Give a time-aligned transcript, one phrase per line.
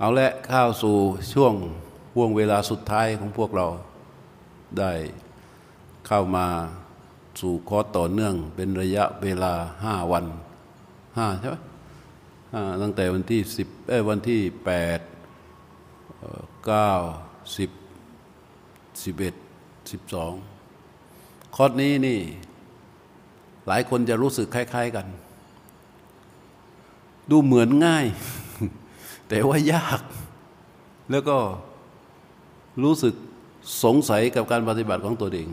[0.00, 0.96] เอาละเข้าสู่
[1.32, 1.54] ช่วง
[2.14, 3.66] ห่วงเวลาสุดท้ายของพวกเรา
[4.78, 4.92] ได้
[6.06, 6.46] เข้ามา
[7.40, 9.52] สู่คอร์สต่อเนื่องเป็นระยะเวลา
[9.84, 10.24] ห้าวัน
[11.18, 11.56] ห้าใช่ไหม
[12.82, 15.00] ตั้งแต่วันที่สิบเอ้วันที่แปด
[16.66, 16.90] เก้า
[17.56, 17.70] สิบ
[19.04, 19.34] สิบเอ็ด
[19.90, 20.32] สิบสอง
[21.56, 22.20] คอร์สนี้นี่
[23.66, 25.06] หลายคนจะรู้สึกคล้าย ๆกัน
[27.30, 28.06] ดูเหมือนง่าย
[29.28, 30.00] แต่ว่ายาก
[31.10, 31.36] แล้วก็
[32.82, 33.14] รู้สึก
[33.84, 35.48] สงสัยกับการปฏิบัติของตัวเอง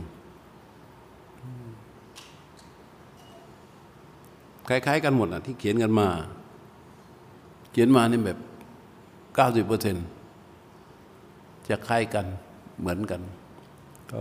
[4.67, 6.07] คล้าย ๆ กันหมดอะที่เขียนกันมา
[7.71, 8.39] เขียนมานี่แบบ
[9.35, 9.95] เก้าสิบเปอร์เซ็น
[11.69, 12.25] จะคล้ายกัน
[12.79, 13.21] เหมือนกัน
[14.11, 14.19] ก็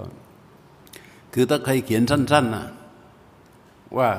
[1.33, 2.67] คือถ้าใครเขียนสั้นๆนะ
[3.99, 4.11] ว่า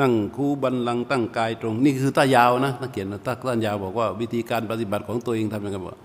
[0.00, 5.96] นั่งคูบันลังตั้งกายตรง นี่คือตายาวนะนักเขียนตาต้ายาวบอกว่าวิธีการปฏิบัติของตัวเองทำยังไงบอก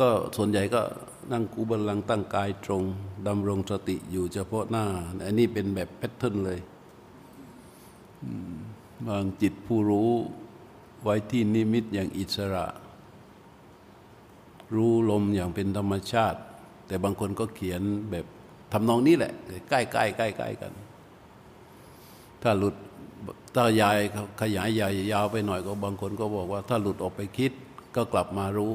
[0.00, 0.80] ก็ส่วนใหญ่ก็
[1.32, 2.82] นั่งคูบันลังตั้งกายตรง
[3.26, 4.84] ดำรงสติอยู่เฉพาะหน้า
[5.24, 6.58] อันนี้เป็นแบบแพทเทิร์นเลย
[9.06, 10.10] บางจิตผู้รู้
[11.02, 12.66] ไว้ที่นิมิตอย่างอิสระ
[14.74, 16.38] รู้ลมอย่างเป็นธรรมชาติ
[16.86, 18.26] แต่บางคนก็เขียนแบบ
[18.72, 19.32] ทำนองนี้แหละ
[19.68, 20.72] ใกล้ๆใกล้ๆกัน
[22.42, 22.74] ถ้าหลุด
[23.54, 23.98] ถ้ายาย
[24.40, 27.52] ขยายใหญ่ยาวไปหน่อยก็บางคนก็บอกว่า ถ้าหลุดออกไปคิด
[27.96, 28.72] ก็กลับมารู้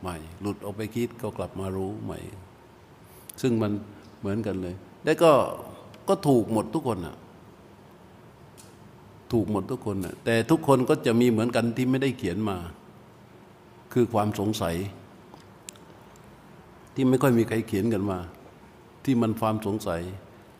[0.00, 2.18] ใหม่ หลุดออกไปคิดก็กลับมารู้ใหม่
[3.42, 3.72] ซึ่งมัน
[4.20, 4.74] เหมือนกันเลย
[5.04, 5.32] แล้วก็
[6.08, 7.16] ก็ถูกหมดทุกคนอะ
[9.32, 12.56] ถูกหมดทุกคนอะแต่ทุกคนก็จะมีเหมือนกันที่ไม่ได้เขียนมา
[13.92, 14.76] คือความสงสัย
[16.94, 18.18] ที่ไม่ค่อยมีใครเขียนกันมา
[19.04, 20.02] ที่มันความสงสัย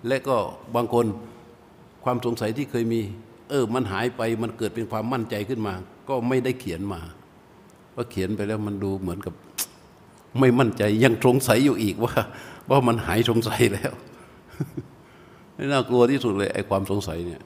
[0.06, 0.36] และก็
[0.75, 1.06] บางคน
[2.05, 3.01] ความสงสัยที่เคยมี
[3.50, 5.75] เออ มันหายไปมันเกิดเป็นความมั่นใจขึ้นมา
[6.08, 7.00] ก็ไม่ได้เขียนมา
[7.94, 9.34] ว่าเขียนไปแล้วมันดูเหมือนกับ
[10.39, 12.14] ไม่มั่นใจยังสงสัยอยู่อีกว่า
[12.70, 13.92] ว่ามันหายสงสัยแล้ว
[15.73, 17.42] น่ากลัวที่สุดเลยไอ้ความสงสัยเนี่ย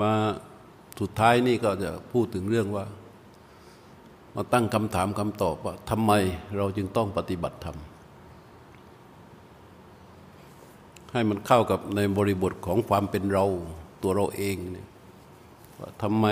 [0.00, 0.12] มา
[1.00, 2.84] สุดท้ายนี่ก็จะพูดถึงเรื่องว่า
[4.34, 6.12] มาตั้งคำถามคำตอบว่าทำไม
[6.56, 7.78] เราจึงต้องปฏิบัติธรรม
[11.12, 13.44] ให้มันเข้ากับในบริบทของความเป็นเรา
[14.02, 14.88] ตัวเราเองเนี่ย
[15.80, 16.26] ว่าทำไม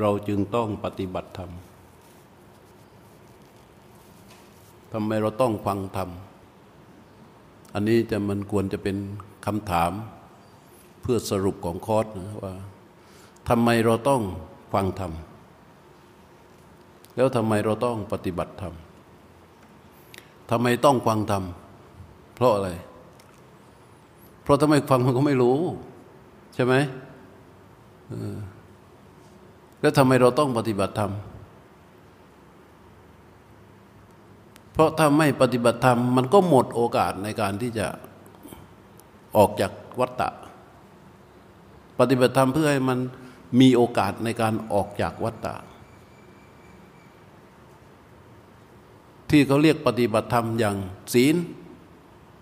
[0.00, 1.50] เราจึงต้องปฏิบัติธรรม
[4.92, 6.10] ทำไมเราต้องฟังธรรม
[7.74, 8.96] อันนี้จะมันควรจะเป็น
[9.46, 9.92] คำถาม
[11.02, 12.54] เพื่อสรุปของคอร์สนะว่า
[13.48, 14.22] ทำไมเราต้อง
[14.72, 15.12] ฟังธรรม
[17.14, 18.74] แล้วทำไมเราต้องปฏิบัติธรรม
[20.50, 21.44] ทำไมต้องฟังธรรม
[22.34, 22.70] เพราะอะไร
[24.42, 25.58] เพราะทำไมฟังมันก็ไม่รู้
[26.54, 26.74] ใช่ไหม
[29.80, 31.12] แล้วทำไมเราต้องปฏิบัติธรรม
[34.72, 37.86] เพราะถ้าไม่ปฏิบัติธรรม มันก็หมดโอกาสในการที่จะ
[39.36, 40.28] ออกจากวัฏฏะ
[41.98, 42.98] ปฏิบัติธรรมเพื่อให้มัน
[43.60, 45.56] มีโอกาสในการออกจากวัฏฏะ
[49.30, 50.76] ที่เขาเรียกปฏิบัติธรรมอย่าง
[51.14, 51.36] ศีล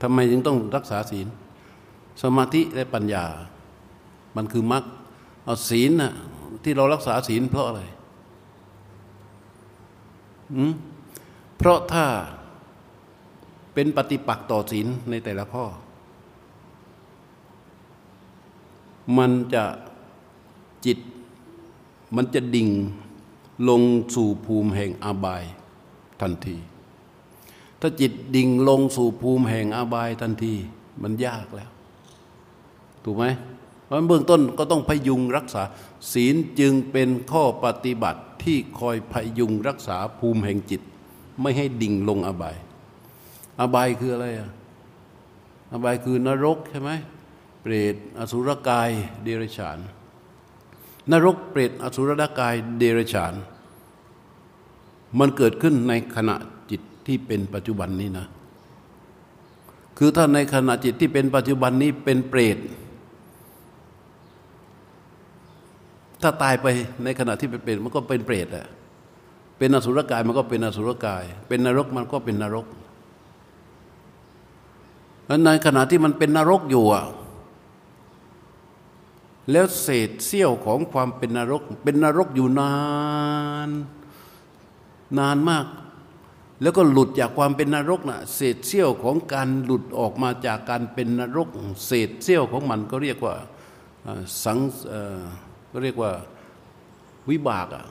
[0.03, 1.27] ทำไมจึงต้องรักษาศีล
[2.23, 3.25] สมาธิและปัญญา
[4.37, 4.85] มันคือมรรค
[5.45, 6.13] เอาศีลน่ะ
[6.63, 7.83] ที่เรารักษาศีลเพราะอะไร
[11.57, 12.07] เพราะถ้า
[13.75, 15.65] เป็นปฏิปักษ์ต่อศีลในแต่ละข้อ
[19.19, 19.65] มันจะ
[20.85, 20.99] จิต
[22.17, 22.71] มันจะดิ่ง
[23.69, 23.83] ลง
[24.15, 25.45] สู่ภูมิแห่งอาบาย
[26.21, 26.57] ทันที
[27.81, 30.55] ถ้าจิตดิ่งลงสู่ภูมิแห่งอาบายทันที
[31.03, 31.71] มันยากแล้ว
[33.05, 33.25] ถูกไหม
[33.85, 35.63] เพราะเบื้องต้นก็ต้องพยุงรักษา
[36.13, 40.83] ศีลจึงเป็นข้อปฏิบัติที่คอยพยุงรักษาภูมิแห่งจิต
[41.41, 42.57] ไม่ให้ดิ่งลงอบาย
[43.61, 44.51] อบายคืออะไรอะ
[45.73, 46.91] อบายคือนรกใช่ไหม
[47.61, 48.91] เปรตอสุรกาย
[49.23, 49.79] เดรัจฉาน
[51.13, 53.35] นรกเปรตอสุรกายเดรัจฉาน
[55.19, 56.37] มันเกิดขึ้นในขณะ
[56.71, 58.27] จิตที่เป็นปัจจุบันนี้นะ
[59.99, 62.59] คือถ้าในขณะจิตที่เป็นปัจจุบันนี้เป็นเปรต
[66.23, 66.67] ถ้าตายไป
[67.05, 68.67] ในขณะที่เป็นเปรตมันก็เป็นเปรตแหละ
[69.59, 72.67] เป็นอสุรกายมันก็เป็นอสุรกาย เป็นนรกมันก็เป็นนรก
[75.27, 77.05] แล้วในขณะที่มันเป็นนรกอยู่อะ
[79.51, 82.75] แล้วเศษเสี้ยวของความเป็นนรก เป็นนรกอยู่นา
[83.69, 83.71] น
[85.19, 85.67] นานมาก
[86.63, 91.49] แล้วก็หลุดจากความเป็นนรกนะ่ะเศษเสี้ยวของการหลุดออกมาจากการเป็นนรก
[91.87, 93.35] เศษเสี้ยวของมันก็เรียกว่า
[94.45, 94.59] สัง
[95.73, 96.13] ก็เรียกว่า
[97.31, 97.85] วิบากอะ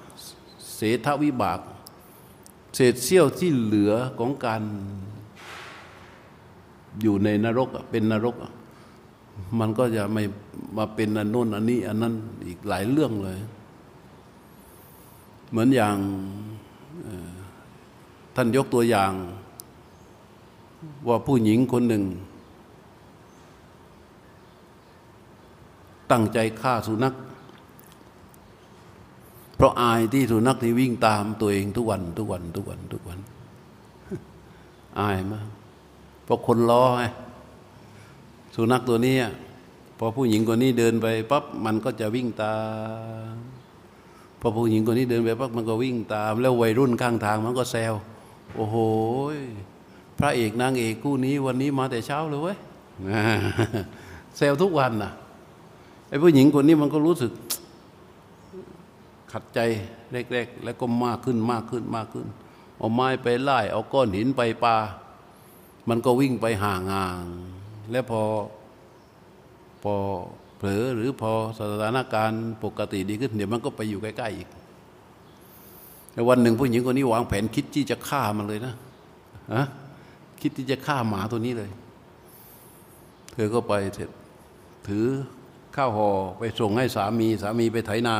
[0.76, 1.60] เศษวิบาก
[2.76, 4.62] เศษเสี้ยวที่เหลือของการ
[7.02, 8.36] อยู่ในนรกเป็นนรก
[9.60, 10.24] มันก็จะไม่
[10.78, 12.14] มาเป็นอันโน้นอันนี้ อันนั้น
[12.48, 13.40] อีกหลายเรื่องเลย
[15.50, 15.96] เหมือนอย่าง
[18.36, 19.12] ท่านยกตัวอย่าง
[21.08, 22.04] ว่าผู้หญิงคนหนึ่ง
[26.12, 27.14] ตั้งใจฆ่าสุนัข
[29.56, 33.20] เพราะอายที่สุนัขที่วิ่งตามตัวเองทุกวัน ทุกวัน ทุกวัน ทุกวัน
[35.00, 35.48] อายมาก
[36.24, 37.04] เพราะคนล้อไง
[38.56, 39.16] สุนัขตัวนี้
[39.98, 42.56] พอผู้หญิงคนนี้เดินไปปั๊บมันก็จะวิ่งตา
[43.32, 43.36] ม
[44.40, 47.94] พอผู้หญิงคนนี้เดินไปปั๊บมันก็วิ่งตาม แล้ววัยรุ่นข้างทางมันก็แซว
[48.56, 48.76] โอ้โห
[50.20, 52.58] พระเอกนางเอกคู่นี้วันนี้มาแต่เช้าเลยเว้ย
[54.38, 55.12] แซวทุกวันน่ะ
[56.10, 57.32] ไอ้ผู้หญิงคนนี้มันก็รู้สึก
[59.32, 59.60] ขัดใจ
[60.12, 62.28] เล็กๆแล้วก็มากขึ้นมากขึ้นมากขึ้น
[62.78, 64.76] เอาไม้ไปไล่เอาก้อนหินไปปา
[65.90, 66.76] มันก็วิ่งไปห่า
[67.22, 68.22] งๆ แล้วพอ
[69.84, 69.96] พอ
[70.58, 74.50] เผลอหรือพอสถานการณ์ปกติดีขึ้น เดี๋ยวมันก็ไปอยู่ใกล้ๆอีก
[76.14, 78.74] แต่วันหนึ่งผู้หญิงคนนี้วางแผนคิดที่จะฆ่ามันเลยนะ
[79.54, 79.64] ฮะ
[80.42, 81.72] คิดที่จะฆ่าหมาตัวนี้เลย
[83.34, 84.10] เธอก็ไปเสร็จ
[84.88, 85.06] ถือ
[85.76, 88.16] ข้าวห่อไปส่งให้สามี สามีไปไถนา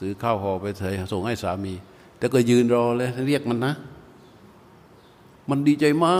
[0.00, 1.72] ซื้อข้าวห่อไปเถส่งให้สามี
[2.18, 3.74] แต่ก็ยืนรอเลยเรียกมันนะ
[5.50, 6.14] มันดีใจมา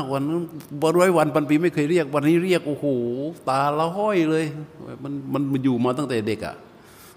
[0.00, 0.42] กวันนั้น
[0.82, 2.86] วันร้อยวันปันปีไม่เคยเรียก วันนี้เรียกโอ้โห
[3.48, 4.44] ตาละห้อยเลย
[5.02, 6.54] มันมันมันอยู่มาตั้งแต่เด็กอะ่ะ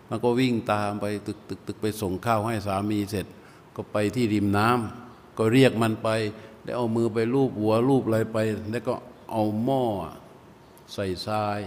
[0.09, 3.25] มันก็วิ่งตามไปตึกตึกตึกไปส่งข้าวให้สามีเสร็จ
[3.75, 6.09] ก็ไปที่ริมน้ำก็เรียกมันไป
[6.63, 8.37] ได้เอามือไปลูบหัวลูบอะไรไป
[8.71, 8.93] แล้วก็
[9.31, 9.83] เอาหม้อ
[10.93, 11.59] ใส่ทราย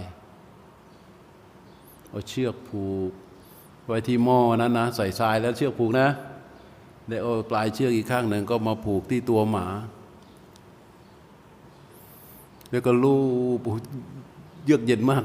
[2.09, 3.11] เอาเชือกผูก
[3.87, 6.07] ไว้ที่หม้อนั้นนะใส่ทรายแล้วเชือกผูกนะ
[7.09, 9.65] ได้เอาปลายเชือกอีกข้างหนึ่งก็มาผูกที่ตัวหมา
[12.71, 13.15] แล้วก็ลู
[13.65, 13.67] บ
[14.65, 15.23] เยือกเย็นมาก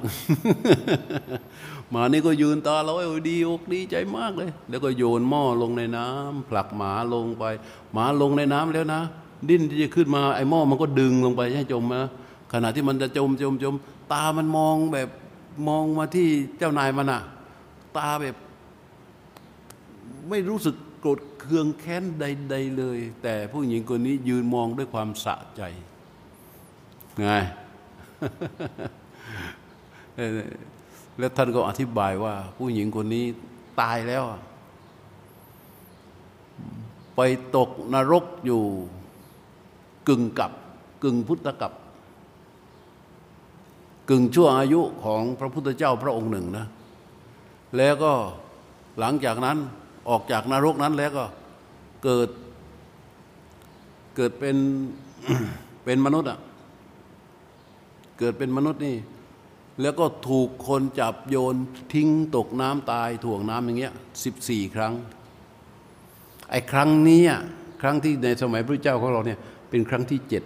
[1.90, 7.44] หมานี่ก็ยืนตาลอยดีอกดีใจมากเลย แล้วก็โยนหม้อลงในน้ำผลักหมาลงไป
[7.93, 9.02] หมาลงในน้ำแล้วนะ
[9.49, 12.05] ดิ้นที่จะขึ้นมาไอ้หม้อมันก็ดึงลงไปให้จมนะ
[12.52, 13.75] ขณะที่มันจะจมจมจม
[14.12, 15.08] ตามันมองแบบ
[15.69, 16.28] มองมาที่
[16.58, 17.20] เจ้านายมันอะ
[17.96, 18.37] ตาแบบ
[20.28, 21.19] ไม่รู้สึกโกรธ
[21.49, 25.63] คืองแค้นใด ๆเลย แต่ผู้หญิงคนนี้ยืนมองด้วยความสะใจ
[27.21, 27.29] ไง
[31.19, 33.25] แล้วท่านก็อธิบายว่า ผู้หญิงคนนี้
[33.81, 34.25] ตายแล้ว
[37.17, 37.21] ไป
[37.57, 38.63] ตกนรกอยู่
[40.09, 40.53] กึ่งกับ
[41.03, 41.73] กึ่งพุทธกับ
[44.11, 46.67] กึ่งชั่วอายุของพระพุทธเจ้าพระองค์หนึ่งนะ
[47.77, 48.13] แล้วก็
[48.99, 49.59] หลังจากนั้น
[50.08, 51.25] ออกจากนรกนั้นแล้วก็
[52.05, 52.29] เกิด
[54.17, 54.56] เกิดเป็น
[55.85, 56.38] เป็นมนุษย์อะ
[58.19, 58.97] เกิดเป็นมนุษย์นี่
[59.82, 61.55] แล้วก็ถูกคนจับโยน
[61.93, 63.94] ทิ้งตกน้ำตายถ่วงน้ำอย่างเงี้ย
[64.25, 64.93] สิบสี่ครั้ง
[66.50, 67.23] ไอ้ครั้งนี้
[67.81, 69.38] ครั้งที่ในสมัยพระเจ้าของเราเนี่ย
[69.71, 70.42] เป็นครั้งที่เจ็ด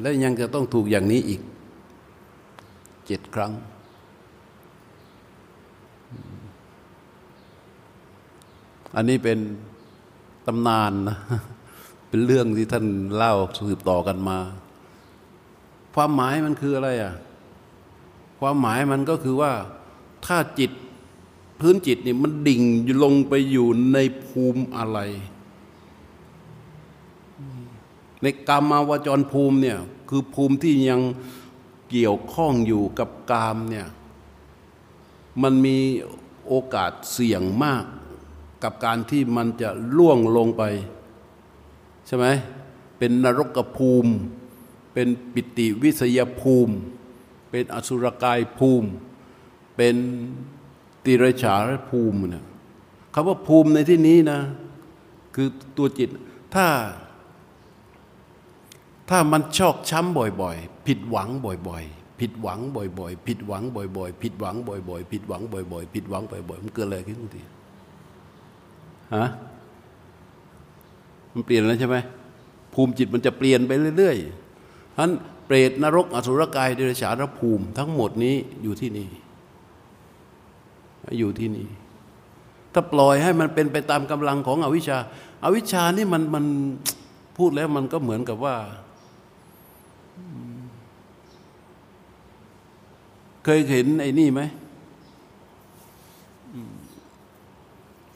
[0.00, 1.40] และยังจะต้องถูกอย่างนี้อีก
[3.06, 3.52] เจ็ดครั้ง
[8.94, 9.38] อันนี้เป็น
[10.46, 11.16] ตำนานนะ
[12.08, 12.86] เป็นเรื่องที่ท่าน
[13.16, 13.32] เล่า
[13.68, 14.38] สืบต่อกันมา
[15.94, 17.14] ความหมายมันคืออะไรอะ
[18.40, 19.52] ความหมายมันก็คือว่า
[20.26, 20.70] ถ้าจิต
[21.60, 22.62] พื้นจิตนี่มันดิ่ง
[23.02, 24.98] ลงไปอยู่ในภูมิอะไร
[28.22, 31.00] ในกามาวจรภูมิเนี่ยคือภูมิที่ยัง
[31.90, 33.86] เกี่ยวข้องอยู่กับกามเนี่ย
[35.42, 35.76] มันมี
[36.46, 37.84] โอกาสเสี่ยงมาก
[38.64, 40.62] กับการที่มันจะล่วงลงไป
[42.06, 42.26] ใช่ไหม
[42.98, 44.12] เป็นนรกภูมิ
[44.92, 46.74] เป็นปิติวิสยภูมิ
[47.50, 48.88] เป็นอสุรกายภูมิ
[49.76, 49.96] เป็น
[51.04, 51.54] ติรฉา
[51.90, 52.44] ภูมิเนี่ย
[53.14, 54.40] คำว่าภูมิในที่นี้นะ
[55.34, 56.08] คือตัวจิต
[56.54, 56.66] ถ้า
[59.10, 67.42] ถ้ามันชอกช้ำบ่อยๆ ผิดหวังบ่อยๆ ผิดหวังบ่อยๆ ผิดหวังบ่อยๆ ผิดหวังบ่อยๆ ผิดหวังบ่อยๆ ผิดหวังบ่อยๆมันเกิดอะไรขึ้นทุกที
[69.14, 69.26] ฮะ
[71.32, 71.96] มันเปลี่ยนแล้วใช่ไหม
[72.74, 75.10] ภูมิจิตมันจะเปลี่ยนไปเรื่อยๆฉะนั้น
[75.46, 79.08] เปรตนรกอสุรกายเดรัจฉานภูมิ ทั้งหมดนี้อยู่ที่นี่
[81.18, 81.68] อยู่ที่นี่
[82.72, 84.98] ถ้าปล่อยให้มันเป็นไปตามกำลังของอวิชชา
[85.44, 86.44] อาวิชชานี่มันมัน
[87.36, 88.56] พูดแล้วมันก็เหมือนกับว่า
[93.44, 94.42] เคยเห็นไอ้นี่ไหม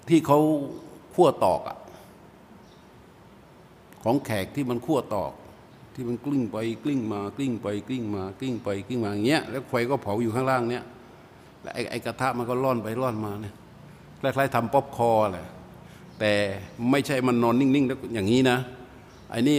[0.08, 0.38] ที่เขา
[1.14, 1.78] ขั้วตอกอะ
[4.02, 5.32] ของแขกที่มันขั้วตอก
[5.94, 10.84] ที่มันกลิ้งไปกลิ้งมากลิ้งไปกลิ้งมากลิ้งไปกลิ้งมาอย่างเงี้ยแล้วไฟก็เผาอยู่ข้างล่างเนี้ย
[11.62, 13.54] แล้วไอ้ไอกระทะมันก็ล่อนไปล่อนมาเนี่ย
[14.20, 15.48] คล้ายๆทำป๊อปคอร์นแหละ
[16.18, 16.32] แต่
[16.90, 18.58] ไม่ใช่มันนอนนิ่งๆแล้วอย่างนี้นะ
[19.30, 19.56] ไอ้นี่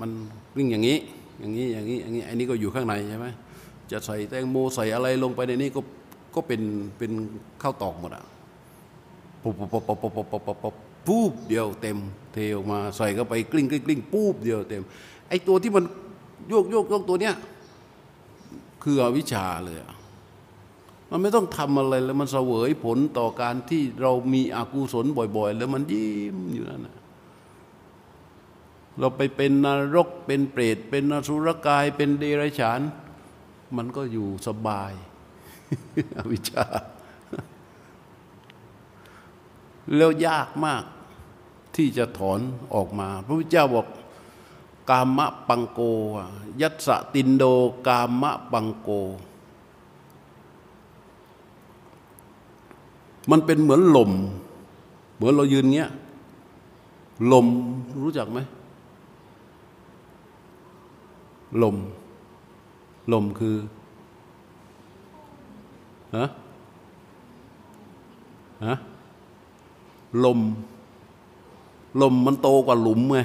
[0.00, 0.10] มัน
[0.56, 0.98] วิ่งอย่างนี้
[1.40, 3.26] อย่างนี้อย่างนี้อย่างนี้ไอ้นี่ก็อยู่ข้างในใช่ไหม
[3.90, 5.80] จะใส่แตงโมใส่อะไรลงไปในนี้ก็
[6.34, 6.62] ก็เป็น
[6.98, 7.12] เป็น
[7.62, 8.24] ข้าวตอกหมดอะ
[9.42, 10.74] ปุ๊บปุ๊บปุ๊บปุ๊บปุ๊บปุ๊บปุ๊บปุ๊บ
[11.06, 11.98] ปุ๊บเดียวเต็ม
[12.32, 14.82] เทออกมาใส่เข้าไปกลิ้งกลิ้งกลิ้งปุ๊บเดียวเต็ม
[15.28, 15.84] ไอ้ตัวที่มัน
[16.48, 17.34] โยกโยกโยกตัวเนี้ย
[18.82, 19.78] คืออวิชชาเลย
[21.10, 26.96] มันไม่ต้องทำอะไรแล้วมันเสวยผลต่อการที่เรามีอกุศลบ่อย ๆ แล้วมันยิ้มอยู่นั่นนะ
[28.98, 32.80] เราไปเป็นนรกเป็นเปรต เป็นนสุรกายเป็นเดรัจฉาน
[33.76, 34.92] มันก็อยู่สบาย
[36.18, 36.66] อวิชชา
[39.96, 40.84] แล้วยากมาก
[41.76, 42.40] ที่จะถอน
[42.74, 43.86] ออกมา พระพุทธเจ้าบอก
[44.90, 45.80] กามะปังโก
[46.60, 47.44] ยัตสตินโด
[47.86, 48.90] กามะปังโก
[53.30, 54.12] มันเป็นเหมือนลม
[55.14, 55.90] เหมือนเรายืนเงี้ย
[57.32, 57.46] ลม
[58.02, 58.38] รู้จักไหม
[61.62, 61.76] ลม
[63.12, 63.56] ลมคือ
[66.16, 66.24] ฮะ
[68.66, 68.74] ฮะ
[70.24, 70.40] ลม
[72.02, 73.18] ลมมันโตกว่าหลุมไง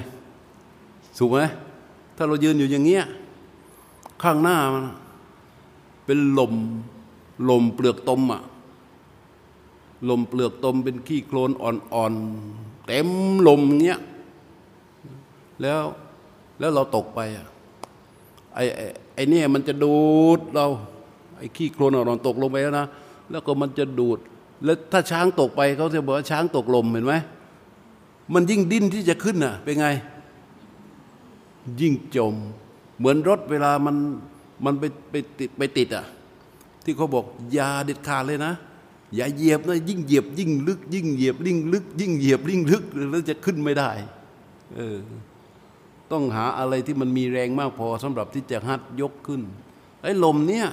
[1.18, 1.38] ถูกไหม
[2.16, 3.04] ถ้าเรายืนอยู่อย่างเงี้ย
[4.22, 4.84] ข้างหน้ามัน
[6.04, 6.54] เป็นลม
[7.48, 8.42] ลมเปลือกตมอะ
[10.08, 13.08] ลมเปลือกตมเป็นขี้โคลนอ่อนๆ เต็ม
[13.48, 14.00] ลมเงี้ย
[15.62, 15.82] แล้ว
[16.58, 17.46] แล้วเราตกไปอะ
[18.54, 18.64] ไอ้
[19.14, 19.96] ไอ้นี่ยมันจะดู
[20.38, 20.66] ดเรา
[21.38, 22.86] ไอ้ขี้โคลนอ่อนๆตกลงไปแล้วนะ
[23.30, 24.18] แล้วก็มันจะดูด
[24.64, 27.14] แล้วถ้าช้างตกไปเขาจะบอกว่าช้างตกลมเห็นไหม
[28.34, 29.86] มันยิ่งดิ้นที่จะขึ้นน่ะ เป็นไง
[31.80, 32.34] ยิ่งจม
[32.98, 33.96] เหมือนรถเวลามัน
[34.64, 36.04] มันไปไปติดไปติดอะ
[36.84, 37.24] ที่เขาบอก
[37.56, 38.52] ยาเด็ดขาดเลยนะ
[39.14, 43.90] อย่าเหยียบนะยิ่งเหยียบ ยิ่งลึก ยิ่งเหยียบยิ่งลึก ยิ่งเหยียบยิ่งลึกแล้วจะขึ้นไม่ได้
[44.76, 44.96] เออ
[46.12, 49.42] ต้องหาอะไรที่มันมีแรงมากพอสำหรับที่จะหัดยกขึ้น
[50.02, 50.66] ไอ้ลมเนี่ย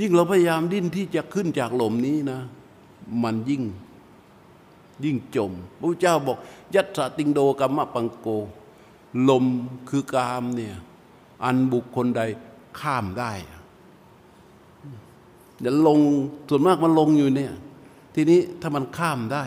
[0.00, 2.40] ยิ่งเราพยายามดิ้นที่จะขึ้นจากลมนี้นะ
[3.22, 3.64] มันยิ่ง
[5.04, 6.38] ยิ่งจมพระเจ้าบอก
[6.74, 8.28] ยัตสติงโดกรรมะปังโก
[9.28, 9.44] ลม
[9.88, 10.76] คือกามเนี่ย
[11.44, 12.22] อันบุคคลใด
[12.80, 13.32] ข้ามได้
[15.60, 16.00] เดี๋ยวลง
[16.48, 17.52] ส่วนมากมันลงอยู่เนี่ย
[18.14, 19.44] ทีนี้ถ้ามันข้ามได้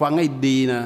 [0.00, 0.82] ฟังให้ดีนะ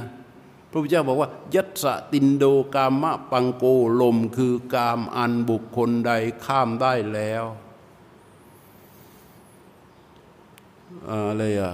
[0.71, 2.45] พระพุทธเจ้าบอกว่า ยัตสตินโด
[2.75, 3.65] กามะปังโก
[4.01, 6.13] ลมคือกามอันบุคคลใด
[6.47, 7.45] ข้ามได้แล้ว
[11.11, 11.73] อะไรอะ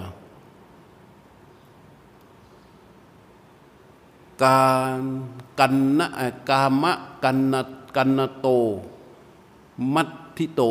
[4.45, 5.01] การ
[5.61, 6.09] กันนะ
[6.51, 6.93] กามะ
[7.25, 7.55] กันน
[7.97, 8.49] กันนโต
[9.95, 10.63] มัตทิโต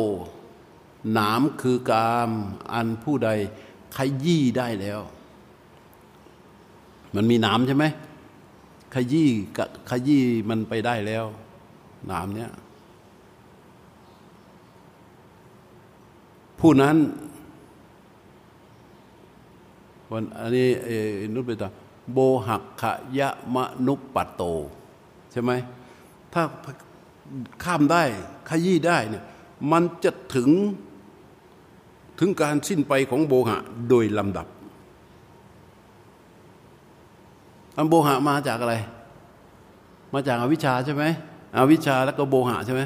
[1.12, 2.30] หนามคือกาม
[2.72, 3.30] อันผู้ใด
[3.96, 5.00] ขยี้ได้แล้ว
[7.14, 7.84] มันมีหนามใช่ไหม
[8.94, 9.28] ขยี้
[9.90, 11.24] ขยี้มันไปได้แล้ว
[12.06, 12.50] หนามเนี้ย
[16.60, 16.96] ผู้นั้น
[20.10, 20.68] วันอันนี้
[21.34, 21.68] นุตไปต่อ
[22.12, 22.82] โบหักข
[23.18, 24.42] ยะมนุปปัตโต
[25.32, 25.52] ใช่ไหม
[26.32, 26.42] ถ้า
[27.64, 28.02] ข้ามได้
[28.48, 29.24] ขยี้ได้เนี่ย
[29.72, 30.50] มันจะถึง
[32.18, 34.46] ถึงการสิ้นไปของโบหะโดยลำดับ
[37.76, 38.74] อันโบหะมาจากอะไร
[40.14, 41.04] มาจากอาวิชชาใช่ไหม
[41.56, 42.82] อวิชชาแล้วก็โบหะใช่ไหม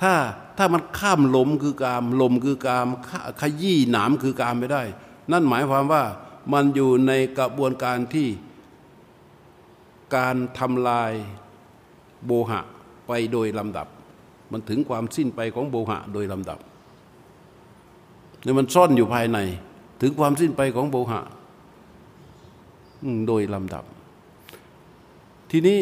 [0.00, 0.12] ถ้า
[0.58, 2.86] ถ้ามันข้ามลมคือกามลมคือกาม
[3.40, 4.82] ขยี้หนามคือกามไม่ได้
[5.30, 6.02] นั่นหมายความว่า
[6.52, 8.28] มันอยู่ในกระบวนการที่
[10.16, 11.12] การทำลาย
[12.26, 12.60] โบหะ
[13.06, 13.86] ไปโดยลำดับ
[14.52, 16.58] มันถึงความสิ้นไปของโบหะโดยลำดับ
[18.42, 19.38] เนี่ยมันซ่อนอยู่ภายใน
[20.00, 21.20] ถึงความสิ้นไปของโบหะ
[23.26, 23.84] โดยลำดับ
[25.50, 25.78] ทีนี้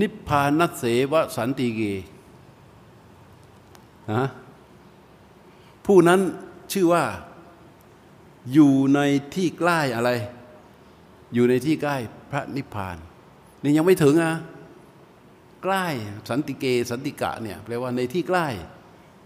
[0.00, 1.80] นิพพานัสเสวสันติเก
[4.12, 4.24] ฮะ
[5.86, 6.20] ผู้นั้น
[6.72, 7.04] ชื่อว่า
[8.52, 9.00] อยู่ใน
[9.34, 10.10] ที่ใกล้อะไร
[11.34, 11.96] อยู่ในที่ใกล้
[12.30, 12.96] พระนิพพาน
[13.62, 14.34] นี่ยังไม่ถึงอะ
[15.62, 15.86] ใกล้
[16.28, 18.46] สันติเกสันติกะเนี่ยแปลว่าในที่ใกล้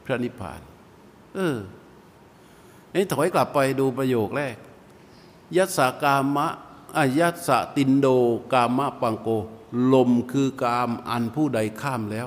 [0.05, 0.61] พระนิพพาน
[1.35, 1.57] เออ
[2.95, 4.57] นี่ถอยกลับไปดูประโยคแรก
[5.57, 6.47] ยัสสกามะ
[6.97, 8.07] อายัสสตินโด
[8.53, 9.29] กามะปังโก
[9.93, 12.27] ลมคือกามอันผู้ใดข้ามแล้ว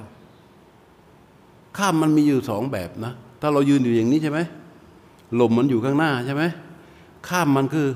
[1.77, 4.39] ข้ามมันมีอยู่สองแบบนะ ถ้าเรายืนอยู่อย่างนี้ใช่ไหม
[5.39, 6.43] ลมมันอยู่ข้างหน้าใช่ไหม
[7.29, 7.89] ข้ามมันคือ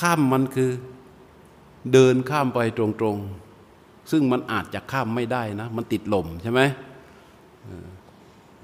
[0.00, 0.70] ข้ามมันคือ
[1.92, 2.84] เดินข้ามไปตร
[3.14, 6.60] งๆ ซึ่งมันอาจจะข้ามไม่ได้นะ มันติดลมใช่ไหม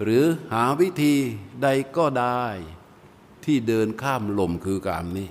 [0.03, 1.15] หรือหาวิธี
[1.63, 2.45] ใดก็ได้
[3.45, 5.31] ที่เดินข้ามลมคือกามนี่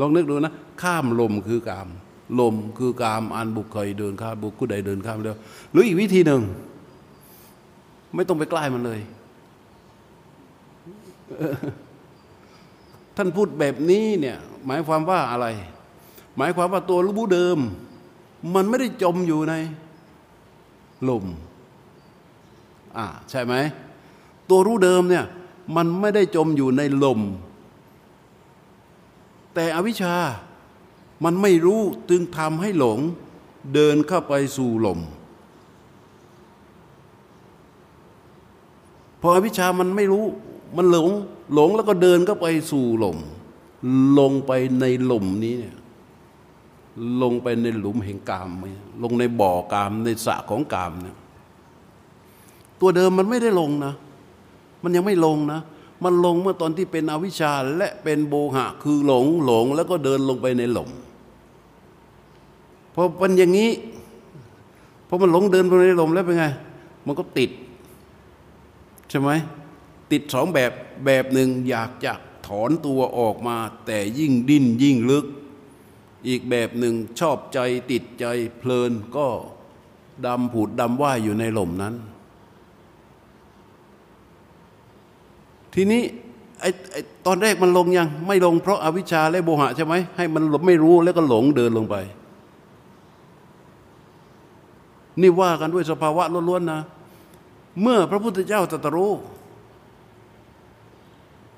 [0.00, 1.88] ลองนึกดูนะ ข้ามลมคือกาม
[2.40, 5.38] ลมคือกามอันบุคคลเดินข้ามบุคคลใดเดินข้ามแล้ว
[5.72, 6.42] หรืออีกวิธีหนึ่ง
[8.14, 9.00] ไม่ต้องไปใกล้มันเลย
[13.16, 15.46] ท่านพูดแบบนี้เนี่ยหมายความว่าอะไร
[16.36, 17.58] หมายความว่าตัวรู้เดิม
[18.54, 19.54] มันไม่ได้จมอยู่ใน
[21.08, 21.24] ลม
[22.96, 23.54] อ่าใช่ไหม
[24.50, 25.24] ตัวรู้เดิมเนี่ย
[25.76, 27.20] มันไม่ได้จมอยู่ในลม
[29.54, 30.14] แต่อวิชา
[31.24, 32.98] มันไม่รู้จึงทำให้หลง
[33.74, 35.00] เดินเข้าไปสู่ลม
[39.20, 40.24] พออวิชามันไม่รู้
[40.76, 41.08] มันหลง
[41.54, 43.18] หลงแล้วก็เดินเข้าไปสู่หลม
[44.18, 45.76] ลงไปในหลมนี้เนี่ย
[47.22, 48.50] ลงไปในหลุมแห่งกาม
[49.02, 51.16] ลงในบ่อกามในสระของกามเนี่ย
[52.80, 53.94] ตัวเดิมมันไม่ได้ลงนะ
[54.82, 55.60] มันยังไม่ลงนะ
[56.04, 60.90] มันลงเมื่อตอนที่เป็นอวิชชาและเป็นโบหะคือหลงหลงแล้วก็เดินลงไปในหลม
[62.94, 63.70] พอเป็นอย่างนี้
[65.08, 66.44] พอมันหลงเดินไปในหลมแล้วเป็นไง
[67.06, 67.50] มันก็ติด
[69.10, 69.30] ใช่ไหม
[70.12, 70.72] ติดสองแบบ
[71.06, 72.12] แบบหนึ่งอยากจะ
[72.46, 75.26] ถอนตัวออกมา แต่ยิ่งดิ้นยิ่งลึก
[76.28, 77.58] อีกแบบหนึ่งชอบใจ
[77.90, 78.24] ติดใจ
[78.58, 79.26] เพลินก็
[80.26, 81.94] ดำผุดดำว่ายอยู่ในหล่มนั้น
[85.74, 86.02] ทีนี้
[86.60, 86.70] ไอ้
[87.26, 91.96] ตอนแรกมันลงยัง ไม่ลงเพราะอาวิชชาและโมหะใช่ไหมให้มันไม่รู้แล้วก็หลงเดินลงไป
[95.20, 96.80] นี่ว่ากันด้วยสภาวะล้วนๆนะ
[97.80, 99.12] เมื่อพระพุทธเจ้าตรัสรู้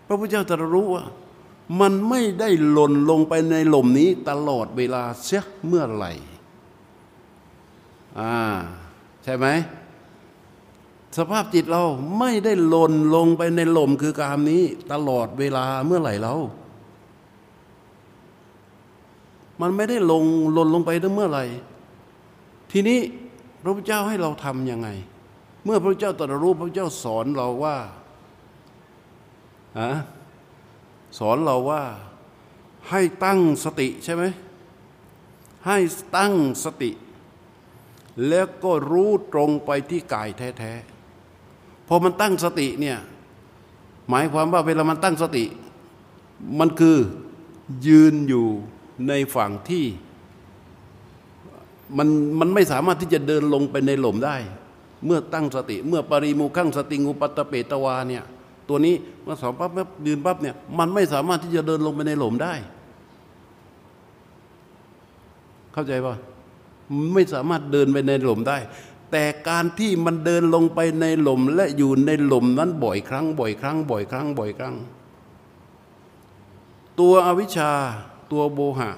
[0.06, 1.04] พระพุทธเจ้าตรัสรู้ว่า
[1.80, 6.12] มันไม่ได้หล่นลงไปในหล่มนี้ตลอดเวลาเสียเมื่อไหร่
[8.18, 8.36] อ่า
[9.24, 9.46] ใช่ไหม
[11.16, 11.82] สภาพจิตเรา
[12.18, 14.62] ไม่ได้หล่นลงไปในหล่มคือกามนี้
[14.92, 16.34] ตลอดเวลาเมื่อไหร่เรา
[19.60, 21.44] มันไม่ได้ลงหล่นลงไปตั้งเมื่อไหร่
[22.70, 23.00] ทีนี้
[23.62, 24.88] พระพุทธเจ้าให้เราทำยังไง
[25.64, 27.76] เมื่อพระพุทธเจ้าตรัสรู้พระพุทธเจ้าสอนเราว่า
[29.78, 29.90] อะ
[31.18, 31.82] สอนเราว่า
[32.90, 34.24] ให้ตั้งสติใช่ไหม
[35.66, 35.78] ให้
[36.16, 36.34] ตั้ง
[36.64, 36.90] สติ
[38.28, 42.98] แล้วก็รู้ตรงไปที่กายแท้ๆพอมันตั้งสติเนี่ย
[44.08, 45.44] หมายความว่าเวลามันตั้งสติ
[46.60, 46.98] มันคือ
[47.86, 48.46] ยืนอยู่
[49.08, 49.84] ในฝั่งที่
[51.98, 52.08] มัน
[52.40, 54.36] มันไม่สามารถที่จะเดินลงไปในหล่มได้
[55.04, 58.24] เมื่อตั้งสติ เมื่อปริมูขังสติงูปัตเปตวาเนี่ย
[58.68, 62.54] ตัวนี้เมื่อสองปั๊บปั๊บยืนปั๊บเนี่ยมันไม่สามารถที่จะเดินลงไปในหล่มได้
[65.72, 66.14] เข้าใจป่ะ
[67.12, 68.58] ไม่สามารถเดินไปในหล่มได้
[69.10, 74.74] แต่การที่มันเดินลงไปในหล่มและอยู่ในหล่มนั้นบ่อยครั้ง บ่อยครั้ง บ่อยครั้ง บ่อยครั้ง
[77.00, 77.70] ตัวอวิชชา
[78.32, 78.90] ตัวโบหะ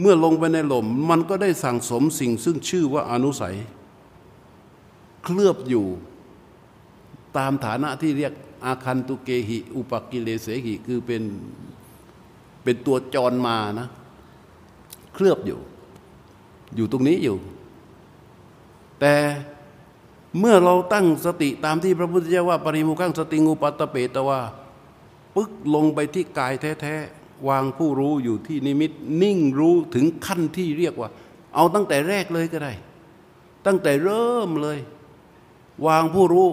[0.00, 3.56] เมื่อลงไปในหล่มมันก็ได้สั่งสมสิ่งซึ่งชื่อว่าอนุสัย
[5.24, 5.86] เคลือบอยู่
[7.38, 8.32] ตามฐานะที่เรียก
[8.64, 11.22] อาคันตุเกหิ อุปกิเลเสหิ คือเป็น
[12.64, 13.88] เป็นตัวจรมานะ
[15.14, 15.60] เคลือบอยู่
[16.76, 17.36] อยู่ตรงนี้อยู่
[19.00, 19.14] แต่
[20.38, 24.40] เมื่อเราตั้งสติตามที่พระพุทธเจ้าว่า ปริมุขังสติงูปัตตเปตว่า
[25.34, 31.10] ปึ๊กลงไปที่กายแท้ๆ วางผู้รู้อยู่ที่นิมิต นิ่งรู้ถึงขั้นที่เรียกว่า
[31.54, 32.72] เอาตั้งแต่แรกเลยก็ได้
[33.66, 34.78] ตั้งแต่เริ่มเลย
[35.86, 36.48] วางผู้รู้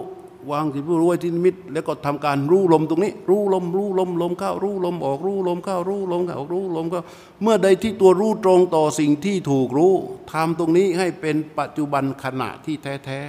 [0.50, 7.02] วางจิตผู้รู้ไว้ที่นิมิต แล้วก็ทำการรู้ลมตรงนี้ รู้ลม รู้ลมลมเข้ารู้ลมออกรู้ลมเข้ารู้ลมเข้ารู้ลมเข้า
[7.42, 9.92] เมื่อใดที่ตัวรู้ตรงต่อสิ่งที่ถูกรู้
[10.32, 12.76] ทำตรงนี้ให้เป็นปัจจุบันขณะที่
[13.06, 13.20] แท้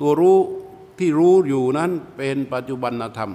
[0.00, 0.38] ตัวรู้
[0.98, 3.32] ที่รู้อยู่นั้นเป็นปัจจุบันธรรม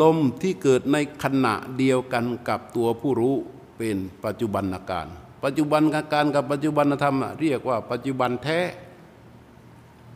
[0.00, 3.34] ลมที่เกิดในขณะเดียวกันกับตัวผู้รู้
[3.78, 5.06] เป็นปัจจุบันอาการ
[5.44, 8.58] ปัจจุบันอาการกับปัจจุบันธรรมเรียกว่าปัจจุบันแท้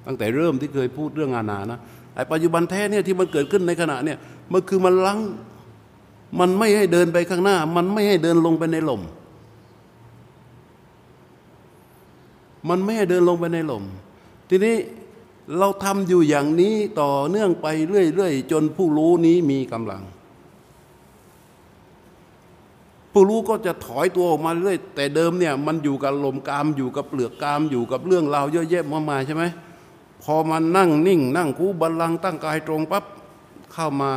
[0.06, 1.78] ตั้งแต่เริ่มที่เคยพูดเรื่องอาณานะ
[2.14, 4.18] ไอ้ปัจจุบันแท้เนี่ยที่มันเกิดขึ้นในขณะเนี่ย
[4.52, 5.18] มันคือมันลัง
[6.40, 9.02] มันไม่ให้เดินไปข้างหน้า มันไม่ให้เดินลงไปในลม
[12.68, 13.84] มันไม่ให้เดินลงไปในลม
[14.48, 14.76] ทีนี้
[15.58, 20.02] เราทำอยู่อย่างนี้ต่อเนื่องไปเรื่อยๆจนผู้รู้นี้มีกำลัง
[23.12, 29.44] ผู้รู้ก็จะถอยตัวออกมาเรื่อยแต่เดิมเนี่ยมันอยู่กับลมกามอยู่กับเปลือกกามอยู่กับเรื่องราวเยอะแยะมากมายใช่ไหม
[30.22, 33.04] พอมันนั่งนิ่ง นั่งคูบัลลังตั้งกายตรงปั๊บ
[33.72, 34.10] เข้ามา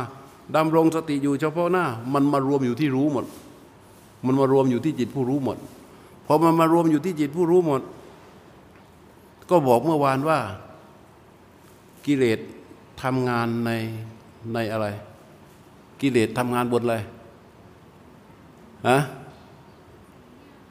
[0.56, 3.26] ดำรงสติอยู่เฉพาะหน้า มันมารวมอยู่ที่รู้หมด
[4.26, 5.58] มันมารวมอยู่ที่จิตผู้รู้หมด
[6.26, 7.82] พอมันมารวมอยู่ที่จิตผู้รู้หมด
[9.50, 10.38] ก็บอกเมื่อวานว่า
[12.06, 12.38] กิเลส
[13.02, 13.70] ทำงานใน
[14.52, 14.86] ในอะไร
[16.00, 16.96] กิเลสทำงานบนอะไร
[18.88, 18.98] ฮะ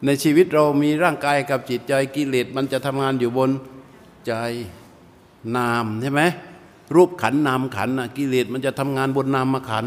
[0.06, 3.52] ในชีวิตเรามีร่างกายกับจิตใจกิเลสมันจะทำงานอยู่บน
[4.28, 4.34] ใจ
[5.55, 6.21] นามใช่ไหม
[6.95, 9.86] รูปขันนามขันนะกิเลสมันจะทำงานบนนามขัน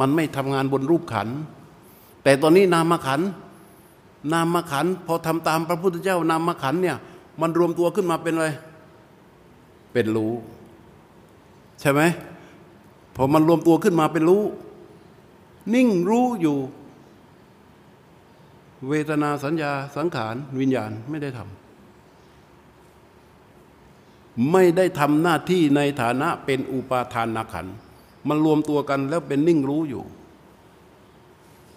[0.00, 1.28] มันไม่ทำงานบนรูปขัน
[2.22, 3.20] แต่ตอนนี้นามขัน
[4.32, 6.96] นามขันพอทำตามพระพุทธเจ้านามขันเนี่ย
[7.40, 8.48] มันรวมตัวขึ้นมาเป็นอะไร
[9.92, 10.32] เป็นรู้
[11.80, 12.00] ใช่ไหม
[13.16, 14.42] พอมันรวมตัวขึ้นมาเป็นรู้
[15.74, 16.56] นิ่งรู้อยู่
[18.88, 21.67] เวทนาสัญญาสังขาร วิญญาณไม่ได้ทำ
[24.52, 27.66] ไม่ได้ทำหน้าที่ในฐานะเป็นอุปาทานขัน
[28.28, 30.02] มันรวมตัวกันแล้วเป็นนิ่งรู้อยู่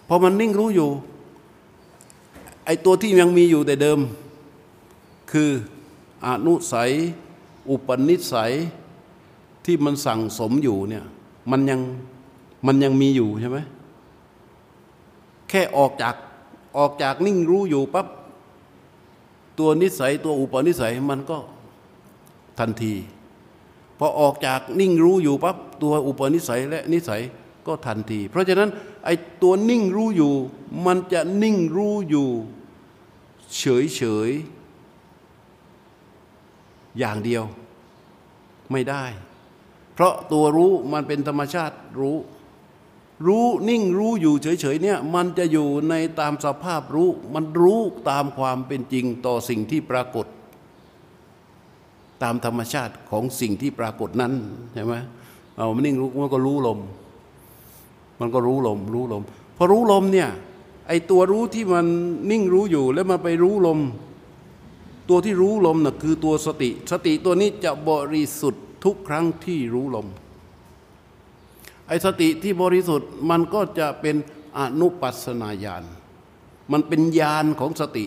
[0.08, 0.90] พอมันนิ่งรู้อยู่
[2.64, 3.98] ไอตัวที่ยังมีอยู่แต่เดิม
[5.32, 5.50] คือ
[6.26, 6.90] อนุสัย
[7.70, 8.52] อุปนิสัย
[9.64, 11.04] ที่มันสั่งสมอยู่เนี่ย
[11.50, 11.80] มันยัง
[12.66, 13.58] มันยังมีอยู่ใช่ไหม
[15.48, 16.14] แค่ออกจาก
[16.78, 18.06] ออกจากนิ่งรู้อยู่ปั๊บ
[19.58, 21.38] ตัวนิสัยตัวอุปนิสัยมันก็
[22.58, 22.94] ทันที
[23.98, 27.22] พอออกจากนิ่งรู้อยู่ปั๊บตัวอุปนิสัยและนิสัย
[27.66, 28.70] ก็ทันที เพราะฉะนั้น
[29.04, 30.34] ไอ้ตัวนิ่งรู้อยู่
[30.86, 32.28] มันจะนิ่งรู้อยู่
[33.56, 34.30] เฉยเฉย
[36.98, 37.44] อย่างเดียว
[38.72, 39.04] ไม่ได้
[39.94, 42.18] เพราะตัวรู้มันเป็นธรรมชาติรู้
[43.26, 50.26] รู้นิ่งรู้อยู่เฉยๆเนี่ยมันจะอยู่ในตามสภาพรู้ มันรู้ตามความเป็นจริงต่อสิ่งที่ปรากฏ
[52.22, 54.32] ตามธรรมชาติของสิ่งที่ปรากฏนั้น
[54.74, 54.94] ใช่ไหม
[55.56, 56.78] เอามันนิ่งรู้มันก็รู้ลม
[58.20, 59.22] มันก็รู้ลมรู้ลม
[59.56, 60.28] พอรู้ลมเนี่ย
[60.88, 61.86] ไอตัวรู้ที่มัน
[62.30, 63.78] นิ่งรู้อยู่แล้วมาไปรู้ลม
[65.08, 70.06] ตัวที่รู้ลมน่ะคือตัวสติ สติตัวนี้จะบริสุทธิ์ทุกครั้งที่รู้ลม
[71.88, 74.16] ไอสติที่บริสุทธิ์มันก็จะเป็น
[74.58, 75.84] อนุปัสนาญาณ
[76.72, 78.04] มันเป็นญาณของสติ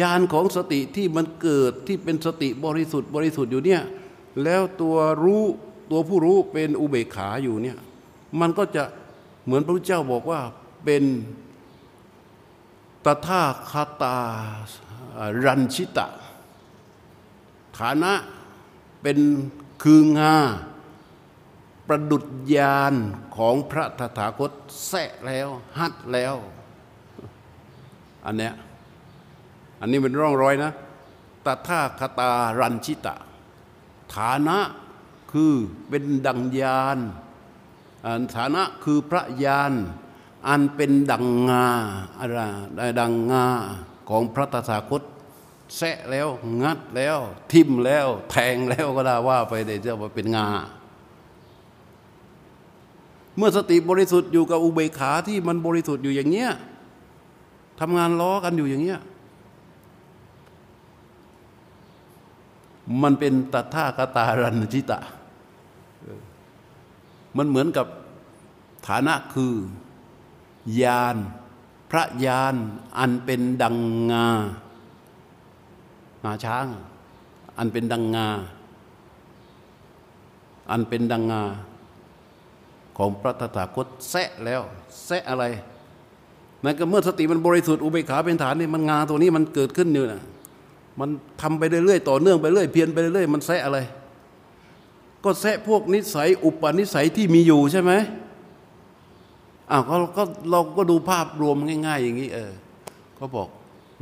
[0.00, 3.82] ญาณของสติที่มันเกิดที่เป็นสติบริสุทธิ์บริสุทธิ์อยู่เนี่ย
[4.42, 5.42] แล้วตัวรู้
[5.90, 7.78] ตัวผู้รู้เป็นอุเบกขาอยู่เนี่ย
[8.40, 8.82] มันก็จะ
[9.44, 10.40] เหมือนพระพุทธเจ้าบอกว่า
[10.84, 11.04] เป็น
[13.04, 14.18] ตถาคตา
[15.44, 16.06] รันชิตะ
[17.78, 18.12] ฐานะ
[19.02, 19.18] เป็น
[19.82, 20.36] คืองา
[21.88, 22.24] ประดุจ
[22.56, 22.94] ญาณ
[23.36, 24.52] ของพระตถาคต
[24.86, 26.34] แสะแล้ว หัดแล้ว
[28.26, 28.54] อันเนี้ย
[29.84, 30.72] อันนี้เป็นร่องรอยนะ
[31.46, 33.14] ตถาคตารันชิตะ
[34.14, 34.58] ฐานะ
[35.32, 35.52] คือ
[35.88, 36.98] เป็นดังยาน
[38.34, 39.72] ฐานะคือพระยาน
[40.48, 41.66] อันเป็นดังงา
[42.18, 42.38] อะไร
[43.00, 43.46] ดังงา
[44.08, 45.02] ของพระตถาคต
[45.76, 46.28] แซะแล้ว
[46.62, 47.18] งัดแล้ว
[47.52, 50.48] ทิมแล้ว แทงแล้วก็ได้ว่าไปเดี๋ยวว่าเป็นงา
[53.36, 56.52] เมื่อสติบริสุทธิ์อยู่กับอุเบกขาที่มันบริสุทธิ์อยู่อย่างเงี้ย
[57.80, 59.00] ทำงานล้อกันอยู่อย่างเงี้ย
[63.02, 64.98] มันเป็นตถาคตารันจิตะ
[67.36, 67.86] มันเหมือนกับ
[68.88, 69.54] ฐานะคือ
[70.82, 71.16] ยาน
[71.90, 72.54] พระยาน
[72.98, 73.76] อันเป็นดัง
[74.12, 74.28] งา
[76.24, 76.66] งาช้าง
[77.58, 78.28] อันเป็นดังงา
[80.70, 81.42] อันเป็นดังงา
[82.96, 84.62] ของพระตถาคตแซะแล้ว
[85.06, 85.44] แซะอะไร
[86.64, 90.22] นั่นก็เมื่อสติมันบริสุทธิ์อุเบกขาเป็นฐานนี่มันงาตัวนี้มันเกิดขึ้นอยู่นะ
[91.00, 91.08] มัน
[91.42, 93.78] ทำไปเรื่อยๆต่อเนื่องไปเรื่อยเพียนไปเรื่อยมันแสะอะไร
[95.24, 97.92] ก็แสะพวกนิสัยอุปนิสัยที่มีอยู่ใช่ไหม
[99.70, 99.82] อ้าว
[100.16, 102.52] ก็เราก็ดูภาพรวมง่าย ๆ อย่างนี้เออ
[103.16, 103.48] เขาบอก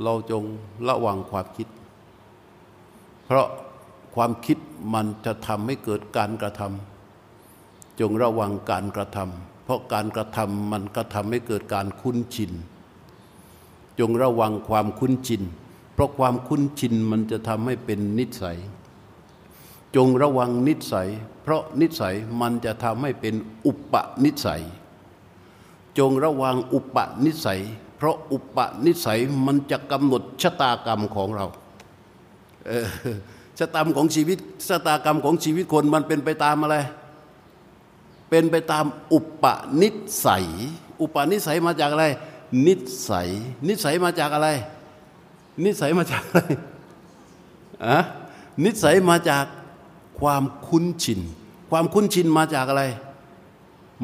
[0.03, 0.43] เราจง
[0.89, 1.69] ระวังความคิด
[3.25, 3.47] เพราะ
[4.15, 4.59] ความคิด
[4.95, 12.53] มันจะทำให้เกิดการกระทำจงระวังการกระทำเพราะการกระทำมันกระทำให้เกิดการคุ้นชิน
[14.01, 15.43] จงระวังความคุ้นชิน
[15.95, 18.59] เพราะความคุ้นชินมันจะทำให้เป็นนิสัย
[19.97, 21.09] จงระวังนิสัย
[21.43, 23.35] เพราะนิสัยมันจะทำให้เป็น
[23.67, 24.63] อุปนิสัย
[25.99, 27.61] จงระวังอุปนิสัย
[27.97, 31.47] เพราะอุปนิสัยมันจะกำหนดชะตากรรมของเรา
[33.59, 36.77] ชชะตากรรมของชีวิตชะตากรรมของชีวิตคนมันเป็นไปตามอะไร
[38.31, 39.45] เป็นไปตามอุป
[39.81, 39.89] นิ
[40.25, 40.47] สัย
[41.01, 42.07] อุปนิสัยมาจากอะไร
[42.67, 42.75] นิ
[43.09, 43.29] สัย
[43.69, 44.49] นิสัยมาจากอะไร
[45.65, 46.41] นิสัยมาจากอะไร
[47.87, 47.99] อะ
[48.65, 49.45] นิสัยมาจาก
[50.21, 51.21] ความคุ้นชิน
[51.71, 52.85] ความคุ้นชินมาจากอะไร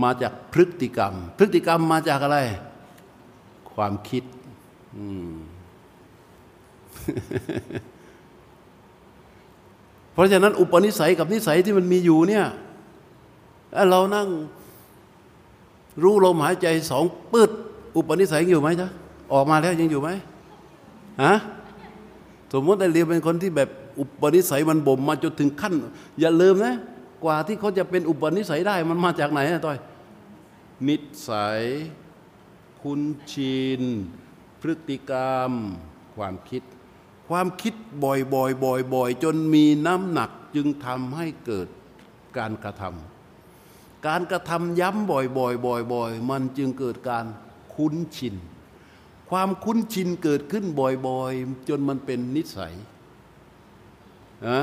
[0.03, 2.39] มาจากพฤติกรรม พฤติกรรมมาจากอะไร
[3.73, 4.25] ความคิด
[10.13, 12.45] เพราะฉะนั้น อุปนิสัยกับนิสัยที่มันมีอยู่เนี่ย
[13.91, 14.29] เรานั่ง
[16.03, 17.51] รู้ลมหายใจสองปืด
[17.97, 18.89] อุปนิสัยอยู่ไหมจ๊ะ
[19.33, 20.09] ออกมาแล้วยังอยู่ไหม
[21.23, 21.35] ฮะ
[22.53, 25.75] สมมติได้เรียนเป็นคนที่แบบอุปนิสัยมันบ่มมาจนถึงขั้น
[26.21, 26.75] อย่าลืมนะ
[27.25, 29.79] กว่าที่เขาจะเป็นอุปนิสัยได้มันมาจากไหนนะต้อย
[30.89, 30.97] นิ
[31.29, 31.63] สัย
[32.83, 33.01] คุณ
[33.33, 33.83] ชิน
[34.61, 35.53] พฤติกรรม
[36.17, 36.63] ความคิด
[37.29, 41.69] ความคิดบ่อยบ่อยบ่อยบ่อยจนมีน้ำหนักจึงทำให้เกิด
[42.39, 47.25] การกระทำการกระทำย้ำบ่อยบ่อยบ่อยบ่อยมันจึงเกิดการ
[47.75, 48.35] คุ้นชิน
[49.31, 50.65] ความคุ้นชินเกิดขึ้น
[51.07, 52.75] บ่อยๆ จนมันเป็นนิสัย
[54.49, 54.61] นะ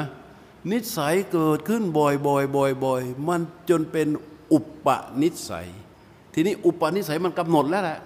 [0.72, 4.08] นิสัยเกิดขึ้นบ่อยๆบ่อยๆมันจนเป็น
[4.54, 4.88] อุป
[5.22, 5.68] นิสัย
[6.34, 8.00] ทีนี้อุปนิสัยมันกำหนดแล้วแหละ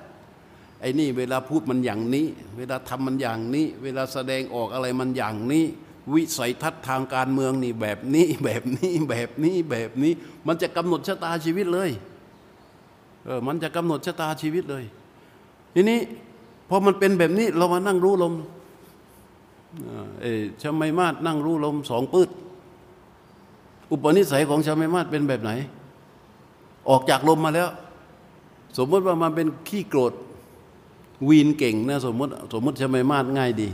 [0.81, 5.65] ไอ้นี่เวลาพูดมันอย่างนี้ เวลาทำมันอย่างนี้ เวลาแสดงออกอะไรมันอย่างนี้
[6.13, 10.13] วิสัยทัศน์ทางการเมืองนี่แบบนี้แบบนี้แบบนี้แบบนี้
[10.47, 11.89] มันจะกำหนดชะตาชีวิตเลย
[13.25, 14.83] เออมันจะกำหนดชะตาชีวิตเลย
[15.75, 15.99] ทีนี้
[16.69, 18.33] พอมันเป็นแบบนี้เรามานั่งรู้ลม
[20.21, 22.29] เออชาไมมาดนั่งรู้ลมสองปืด
[23.91, 25.51] อุปนิสัยของชาไมมาดเป็นแบบไหน
[26.89, 27.69] ออกจากลมมาแล้ว
[28.77, 30.13] สมมติว่ามันเป็นขี้โกรธ
[31.27, 33.69] วีนเก่งนะสมมติสมมติชาไมมาดง่ายดี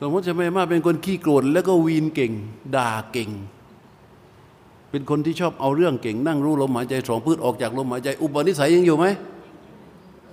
[0.00, 2.32] สมมติชาไมมาดเป็นคนขี้โกรธแล้วก็วีนเก่ง
[2.76, 3.30] ด่าเก่ง
[4.90, 9.06] เป็นคนที่ชอบเอาเรื่องเก่ง นั่งรู้ลมหายใจสองพืชออกจากลมหายใจ อุปนิสัยยังอยู่ไหม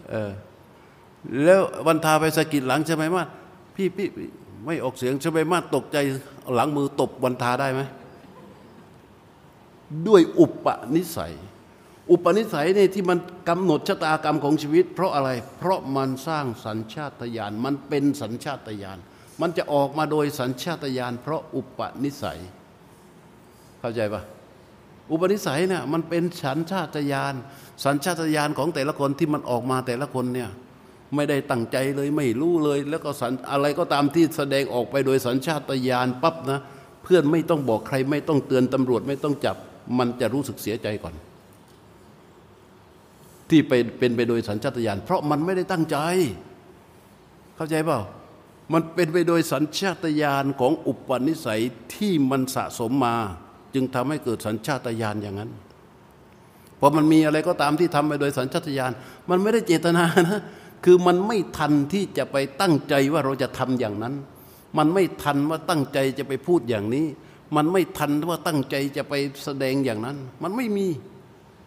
[0.10, 0.32] เออ
[1.44, 3.26] แล้ววันทาไปสะกิดหลังใช่ไหมมา
[3.76, 4.08] พี่พี่
[4.66, 5.98] ไม่ออกเสียงใช่ไหมมาตกใจ
[6.54, 7.82] หลังมือตบวันทาได้ไหม
[10.08, 11.34] ด้วยอุปนิสัย
[12.12, 18.98] อุปนิสัยเนี่ยที่มันกำหนดชะตากรรมของชีวิต เพราะอะไร เพราะมันสร้างสัญชาตญาณมันเป็นสัญชาตญาณ
[19.42, 22.40] มันจะออกมาโดยสัญชาตญาณเพราะอุปนิสัย
[23.80, 24.22] เข้าใจปะ
[25.12, 27.34] อุปนิสัยเนี่ยมันเป็นสัญชาตญาณ
[27.86, 30.50] สัญชาตญาณของแต่ละคนที่มันออกมาแต่ละคนเนี่ย
[31.16, 36.60] ไม่ได้ตั้งใจเลยไม่รู้เลย แล้วก็สันอะไรก็ตามที่แสดงออกไปโดยสัญชาตญาณปั๊บนะ
[37.04, 39.58] เพื่อนไม่ต้องบอกใคร ไม่ต้องเตือนตำรวจไม่ต้องจับ
[39.98, 41.14] มันจะรู้สึกเสียใจก่อน
[43.50, 45.98] ที่ไปเป็นไปโดยสัญชาตญาณเพราะมันไม่ได้ตั้งใจ
[47.56, 48.00] เข้าใจเปล่า
[48.74, 51.62] มันเป็นไปโดยสัญชาตญาณของอุปนิสัย
[51.96, 53.16] ที่มันสะสมมา
[53.74, 55.52] จึงทำให้เกิดสัญชาตญาณอย่างนั้น
[56.80, 58.92] พอมันมีอะไรก็ตามที่ทำไปโดยสัญชาตญาณ
[59.30, 60.42] มันไม่ได้เจตนานะ
[60.84, 64.14] คือมันไม่ทันที่จะไปตั้งใจว่าเราจะทำอย่างนั้น
[64.78, 67.06] มันไม่ทันว่าตั้งใจจะไปพูดอย่างนี้
[67.56, 70.88] มันไม่ทันว่าตั้งใจจะไปแสดงอย่างนั้น มันไม่มี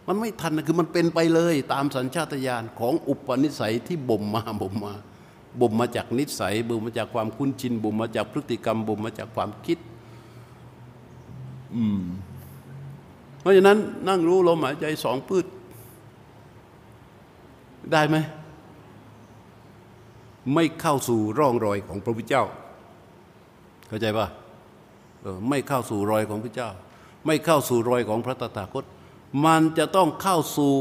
[0.07, 4.93] มันไม่ทันคือมันเป็นไปเลยตามสัญชาตญาณของอุปนิสัยที่บ่มมาบ่มมา
[5.61, 9.77] บ่มมาจากนิสัยบ่มมาจากความคุ้นชินบ่มมาจากพฤติกรรมบ่มมาจากความคิด
[11.75, 12.01] อืม
[13.41, 13.77] เพราะฉะนั้น
[14.07, 15.45] นั่งรู้ลมหายใจสองพืช
[17.91, 18.17] ได้ไหม
[20.53, 22.45] ไม่เข้าสู่ร่องรอยของพระพุทธเจ้า
[23.87, 24.27] เข้าใจปะ
[25.49, 26.69] ไม่เข้าสู่รอยของพระเจ้า
[27.25, 28.85] ไม่เข้าสู่รอยของพระตถาคต
[29.45, 30.73] มันจะต้องเข้าสู่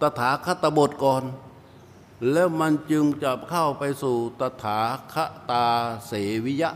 [0.00, 1.22] ตถาคตบทก่อน
[2.32, 4.78] แล้วมันจึงจะเข้าไปสู่ตถา
[5.12, 5.14] ค
[5.50, 5.66] ตา
[6.06, 6.12] เส
[6.46, 6.70] วิยะ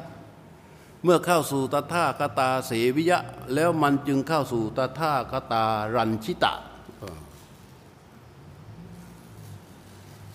[1.04, 3.18] เมื่อเข้าสู่ตถาคตาเสวิยะ
[3.54, 6.52] แล้วมันจึงเข้าสู่ตถาคตารันชิตะ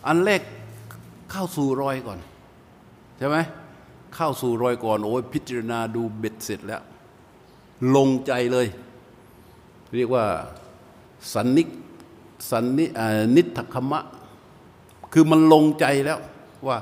[0.07, 0.41] อันแรก
[1.31, 2.19] เข้าสู่รอยก่อน
[3.17, 3.37] ใช่ไหม
[4.15, 6.81] เข้าสู่รอยก่อนโอ้ยพิจารณาดูเบ็ดเสร็จแล้ว
[7.95, 8.67] ลงใจเลย
[9.95, 10.25] เรียกว่า
[11.33, 11.63] สันนิ
[12.51, 12.85] สันนิ
[13.35, 14.01] นิทคมะ
[15.13, 16.19] คือมันลงใจแล้ว
[16.67, 16.77] ว่า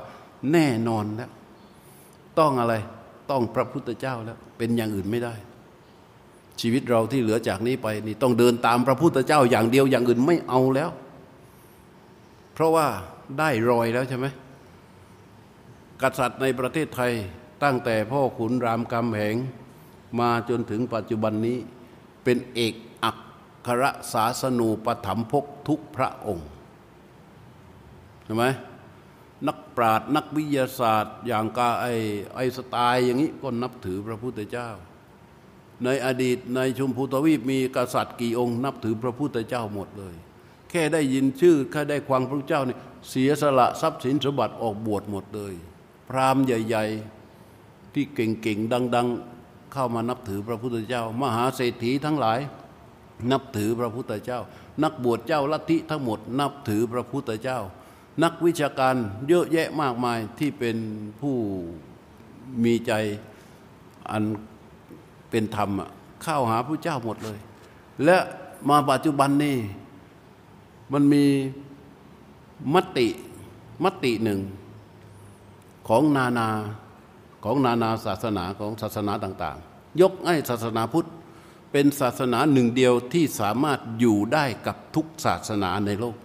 [0.52, 1.30] แน่นอนแล้ว
[2.38, 2.74] ต้องอะไร
[3.30, 5.34] ต้องพระพุทธเจ้าแล้ว เป็นอย่างอื่นไม่ได้
[6.60, 10.90] ชีวิตเราที่เหลือจากนี้ไปนี่ต้องเดินตามพระพุทธเจ้าอย่างเดียวอย่างอื่นไม่เอาแล้ว
[12.54, 12.86] เพราะว่า
[13.38, 14.26] ได้รอยแล้วใช่ไหม
[16.02, 17.12] กษัตริย์ในประเทศไทย
[17.62, 19.36] ตั้งแต่พ่อขุนรามคำแหง
[20.20, 21.58] มาจนถึงปัจจุบันนี้
[22.24, 23.10] เป็นเอกอั
[23.66, 26.48] ครศาสนูปถัมภกทุกพระองค์
[28.24, 28.44] ใช่ไหม
[29.46, 31.86] นักปราชญ์นักวิทยาศาสตร์ อย่างกาไอ
[32.34, 34.68] ไอสไตล์อย่างนี้ก็นับถือพระพุทธเจ้า
[35.84, 40.14] ในอดีตในชมพูทวีปมีกษัตริย์กี่องค์ นับถือพระพุทธเจ้าหมดเลย
[40.70, 45.54] แค่ได้ยินชื่อแค่ได้ความพระเจ้าเนี่ย เสียสละทรัพย์สินสมบัติออกบวชหมดเลย
[46.08, 46.84] พราหมณ์ใหญ่
[47.40, 49.08] ๆ ที่เก่งๆ ดัง
[49.40, 52.38] ๆ เข้ามานับถือพระพุทธเจ้า มหาเศรษฐีทั้งหลาย
[53.32, 54.40] นับถือพระพุทธเจ้า
[54.82, 57.58] นักบวชเจ้าลัทธิทั้งหมด นับถือพระพุทธเจ้า
[58.22, 58.94] นักวิชาการ
[59.28, 60.76] เยอะแยะมากมายที่เป็น
[61.20, 61.36] ผู้
[62.64, 62.92] มีใจ
[64.10, 64.22] อัน
[65.30, 65.90] เป็นธรรมอะ
[66.22, 67.38] เข้าหาพระเจ้าหมดเลย
[68.04, 68.16] และ
[68.68, 69.56] มาปัจจุบันนี้
[70.92, 71.24] มันมี
[72.74, 73.08] มติ
[73.84, 74.40] มติหนึ่ง
[75.88, 76.48] ของนานา
[77.44, 81.08] ของนานาศาสนาของศาสนาต่าง ๆ ยกให้ศาสนาพุทธ
[81.72, 86.16] เป็นศาสนาหนึ่งเดียวที่สามารถอยู่ได้กับทุกศาสนาในโลก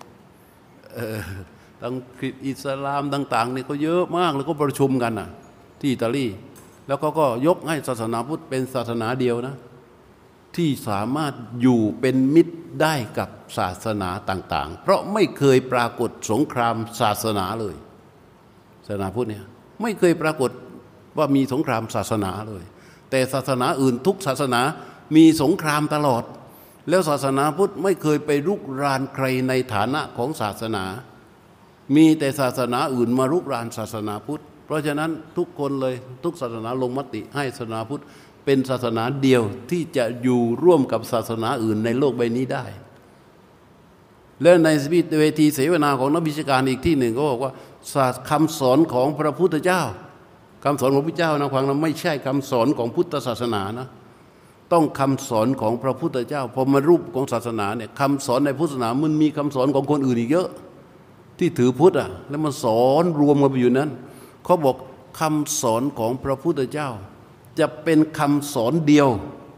[1.82, 5.30] ทั้งคริสต์อิสลามต่างๆนี่ก็เยอะมากแล้วก็ประชุมกันน่ะ
[5.80, 6.26] ที่อิตาลี
[6.88, 9.56] แล้วก็ก็ยกให้ศาสนาพุทธเป็นศาสนาเดียวนะ
[10.57, 17.75] ที่สามารถอยู่เป็นมิตรได้กับศาสนาต่าง ๆ เพราะไม่เคยปรากฏสงครามศาสนาเลย
[18.87, 19.45] ศาสนาพุทธเนี่ย
[19.81, 20.51] ไม่เคยปรากฏ
[21.17, 22.63] ว่ามีสงครามศาสนาเลย
[23.11, 24.61] แต่ศาสนาอื่นทุกศาสนา
[25.15, 26.23] มีสงครามตลอด
[26.89, 30.85] แล้วศาสนาพุทธไม่เคยไปรุกรานใครในฐานะของศาสนา
[31.95, 38.03] มีแต่ศาสนาอื่นมารุกรานศาสนาพุทธ เพราะฉะนั้นทุกคนเลยทุกศาสนาลงมติให้ศาสนาพุทธ
[38.45, 42.65] เป็นศาสนาเดียวที่จะอยู่ร่วมกับศาสนาอื่นในโลกใบนี้ได้
[44.41, 44.69] และใน
[45.19, 47.53] เวทีเสวนาของนักวิชาการอีกที่หนึ่งก็บอกว่า
[47.93, 49.81] ศาสคำสอนของพระพุทธเจ้า
[50.63, 53.88] คำสอนของพระเจ้านะฟังนะไม่ใช่คำสอนของพุทธศาสนานะ
[54.73, 60.49] ต้องคำสอนของพระพุทธเจ้าพอมารูปของศาสนาเนี่ยคำสอนในพุทธศาสนามันมีคำสอนของคนอื่นอีกเยอะ
[61.39, 63.89] ที่ถือพุทธอะแล้วมันสอนรวมกันไปอยู่นั้น
[64.45, 64.75] เขาบอก
[65.19, 66.89] คำสอนของพระพุทธเจ้า
[67.59, 69.09] จะเป็นคำสอนเดียว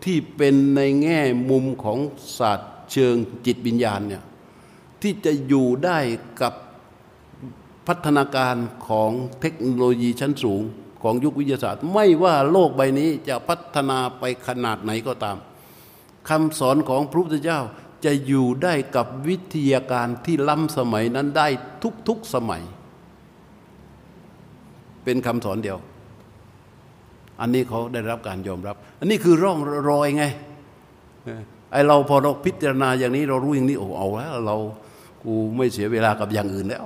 [0.04, 2.00] ที่เป็นในแง่มุมของ
[2.38, 4.24] ศาสตร์เชิงจิตวิญญาณเนี่ย
[5.02, 6.00] ที่จะอยู่ได้
[6.42, 6.54] กับ
[7.88, 8.56] พัฒนาการ
[8.88, 10.62] ของเทคโนโลยีชั้นสูง
[11.04, 15.38] ของยุควิทยาศาสตร์ ไม่ว่าโลกใบนี้จะพัฒนาไปขนาดไหนก็ตาม
[16.30, 17.62] คำสอนของพระพุทธเจ้า
[18.06, 21.48] จะอยู่ได้กับวิทยาการที่ล้ำสมัยนั้นได้
[22.08, 22.64] ทุกๆสมัย
[25.04, 25.78] เป็นคำสอนเดียว
[27.42, 29.58] อันนี้เขาได้รับการยอมรับ อันนี้คือร่อง
[29.90, 30.26] รอยไง
[31.72, 34.56] ไอเราพอเราพิจารณาอย่างนี้เรารู้อย่างนี้โอ้เอาแล้วเรา
[35.24, 36.84] กูไม่เสียเวลากับอย่างอื่นแล้ว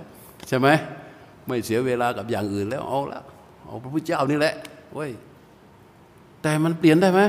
[0.48, 0.68] ใช่ไหม
[1.48, 3.24] ไม่เสียเวลากับอย่างอื่นแล้วเอาแล้ว
[3.66, 4.56] เอาพระพุทธเจ้านี่แหละ
[4.94, 5.12] เว้ย
[6.42, 7.22] แต่มันเปลี่ยนได้ไหม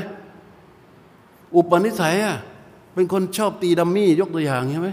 [1.54, 2.37] อุปนิสัยอะ
[2.94, 4.88] เป็นคนชอบตีดัมมี่ยกตัวอย่างใช่ไหม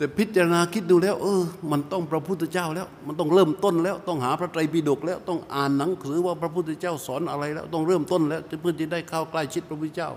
[0.00, 10.10] แต่พิจารณาคิดดูแล้ว เออ มันต้องพระพุทธเจ้าแล้ว มันต้องเริ่มต้นแล้ว ต้องหาพระไตรปิฎกแล้วต้องอ่านหนังสือว่าพระพุทธเจ้าสอนอะไรแล้ว ต้องเริ่มต้นแล้วเพื่อจะได้เข้าใกล้ชิดพระพุทธเจ้า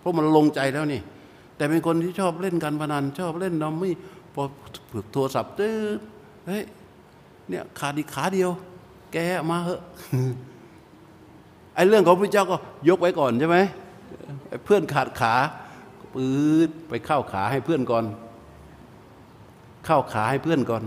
[0.00, 1.00] เพราะมันลงใจแล้วนี่
[1.56, 3.94] แต่เป็นคนที่ชอบเล่นการพนันชอบเล่นดัมมี่
[4.34, 4.42] พอ
[4.88, 5.70] เผือกโทรศัพท์เต้
[6.46, 6.62] เฮ้ย
[7.48, 8.50] เนี่ยขาดีขาเดียว
[9.12, 9.16] แก
[9.50, 9.80] มาเหอะ
[11.74, 12.56] ไอ้เรื่องของพระเจ้าก็
[12.88, 13.58] ยกไว้ก่อนใช่ไหม
[14.64, 15.34] เพื่อนขาดขา
[16.14, 16.30] ปื๊
[16.68, 18.04] ดไปเข้าขาให้เพื่อนก่อน
[19.86, 20.82] เข้าขาให้เพื่อนก่อน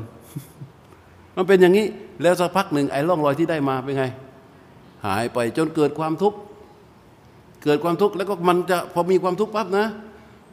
[1.35, 1.85] มันเป็นอย่างนี้
[2.21, 4.05] แล้วสักพักหนึ่งไอ้ร่องรอยที่ได้มาเป็นไง
[5.05, 6.37] หายไปจนเกิดความทุกข์
[7.63, 9.87] เกิดความทุกข์แล้วก็มันจะพอมีความทุกข์ปั๊บนะ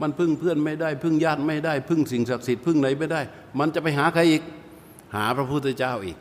[0.02, 3.20] มันพึ่งเพื่อนไม่ได้ พึ่งญาติไม่ได้ พึ่งสิ่งศักดิ์สิทธิ์พึ่งไหนไม่ได้
[3.58, 4.42] มันจะไปหาใครอีก
[5.14, 6.16] หาพระพุทธเจ้าอีก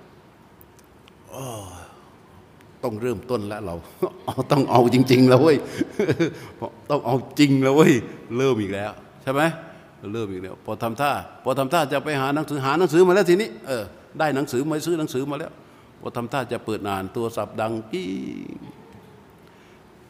[2.84, 3.75] ต้องเริ่มต้นแล้วเรา
[4.51, 5.58] ต้องเอาจริง ๆ แล้วเว้ย
[6.89, 7.93] ต้องเอาจริงแล้วเว้ย
[8.38, 8.91] เริ่มอีกแล้ว
[9.23, 9.41] ใช่ไหม
[10.13, 11.12] เริ่มอีกแล้วพอทำท่า
[11.43, 13.83] พอทำท่าจะไปหาหนังสือหาหนังสือมาแล้วทีนี้เออ
[14.19, 15.51] ได้หนังสือมาซื้อหนังสือมาแล้ว
[16.01, 18.09] พอทำท่าจะเปิดอ่านตัวสับดังกี้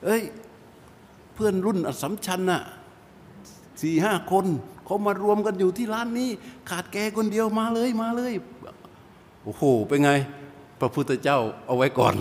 [0.04, 0.22] เอ้ย
[1.34, 2.62] เพื่อนรุ่นอสมชัญน่ะ
[3.82, 4.46] สี่ห้าคน
[4.86, 6.30] เขามารวมกันอยู่ที่ร้านนี้
[6.70, 8.34] ขาดแกคนเดียวมาเลยมาเลย
[9.44, 10.12] โอ้โหเป็นไง
[10.80, 12.16] พระพุทธเจ้าเอาไว้ก่อน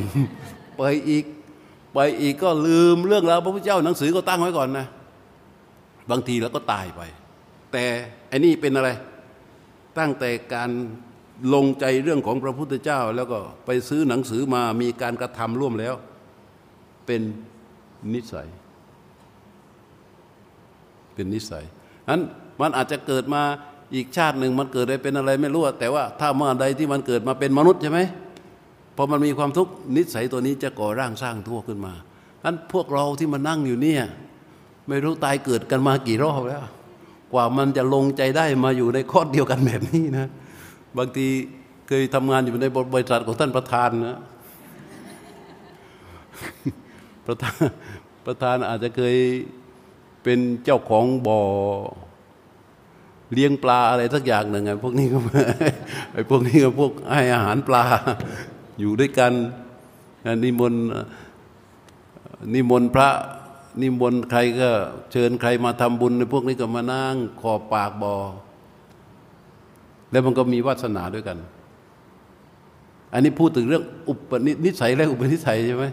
[0.76, 1.24] ไปอีก
[1.94, 4.86] ไปอีกก็ลืมเรื่องราวพระพุทธเจ้าหนังสือก็ตั้งไว้ก่อนนะ
[6.10, 7.00] บางทีแล้วก็ตายไป
[7.72, 7.84] แต่
[8.30, 8.90] อันนี้เป็นอะไร
[9.98, 10.70] ตั้งแต่การ
[11.54, 15.94] ลงใจเรื่องของพระพุทธเจ้า แล้วก็ไปซื้อหนังสือมามีการกระทำร่วมแล้ว
[17.06, 17.22] เป็น
[18.14, 18.48] นิสัย
[21.14, 21.64] เป็นนิสัย
[22.08, 22.22] นั้น
[22.60, 23.42] มันอาจจะเกิดมา
[23.94, 28.00] อีกชาติหนึ่งมันเกิดได้เป็นอะไรไม่รู้แต่ว่าถ้าเมื่อใดที่มันเกิดมาเป็นมนุษย์ใช่ไหม
[28.96, 31.94] พอมันมีความทุกข์นิสัยตัวนี้จะก่อร่างสร้างทั่วขึ้นมา
[32.44, 34.02] นั้นพวกเราที่มานั่งอยู่เนี่ย
[34.88, 36.64] ไม่รู้ตายเกิดกันมากี่รอบแล้ว
[37.32, 40.28] กว่ามันจะลงใจได้มาอยู่ในข้อเดียวกันแบบนี้นะ
[40.98, 41.26] บางที
[41.88, 44.18] เคยทำงานอยู่ในบริษัทของท่านประธานนะ
[47.26, 47.56] ประธาน
[48.26, 49.16] ประธานอาจจะเคย
[50.22, 51.40] เป็นเจ้าของบ่อ
[53.32, 55.18] เลี้ยงปลาอะไรสักอย่างหนึ่งไงพวกนี้ก็
[56.12, 57.84] ไอ้พวกนี้ก็พวกให้อาหารปลา
[58.80, 59.32] อยู่ด้วยกัน
[60.44, 60.84] นิมนต์
[62.54, 63.08] นิมนต์พระ
[63.80, 64.70] นิมนต์ใครก็
[65.12, 68.14] เชิญใครมาทำบุญในพวกนี้ก็มานั่งขอบปากบอ
[70.10, 71.38] แล้วมันก็มีวาสนาด้วยกัน
[73.12, 74.32] อันนี้พูดถึงเรื่องอุป
[74.64, 75.84] นิสัยและอุปนิสัยใช่ไหม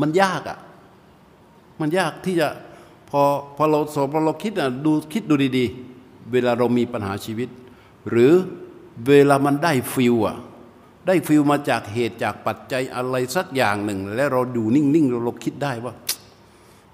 [0.00, 0.58] มันยากอะ่ะ
[1.80, 2.48] มันยากที่จะ
[3.10, 3.22] พอ
[3.56, 7.48] พอเราสอบพอเราคิดอะดูคิดดูดีๆ เวลาเรามีปัญหาชีวิต
[8.10, 8.32] หรือ
[9.08, 10.36] เวลามันได้ฟิลอะ
[11.06, 15.94] ได้ฟิลมาจากเหตุจากปัจจัยอะไรสักอย่างหนึ่ง แล้วเราดูนิ่งๆเราคิดได้ว่า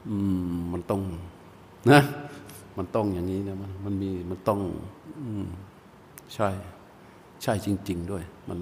[0.08, 0.16] อื
[0.50, 1.00] ม มันต้อง
[1.90, 2.02] นะ
[2.78, 4.60] มันต้องอย่างนี้นะมันมันมีมันต้อง
[5.22, 5.46] อืม
[6.34, 6.48] ใช่
[7.42, 8.58] ใช่จริง ๆ ด้วย มัน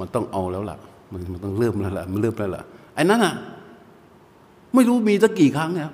[0.00, 0.78] มันต้องเอาแล้วล่ะ
[1.12, 2.62] มันมันต้องเริ่มแล้วล่ะ มันเริ่มแล้วล่ะ
[2.94, 3.34] ไอ้นั้นอะ
[4.74, 5.90] ไม่รู้มีสักกี่ครั้งเนี่ย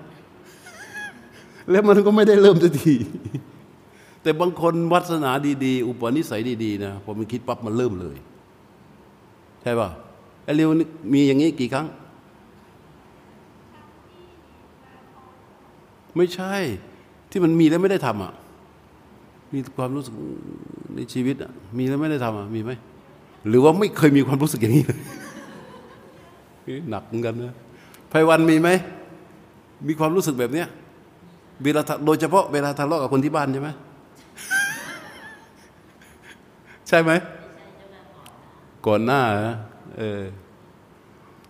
[1.70, 2.94] แล้วมันก็ไม่ได้เริ่มสักที
[4.22, 5.30] แต่บางคนวัฒนา
[5.64, 8.16] ดีๆ อุปนิสัยดีๆนะพอมันคิดปั๊บมันเริ่มเลย
[9.62, 9.88] ใช่ป่ะ
[10.44, 10.68] ไอ้เร็ว
[11.12, 11.86] มีอย่างนี้กี่ครั้ง
[16.16, 16.54] ไม่ใช่
[17.30, 18.32] ที่มันมีแล้วไม่ได้ทำอะ
[19.54, 20.14] มีความรู้สึก
[20.96, 22.72] ในชีวิตอะมีแล้วไม่ได้ทำอะมีไหม
[23.48, 25.00] หรือว่าไม่เคยมีความรู้สึกอย่างนี้เลย
[26.90, 27.54] หนักเหมือนกันนะ
[28.10, 28.68] ไพวันมีไหม
[29.88, 30.68] มีความรู้สึกแบบเนี้ย
[31.62, 33.70] เวลาโดยเฉพาะเวลาทะเลาะกับคนที่บ้านใช่ไหม
[36.88, 37.12] ใช่ไหม
[38.86, 39.20] ก่อนหน้า
[39.98, 40.22] เออ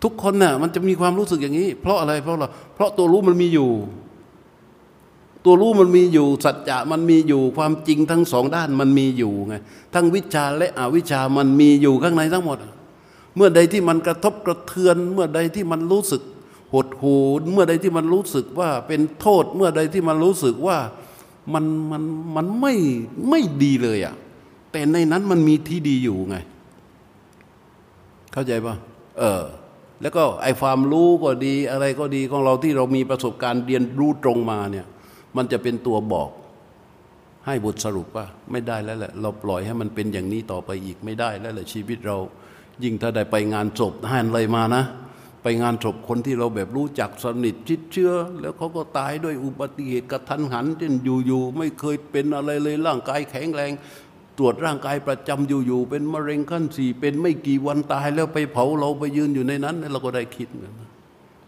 [0.02, 3.70] ทุกคนน่ะมันจะมีความรู้สึกอย่างนี้ เพราะอะไรเพราะเราเพราะตัวรู้มันมีอยู่
[5.44, 9.54] ตัวรู้มันมีอยู่ สัจจะมันมีอยู่ความจริงทั้งสองด้านมันมีอยู่ไง
[9.94, 12.58] ทั้งวิชาและอวิชามันมีอยู่ข้างในทั้งหมด
[13.36, 16.22] เมื่อใดที่มันกระทบกระเทือน เมื่อใดที่มันรู้สึก
[16.72, 17.16] หดหู
[17.52, 20.78] เมื่อใดที่มันรู้สึกว่าเป็นโทษ เมื่อใดที่มันรู้สึกว่า
[21.54, 22.02] มันมัน
[22.36, 22.74] มันไม่
[23.28, 24.14] ไม่ดีเลยอะ่ะ
[24.72, 26.36] แต่ในนั้นมันมีที่ดีอยู่ไง
[28.32, 28.74] เข้าใจปะ
[29.18, 29.42] เออ
[30.00, 34.86] แล้วก็ไอ้ความรู้ก็ดีอะไรก็ดีของเราที่เรามีประสบการณ์เรียนรู้ตรงมาเนี่ย
[35.36, 36.30] มันจะเป็นตัวบอก
[37.46, 42.16] ให้บทสรุปว่าไม่ได้แล้วแหละ เราปล่อยให้มันเป็นอย่างนี้ต่อไปอีกไม่ได้แล้วแหละชีวิตเรา
[42.82, 44.84] ยิ่งถ้าได้ไปงานศพให้อะไรมานะ
[45.42, 50.94] ไปงานศพคนที่เราแบบรู้จักสนิทชิดเชื่อแล้วเขาก็ตายด้วยอุบัติเหตุกระทันหันเช่น
[51.26, 53.72] อยู่ๆไม่เคยเป็นอะไรเลยร่างกายแข็งแรง
[54.38, 60.48] ตรวจร่างกายประจำอยู่ๆเป็นมะเร็งขั้นสี่เป็นไม่กี่วันตายแล้วไปเผาเราไปยืนอยู่ในนั้น เราก็ได้คิด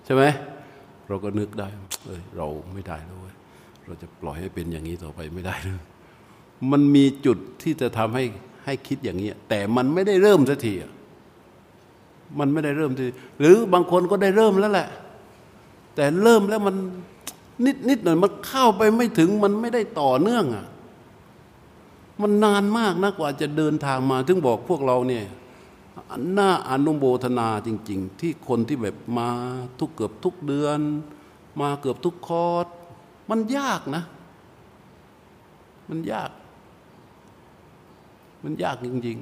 [0.05, 0.22] ใช่ไหม
[1.09, 1.68] เราก็นึกได้
[2.07, 3.26] เอยเราไม่ได้แล้ว
[3.87, 5.82] เราจะปล่อยให้เป็นอย่างนี้ต่อไปไม่ได้เลย
[6.70, 8.24] มันมีจุดที่จะทำให้
[8.64, 10.74] ให้คิดอย่างนี้ แต่มันไม่ได้เริ่มสักที
[12.39, 13.05] มันไม่ได้เริ่มที
[13.41, 14.89] หรือบางคนก็ได้เริ่มแล้วแหละ
[15.95, 16.76] แต่เริ่มแล้วมัน
[17.64, 20.66] นิดนิดหน่อยมันเข้าไปไม่ถึงมันไม่ได้ต่อเนื่องอะ
[22.22, 25.24] มันนานมากนะกว่าจะเดินทางมาถึงบอกพวกเราเนี่ย
[26.34, 29.28] หน่าอนุโมทนาจริง ๆ ที่คนที่แบบมา
[29.78, 30.80] ทุกเกือบทุกเดือน
[31.61, 32.66] มาเกือบทุกคอร์ส
[33.31, 34.03] มันยากนะ
[35.91, 36.31] มันยาก
[38.45, 39.18] มันยากจริง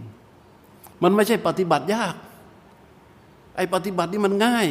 [0.51, 2.15] ๆ มันไม่ใช่ปฏิบัติยาก
[3.57, 4.67] ไอ้ปฏิบัตินี่มันง่าย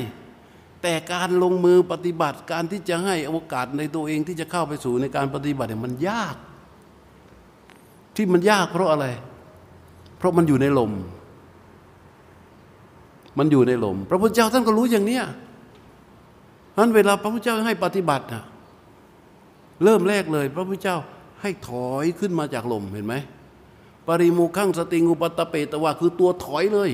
[0.82, 6.36] แต่การลงมือปฏิบัติการที่จะให้โอกาสในตัวเองที่จะเข้าไปสู่ในการปฏิบัติเนี่ยมันยาก
[8.16, 9.06] ที่มันยากเพราะอะไร
[10.18, 10.92] เพราะมันอยู่ในลม
[13.38, 15.24] มันอยู่ในลม พระพุทธเจ้าท่านก็รู้อย่างเนี้ย
[16.78, 18.44] นั้นเวลาพระพุทธเจ้าให้ปฏิบัติอะ
[19.84, 20.98] เริ่มแรกเลย พระพุทธเจ้า
[21.42, 23.16] ให้ถอยขึ้นมาจากลมเห็นไหม
[24.08, 26.92] ปริมูขังสติงูปตะเปตวาคือตัวถอยเลย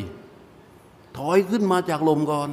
[1.17, 2.49] ถอยขึ้นมาจากลมก่อน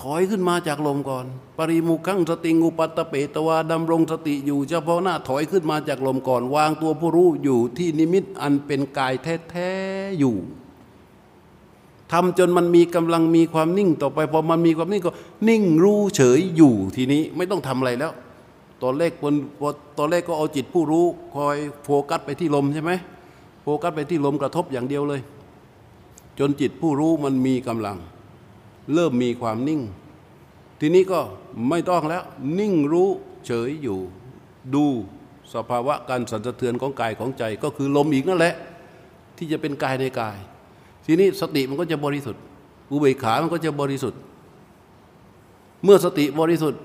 [0.00, 1.24] ถอยขึ้นมาจากลมก่อน
[1.58, 10.36] ปริมุขังสติงูปัตตเปตวาดำรงสติอยู่เฉพาะหน้าถอยขึ้นมาจากลมก่อน วางตัวผู้รู้อยู่ที่นิมิตอันเป็นกายแท้ๆอยู่
[12.12, 15.12] ทำจนมันมีกำลังมีความนิ่งต่อไปพอมันมีความนิ่งก็
[15.48, 18.12] นิ่งรู้เฉยอยู่ทีนี้ไม่ต้องทำอะไรแล้ว
[18.82, 19.34] ตอนแรกน
[19.98, 21.04] ตอนแรกก็เอาจิตผู้รู้
[21.34, 22.92] คอยโฟกัสไปที่ลมใช่ไหม
[23.62, 25.20] โฟกัสไปที่ลมกระทบอย่างเดียวเลย
[26.38, 27.98] จนจิตผู้รู้มันมีกำลัง
[28.94, 29.80] เริ่มมีความนิ่ง
[30.80, 31.20] ทีนี้ก็
[31.68, 32.22] ไม่ต้องแล้ว
[32.58, 33.08] นิ่งรู้
[33.46, 33.98] เฉยอยู่
[34.74, 34.84] ดู
[35.54, 38.54] สภาวะการสั่นสะเทือนของกายของใจ ก็คือลมอีกนั่นแหละ
[39.36, 40.38] ที่จะเป็นกายในกาย
[41.10, 42.42] ทีนี้สติมันก็จะบริสุทธิ์
[42.90, 44.20] อุเบกขามันก็จะบริสุทธิ์
[45.84, 46.82] เมื่อสติบริสุทธิ์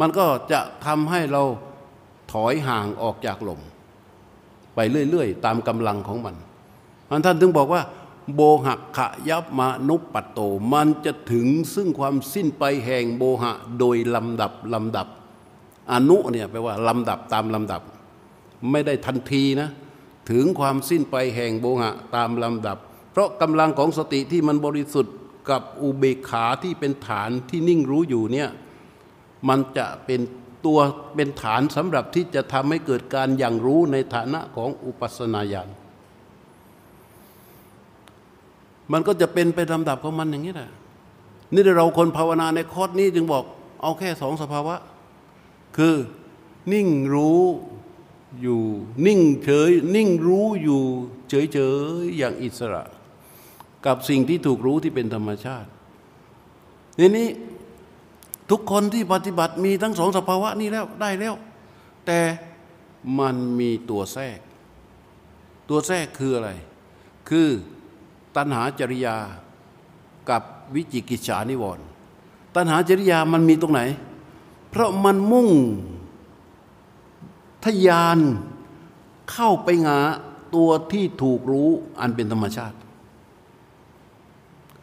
[0.00, 1.42] มันก็จะทำให้เรา
[2.32, 3.60] ถอยห่างออกจากลม
[4.74, 4.78] ไป
[5.10, 6.34] เรื่อยๆ ตามกำลังของมัน
[7.10, 7.82] มันท่านถึงบอกว่า
[8.34, 10.40] โบหะขยับมานุปปัตโต
[10.72, 15.06] มันจะถึงซึ่งความสิ้นไปแห่งโบหะ โดยลำดับลำดับ
[15.92, 17.82] อนุเนี่ยแปลว่าลำดับตามลำดับ
[18.70, 19.68] ไม่ได้ทันทีนะ
[20.30, 22.78] ถึงความสิ้นไปแห่งโบหะตามลำดับ
[23.12, 25.14] เพราะกำลังของสติที่มันบริสุทธิ์
[25.50, 28.48] กับอุเบกขาที่เป็นฐานที่นิ่งรู้อยู่เนี่ย
[29.48, 30.20] มันจะเป็น
[30.66, 30.78] ตัว
[31.16, 35.68] เป็นฐานสำหรับที่จะทำให้เกิดการอย่างรู้ในฐานะของอุปัสนาญาณ
[38.92, 40.70] มันก็จะเป็นไปลำดับของมันอย่างนี้แหละ
[41.52, 43.44] นี่เราคนภาวนาในคอร์สนี้จึงบอก
[43.82, 44.74] เอาแค่สองสภาวะ
[45.76, 45.94] คือ
[46.72, 47.42] นิ่งรู้
[48.42, 48.62] อยู่
[49.06, 50.82] นิ่งเฉยนิ่งรู้อยู่
[51.28, 51.58] เฉยเฉ
[51.98, 52.82] ยอย่างอิสระ
[53.86, 55.68] กับสิ่งที่ถูกรู้ที่เป็นธรรมชาติ
[56.98, 57.28] ทีนี้
[58.50, 61.34] ทุกคนที่ปฏิบัติมีทั้งสองสภาวะนี้แล้วได้แล้ว
[62.06, 62.20] แต่
[63.18, 64.38] มันมีตัวแทรก
[65.68, 66.50] ตัวแทรกคืออะไร
[67.28, 67.48] คือ
[68.36, 69.16] ตัณหาจริยา
[70.30, 70.42] กับ
[70.74, 71.86] วิจิกิจฉานิวรณ์
[72.56, 73.82] ตัณหาจริยามันมีตรงไหน
[74.70, 75.48] เพราะมันมุ่ง
[77.64, 78.18] ทยาน
[79.32, 79.98] เข้าไปงา
[80.54, 82.76] ตัวที่ถูกรู้อันเป็นธรรมชาติ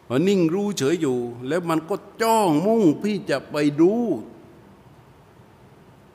[0.08, 1.18] มันนิ่งรู้เฉยอยู่
[1.48, 4.02] แล้วมันก็จ้องมุ่งที่จะไปรู้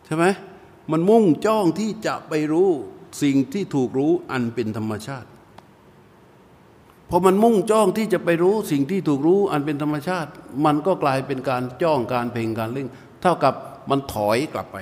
[0.06, 0.26] ใช่ไหม
[0.92, 2.70] มันมุ่งจ้องที่จะไปรู้
[3.22, 5.30] สิ่งที่ถูกรู้อันเป็นธรรมชาติ
[7.10, 10.30] พอมันมุ่งจ้องที่จะไปรู้สิ่งที่ถูกรู้อันเป็นธรรมชาติ
[10.66, 12.88] มันก็กลายเป็นการจ้องการเพ่งการเล่ง
[13.22, 13.54] เท่ากับ
[13.90, 14.78] มันถอยกลับไป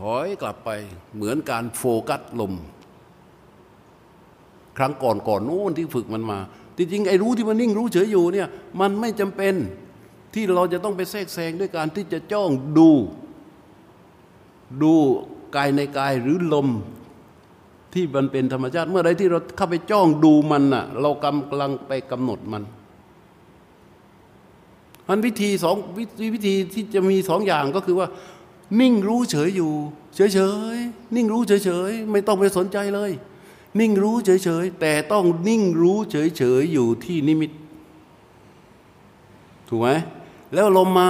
[0.00, 0.70] ถอยกลับไป
[1.14, 2.54] เหมือนการโฟกัสลม
[4.76, 6.38] ครั้งก่อนก่อนนู้นที่ฝึกมันมา
[6.76, 8.48] จริงๆไอ้รู้ที่มันนิ่งรู้เฉยอยู่เนี่ย
[8.80, 9.54] มันไม่จำเป็น
[10.34, 12.90] ที่เราจะต้องไปแทรกแซงด้วยการที่จะจ้องดู
[14.82, 14.92] ดู
[15.56, 16.68] กายในกายหรือลม
[17.94, 22.62] ที่มันเป็นธรรมชาติ เมื่อไรที่เราเข้าไปจ้องดูมันน่ะเรากำลังไปกำหนดมัน
[25.08, 25.76] มันวิธีสอง
[26.34, 28.08] วิธีที่จะมีสองอย่างก็คือว่า
[28.80, 29.72] นิ่งรู้เฉยอยู่
[30.14, 30.40] เฉยเฉ
[30.74, 30.76] ย
[31.14, 33.10] นิ่งรู้เฉยเฉยไม่ต้องไปสนใจเลย
[33.80, 37.50] นิ่งรู้เฉยๆแต่ต้องนิ่งรู้เฉยๆอยู่ที่นิมิต
[39.68, 39.88] ถูกไหม
[40.54, 41.08] แล้วลมมา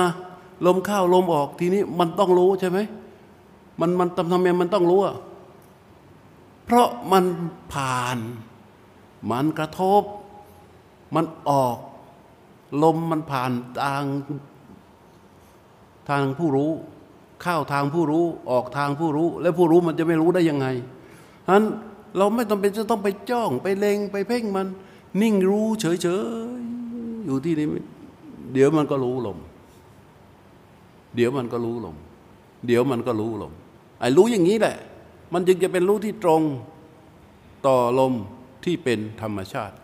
[0.67, 2.79] ลมเข้าลมออกทีนี้มันต้องรู้ใช่ไหม
[3.81, 5.17] มันมันทำทำไมมันต้องรู้อะ
[6.65, 7.25] เพราะมัน
[7.73, 8.19] ผ่าน
[9.31, 10.03] มันกระทบ
[11.15, 11.77] มันออก
[12.83, 13.51] ลมมันผ่าน
[13.83, 14.05] ทาง
[16.09, 16.73] ทางผู้รู้
[17.43, 20.67] เข้าทางผู้รู้ออกทางผู้รู้ แล้วผู้รู้มันจะไม่รู้ได้ยังไง
[21.47, 21.65] ฉะนั้น
[22.19, 24.67] เราไม่ต้องเป็นจะต้องไปจ้องไปเลงไปเพ่งมัน
[25.23, 26.09] นิ่งรู้เฉ
[26.59, 27.67] ยๆอยู่ที่นี่
[28.53, 29.39] เดี๋ยวมันก็รู้ลม
[31.15, 31.97] เดี๋ยวมันก็รู้ลม
[32.67, 33.53] เดี๋ยวมันก็รู้ลม
[34.01, 34.77] ไอ้รู้อย่างนี้แหละ
[35.33, 36.43] มันจึงจะเป็นรู้ที่ตรง
[37.67, 38.15] ต่อลม
[38.65, 39.77] ที่เป็นธรรมชาติ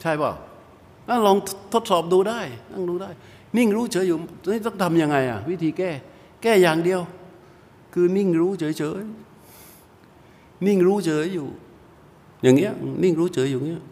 [0.00, 0.32] ใช่ป่ะ
[1.08, 1.36] นั่งลอง
[1.72, 2.40] ทดสอบดูได้
[2.72, 3.10] นั่งดูได้
[3.56, 4.18] นิ่งรู้เฉยอยู่
[4.52, 5.90] นี่ต้องทำยังไงอะวิธีแก้
[6.42, 7.00] แก้อย่างเดียว
[7.92, 11.46] คือนิ่งรู้เฉยๆนิ่งรู้เฉยอยู่
[12.42, 12.72] อย่างเงี้ย
[13.02, 13.84] นิ่งรู้เฉยอยู่เงี้ย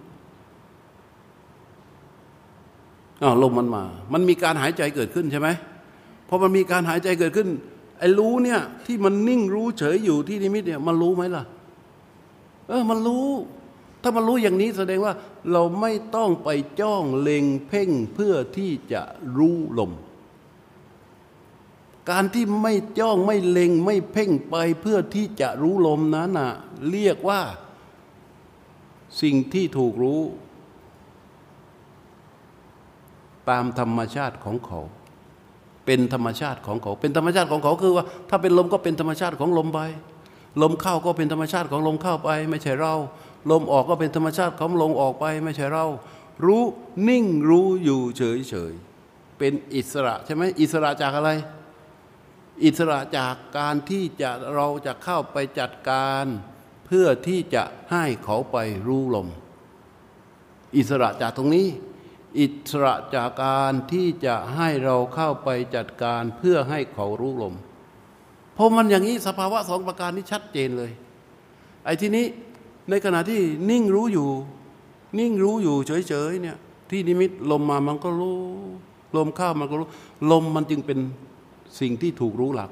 [3.22, 3.82] อ้าวลมมันมา
[4.12, 5.48] มันมีการหายใจเกิดขึ้นใช่ไหม
[6.28, 7.48] พอมันมีการหายใจเกิดขึ้น
[7.98, 11.44] ไอ้รู้เนี่ยที่มันนิ่งรู้เฉยอยู่ที่นิมิตเนี่ยมันรู้ไหมล่ะ
[12.68, 13.26] เออ มันรู้
[14.07, 15.14] ถ้ามันรู้อย่างนี้แสดงว่า
[15.52, 16.48] เราไม่ต้องไป
[16.80, 19.02] จ้องเล็งเพ่งเพื่อที่จะ
[19.36, 19.92] รู้ลม
[22.11, 26.50] การที่ไม่จ้องไม่เล็งไม่เพ่งไปเพื่อที่จะรู้ลมนั้นน่ะ
[26.90, 27.40] เรียกว่า
[29.22, 30.20] สิ่งที่ถูกรู้
[33.50, 34.80] ตามธรรมชาติของเขา
[35.86, 39.80] เป็นธรรมชาติของเขา เป็นธรรมชาติของเขาคือว่า ถ้าเป็นลมก็เป็นธรรมชาติของลมไป
[40.62, 42.94] ลมเข้าก็เป็นธรรมชาติของลมเข้าไป ไม่ใช่เรา
[43.51, 45.86] ลมออกก็เป็นธรรมชาติของลมออกไปไม่ใช่เรา
[46.44, 46.62] รู้
[47.09, 48.72] นิ่งรู้อยู่เฉยเฉย
[49.38, 51.30] เป็นอิสระใช่ไหมอิสระจากอะไร
[52.64, 56.24] อิสระจากการที่จะเราจะเข้าไปจัดการ
[56.86, 59.28] เพื่อที่จะให้เขาไปรู้ลม
[60.76, 61.68] อิสระจากตรงนี้
[62.40, 67.55] อิสระจากการที่จะให้เราเข้าไปจัดการเพื่อให้เขารู้ลม
[68.55, 70.92] เพราะมันอย่างนี้สภาวะสองประการนี้ชัดเจนเลย
[71.84, 72.26] ไอ้ทีนี้
[72.91, 74.28] ในขณะที่นิ่งรู้อยู่
[75.18, 75.76] นิ่งรู้อยู่
[76.09, 76.57] เฉยๆเนี่ย
[76.91, 78.39] ที่นิมิตลมมามันก็รู้
[79.16, 79.89] ลมเข้ามันก็รู้
[80.30, 80.99] ลมมันจึงเป็น
[81.80, 82.70] สิ่งที่ถูกรู้หลัก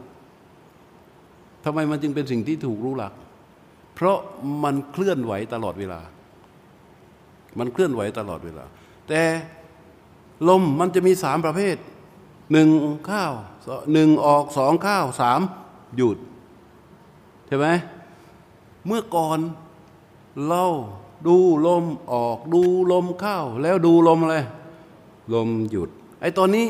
[1.65, 3.13] ทำไมมันจึงเป็นสิ่งที่ถูกรู้หลัก
[3.95, 4.19] เพราะ
[4.65, 6.01] มันเคลื่อนไหวตลอดเวลา
[7.59, 8.65] มันเคลื่อนไหวตลอดเวลา
[9.09, 9.23] แต่
[10.49, 11.77] ลมมันจะมีสามประเภท
[12.53, 12.69] หนึ่ง
[13.11, 13.33] ข้าว
[13.93, 15.41] หนึ่งออกสองข้าวสาม
[15.97, 16.19] หยุด
[17.47, 17.67] ใช่ไหม
[18.87, 19.39] เมื่อก่อน
[20.49, 20.65] เรา
[21.27, 22.63] ดูลมออกดู
[22.93, 24.37] ลมเข้า แล้วดูลมอะไร
[25.35, 25.89] ลมหยุด
[26.21, 26.67] ไอ้ตอนนี้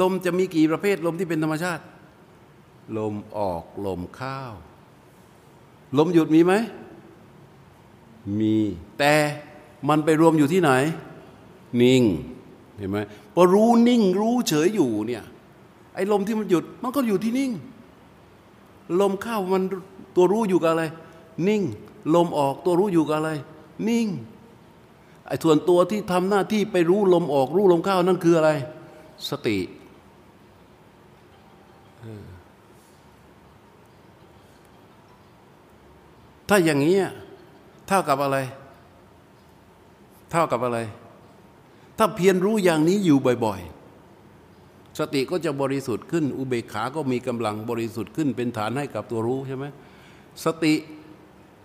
[0.00, 1.82] ลมจะมีกี่ประเภทลมที่เป็นธรรมชาติ
[2.98, 4.38] ลมออกลมเข้า
[5.98, 6.54] ลมหยุดมีไหม
[8.40, 8.56] มี
[8.98, 9.14] แต่
[9.88, 10.70] มันไปรวมอยู่ที่ไหน
[11.82, 12.02] นิ่ง
[12.76, 12.98] เห็นไหม
[13.34, 15.24] พอรู้นิ่งรู้เฉยอยู่เนี่ย
[15.94, 17.52] ไอ้ลมที่มันหยุดมันก็อยู่ที่นิ่ง
[19.00, 19.62] ลมเข้ามัน
[20.16, 20.84] ตัวรู้อยู่กับอะไร
[21.48, 21.62] นิ่ง
[22.14, 23.30] ลมออกตัวรู้อยู่กับอะไร
[23.88, 24.08] นิ่ง
[25.26, 28.50] ไอ้ส่วนตัวที่ทำหน้าที่ไปรู้ลมออกรู้ลมเข้านั่นคืออะไร
[29.30, 29.58] สติ
[36.48, 36.96] ถ้าอย่างนี้
[37.88, 38.38] เท่ากับอะไร
[40.30, 40.78] เท่ากับอะไร
[41.98, 43.60] ถ้าเพียรรู้อย่างนี้อยู่บ่อย
[44.28, 49.64] ๆ สติก็จะบริสุทธิ์ขึ้น อุเบกขาก็มีกำลังบริสุทธิ์ขึ้นเป็นฐานให้กับตัวรู้ใช่ไหม
[50.44, 50.74] สติ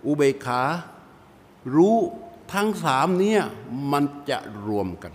[0.06, 0.62] อุเบกขา
[1.76, 1.96] รู้
[2.52, 3.36] ทั้งสามนี้
[3.92, 5.14] มันจะรวมกัน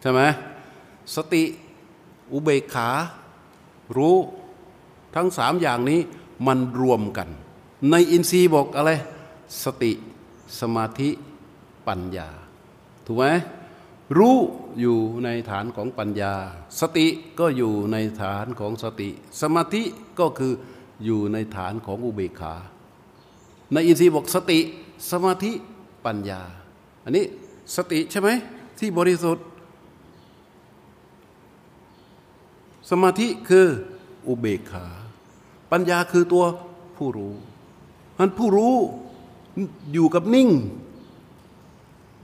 [0.00, 0.20] ใช่ไหม
[1.14, 1.42] สติ
[2.32, 2.88] อุเบกขา
[3.96, 4.16] รู้
[5.14, 6.00] ทั้งสามอย่างนี้
[6.46, 7.28] มันรวมกัน
[7.90, 8.90] ในอินทรีย์บอกอะไร
[9.64, 9.92] สติ
[10.60, 11.10] สมาธิ
[11.86, 12.28] ปัญญา
[13.06, 13.24] ถูกไหม
[14.18, 14.36] รู้
[14.80, 16.34] อยู่ในฐานของปัญญา
[16.80, 17.06] สติ
[17.38, 19.08] ก็อยู่ในฐานของสติ
[19.40, 19.82] สมาธิ
[20.20, 20.52] ก็คือ
[21.04, 22.54] อยู่ในฐานของอุเบกขา
[23.72, 24.58] ในอินทรีย์บอกสติ
[25.10, 25.52] สมาธิ
[26.04, 26.40] ปัญญา
[27.04, 27.24] อันนี้
[27.76, 28.28] สติใช่ไหม
[28.78, 29.46] ที่บริสุทธิ์
[32.90, 33.66] สมาธิคือ
[34.26, 34.86] อุเบกขา
[35.72, 36.44] ปัญญาคือตัว
[36.96, 37.34] ผู้รู้
[38.18, 38.74] มันผู้รู้
[39.92, 40.50] อยู่กับนิ่ง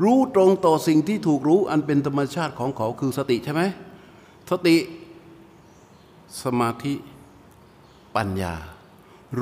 [0.04, 3.62] รู้ตรงต่อสิ่งที่ถูกรู้อันเป็นธรรมชาติของเขาคือสติใช่ไหม
[4.50, 4.76] สติ
[6.42, 6.94] สมาธิ
[8.16, 8.54] ปัญญา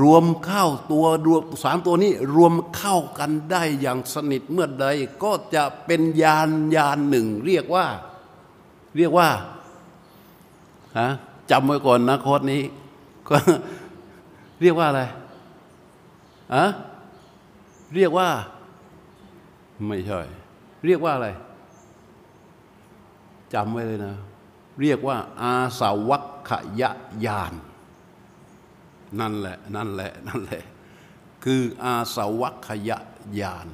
[0.01, 4.87] รวมเข้าตัวรวมสามตัวนี้รวมเข้ากันได้อย่างสนิทเมื่อใด
[5.23, 7.87] ก็จะเป็นยานยานหนึ่ง เรียกว่า
[8.97, 9.29] เรียกว่า
[10.99, 11.09] ฮะ
[11.51, 12.63] จำไว้ก่อนนะโค้ดนี้
[13.29, 13.37] ก็
[14.61, 15.03] เรียกว่าอะไร
[16.55, 16.65] อะ
[17.95, 18.29] เรียกว่า
[19.87, 20.21] ไม่ใช่
[20.85, 21.29] เรียกว่าอะไร
[23.55, 24.15] จำไว้เลยนะ
[24.81, 26.83] เรียกว่า อาสาวัคขย
[27.27, 27.55] ยาน
[29.21, 30.63] นั่นแหละนั่นแหละนั่นแหละ
[31.45, 32.91] คืออาสาวัคขย
[33.41, 33.69] ยาน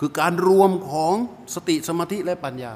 [0.00, 1.14] คือการรวมของ
[1.54, 2.74] สติสมาธิและปัญญา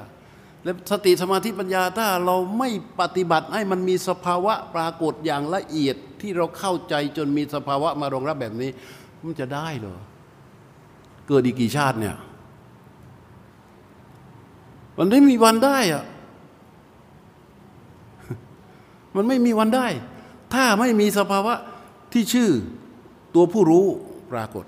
[0.63, 2.69] และสติสมาธิปัญญาถ้าเราไม่
[2.99, 8.71] ปฏิบัติให้มันมีสภาวะปรากฏอย่างละเอียดที่เราเข้าใจจนมีสภาวะมารองรับแบบนี้
[9.23, 9.99] มันจะได้เหรอ
[11.27, 12.15] เกิดอีกกี่ชาติเนี่ย
[14.97, 16.05] มันไม่มีวันได้อะ
[19.15, 19.87] มันไม่มีวันได้
[20.53, 21.53] ถ้าไม่มีสภาวะ
[22.13, 22.51] ที่ชื่อ
[23.35, 23.85] ตัวผู้รู้
[24.31, 24.65] ปรากฏ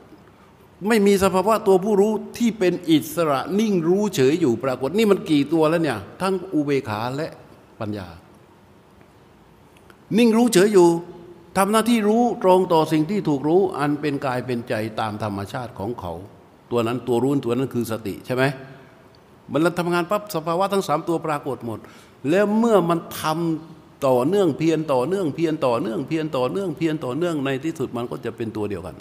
[0.88, 7.30] ไม่มีสภาวะตัวผู้รู้ที่เป็นอิสระนิ่งรู้เฉยอยู่ปรากฏ นี่มันกี่ตัวแล้วเนี่ย ทั้งอุเบกขาและ
[7.80, 8.08] ปัญญา
[10.18, 10.90] นิ่งรู้เฉยอยู่
[11.58, 16.14] ทำหน้าที่รู้ตรงต่อสิ่งที่ถูกรู้ อันเป็นกายเป็นใจตามธรรมชาติของเขา
[16.72, 18.44] ตัวนั้นตัวรู้ตัวนั้นคือสติใช่ไหม
[19.52, 21.80] มันทำงานปั๊บสภาวะทั้งสามตัวปรากฏหมด
[22.30, 28.96] แล้วเมื่อมันทำ ต่อเนื่องเพียรต่อเนื่องเพียรต่อเนื่องเพียรต่อเนื่องเพียรต่อเนื่องในที่สุดมันก็จะเป็นตัวเดียวกัน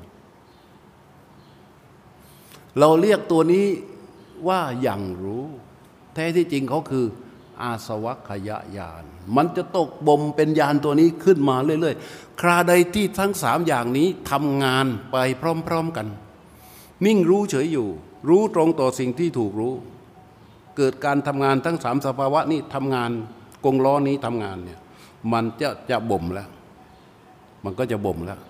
[2.78, 3.66] เราเรียกตัวนี้
[4.49, 5.46] ว่าอย่างรู้
[6.14, 7.07] แท้ที่จริงเขาคือ
[7.62, 9.05] อาสวัคยายาน
[9.36, 16.07] มันจะตกบ่มเป็นยานตัวนี้ขึ้นมาเรื่อยๆ คราใดที่ทั้งสามอย่างนี้ทำงานไปพร้อมๆกัน
[17.07, 17.88] นิ่งรู้เฉยอยู่
[18.28, 19.74] รู้ตรงต่อสิ่งที่ถูกรู้
[20.76, 23.11] เกิดการทำงานทั้งสามสภาวะนี้ทำงาน
[23.64, 24.80] กงล้อนี้ทำงานเนี่ย
[25.32, 26.48] มันจะจะบ่มแล้ว
[27.64, 28.40] มันก็จะบ่มแล้ว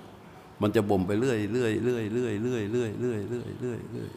[0.62, 4.10] มันจะบ่มไปเรื่อยเรื่อยเรื่อยเรื่อยเรื่อยเรื่อยเรื่อยเรื่อยเรื่อยเรื่อย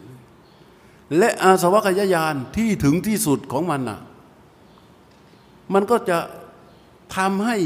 [1.18, 4.00] และอาสวัคยายานที่ถึงที่สุดของมันอะ
[5.74, 6.18] มันก็จะ
[7.16, 7.56] ทำให้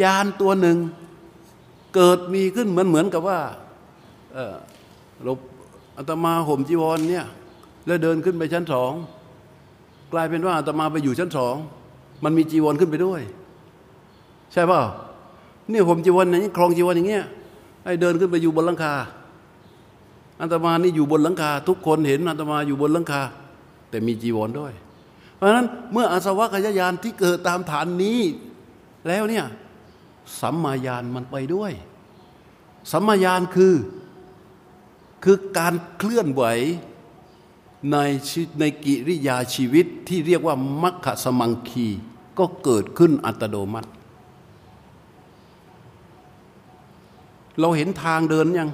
[0.00, 0.78] ยานตัวหนึ่ง
[1.94, 3.40] เกิดมีขึ้นเหมือนเหมือนกับว่า
[4.32, 4.54] เออ
[5.24, 5.32] เรา
[5.96, 7.26] อาตมาห่มจีวรเนี่ย
[7.86, 8.92] แล้วเดินขึ้นไปชั้นสอง
[10.12, 11.54] กลายเป็นว่าอาตมาไปอยู่ชั้นสอง
[12.24, 13.22] มันมีจีวรขึ้นไปด้วย
[14.56, 14.82] ใช่ป่า
[15.72, 17.24] นี่ห่มจีวรอย่างนี้ครองจีวรอย่างเงี้ย
[17.84, 18.94] ให้เดินขึ้นไปอยู่บนหลังคา
[20.40, 23.22] อาตมานี่อยู่บนหลังคา ทุกคนเห็นอาตมาอยู่บนหลังคา
[23.88, 24.72] แต่มีจีวรด้วย
[25.36, 28.20] เพราะฉะนั้นเมื่ออาสวะขยายานที่เกิดตามฐานนี้
[29.08, 29.44] แล้วเนี่ย
[30.40, 31.72] สัมมาญาณมันไปด้วย
[32.92, 33.74] สัมมาญาณคือ
[35.24, 36.44] คือการเคลื่อนไหว
[37.90, 37.96] ใน
[38.60, 41.88] ในกิริยาชีวิตที่เรียกว่ามัคคสมังคี
[42.38, 43.90] ก็เกิดขึ้นอัตโนมัติ
[47.60, 48.70] เราเห็นทางเดินยัง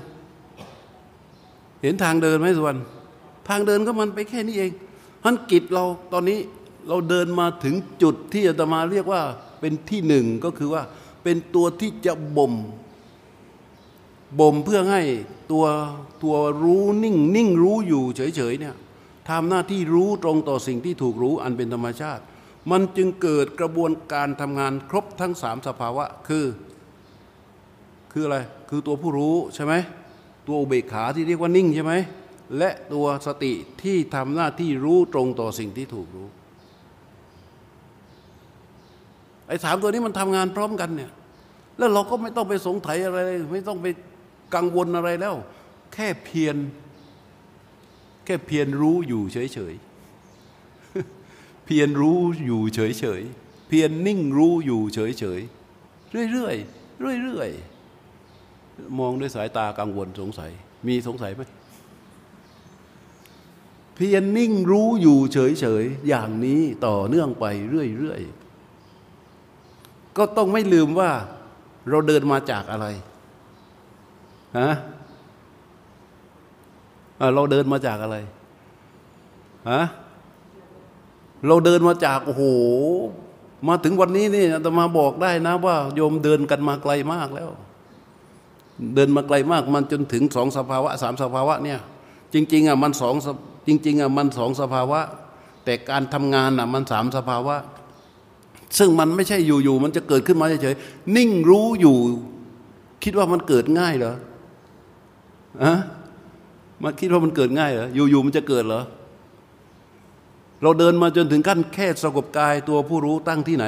[1.83, 2.77] เห็นทางเดินไหมส่วน
[3.49, 4.71] ทางเดินก็มันไปแค่นี้เอง
[5.25, 6.39] ท่านกิจเราตอนนี้
[6.89, 9.23] เราเดินมาถึงจุดที่อาตมาเรียกว่า
[9.61, 10.83] เป็นที่หนึ่งก็คือว่า
[11.23, 12.55] เป็นตัวที่จะบ่ม
[14.41, 15.03] บ่มเพื่อให้
[15.53, 15.65] ตัว
[16.23, 18.77] ตัวรู้นิ่งนิ่งรู้อยู่เฉยๆเนี่ย
[19.29, 22.23] ทำหน้าที่รู้ตรงต่อสิ่งที่ถูกรู้อันเป็นธรรมชาติ
[22.71, 26.47] มันจึงเกิดกระบวนการทำงานครบทั้งสามสภาวะคือ
[28.13, 28.39] คืออะไร
[28.75, 29.75] คือตัวผู้รู้ใช่ไหม
[30.47, 31.93] ตัวอุเบกขาที่เรียกว่านิ่งใช่ไหม
[32.59, 33.53] และตัวสติ
[33.83, 36.29] ที่ทำหน้าที่รู้ตรงต่อสิ่งที่ถูกรู้
[39.47, 41.11] ไอ้สามตัวนี้มันทำงานพร้อมกันเนี่ย
[41.79, 43.19] แล้วเราก็ไม่ต้องไปสงสัยอะไร
[43.53, 43.87] ไม่ต้องไป
[44.55, 45.35] กังวลอะไรแล้ว
[45.95, 46.57] แค่เพียร
[48.25, 54.99] แค่เพียรรู้อยู่เฉยๆ เพียรรู้อยู่เฉยๆ เพียรนิ่งรู้อยู่เฉ
[55.39, 57.72] ยๆ เรื่อยๆ เรื่อยๆ
[58.99, 60.51] มองด้วยสายตากังวลสงสัย
[60.87, 61.43] มีสงสัยไหม
[63.95, 71.11] เพียรนิ่งรู้อยู่เฉยๆ อย่างนี้ต่อเนื่องไปเรื่อยๆ ก็ต้องไม่ลืมว่า
[71.89, 72.87] เราเดินมาจากอะไร
[74.59, 74.71] ฮะ
[77.35, 78.17] เราเดินมาจากอะไร
[79.71, 79.83] ฮะ
[81.47, 82.45] เราเดินมาจากโอ้โห
[83.69, 87.51] มาถึงวันนี้นี่จะมาบอกได้นะว่าโยมเดินกันมาไกลมากแล้ว
[88.95, 91.79] เดินมาไกลมากมันจนถึงสองสภาวะสามสภาวะเนี่ย
[92.35, 93.15] จริงๆอะมันสอง
[93.67, 95.01] จริงๆอะมันสองสภาวะ
[95.65, 97.57] แต่การทำงานอะมันสามสภาวะ
[98.79, 101.97] ซึ่งมันไม่ใช่อยู่ๆมันจะเกิดขึ้นมาเฉยๆนิ่งรู้อยู่
[103.05, 104.15] คิดว่ามันเกิดง่ายเหรอ
[105.63, 105.75] อะ
[106.83, 108.83] มาคิดว่ามันเกิดง่ายเหรออยู่ๆมันจะเกิดเหรอ
[110.63, 113.67] เราเดินมาจนถึงขั้นแค่สงบกายตัวผู้รู้ตั้งที่ไหน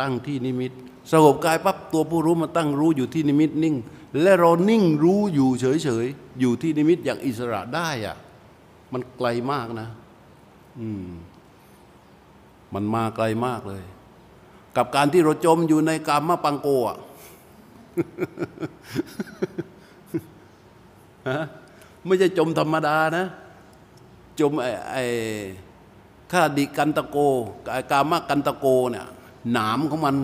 [0.00, 0.72] ตั้งที่นิมิต
[1.12, 3.74] สงบกายปั๊บตัวผู้รู้มาตั้งรู้อยู่ที่นิมิตนิ่ง
[4.22, 8.16] และเรานิ่งรู้อยู่เฉยๆอยู่ที่นิมิตอย่างอิสระได้อะ
[8.92, 9.88] มันไกลมากนะ
[10.80, 11.08] อืม
[12.74, 13.84] มันมาไกลมากเลย
[14.76, 16.96] กับการที่เราจมอยู่ในกามปังโกะ
[22.06, 23.26] ไม่ใช่จมธรรมดานะ
[24.40, 25.04] จมไอ้ไอ้
[26.32, 27.18] ข้าดิกันตะโก
[27.90, 29.06] กามกันตะโกเนี่ย
[29.52, 30.14] หนามของมัน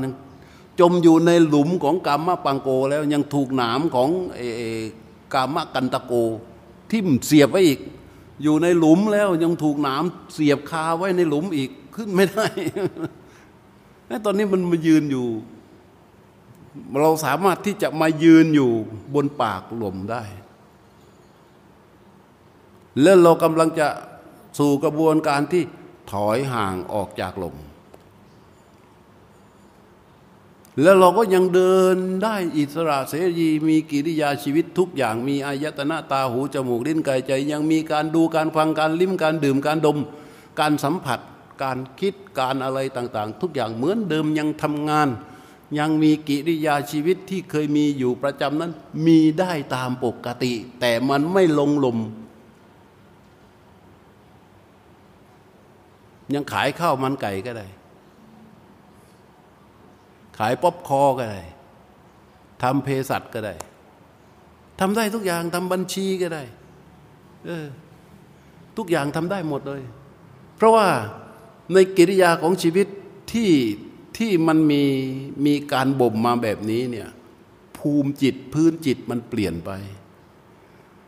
[0.80, 4.10] จมอยู่ในหลุมของกามะปังโกแล้วยังถูกหนามของ
[5.34, 6.12] กามะกันตะโก
[6.90, 7.80] ทิ่มเสียบไว้อีก
[8.42, 10.02] อยู่ในหลุมแล้วยังถูกหนาม
[10.34, 12.46] เสียบคาไว้ในหลุมอีกขึ้นไม่ได้
[14.24, 15.26] ตอนนี้มันมายืนอยู่
[17.00, 18.70] เราสามารถที่จะมายืนอยู่
[19.14, 20.22] บนปากหลุมได้
[23.02, 23.86] แล้วเรากำลังจะ
[24.58, 25.62] สู่กระบวนการที่
[26.12, 27.56] ถอยห่างออกจากหลุม
[30.82, 39.98] แล้วเราก็ยังเดินได้อิสระเสรีมีกิริยาชีวิตทุกอย่างมีอายตนะตาหูจมูกลิ้นกายใจ ยังมีการดูการฟังการลิ้มการดื่มการดม
[40.60, 41.20] การสัมผัส
[41.62, 45.08] การคิดการอะไรต่างๆ ทุกอย่างเหมือนเดิมยังทำงาน
[45.78, 48.72] ยังมีกิริยาชีวิตที่เคยมีอยู่ประจำนั้น
[49.06, 51.98] มีได้ตามปกติ แต่มันไม่ลงลม
[56.34, 57.66] ยังขายข้าวมันไก่ก็ได้
[60.38, 61.42] ขายป๊อปคอก็ได้
[62.62, 63.54] ทำเภสัชก็ได้
[64.80, 66.42] ทำได้ทุกอย่างทำบัญชีก็ได้
[67.46, 67.66] เออ
[68.76, 69.82] ทุกอย่างทำได้หมดเลย
[70.56, 70.86] เพราะว่า
[71.72, 72.86] ในกิริยาของชีวิต
[73.32, 73.50] ที่
[74.18, 74.82] ที่มันมี
[75.46, 77.08] มีการบ่มมาแบบนี้เนี่ย
[77.78, 79.70] ภูมิจิตพื้นจิตมันเปลี่ยนไป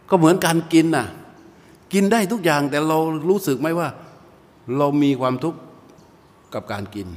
[0.09, 1.07] ก็เหมือนการกินน่ะ
[1.93, 2.99] กินได้ทุกอย่างแต่เรา
[3.29, 3.89] รู้สึกไหมว่า
[4.77, 5.59] เรามีความทุกข์
[6.55, 7.09] กับการกิน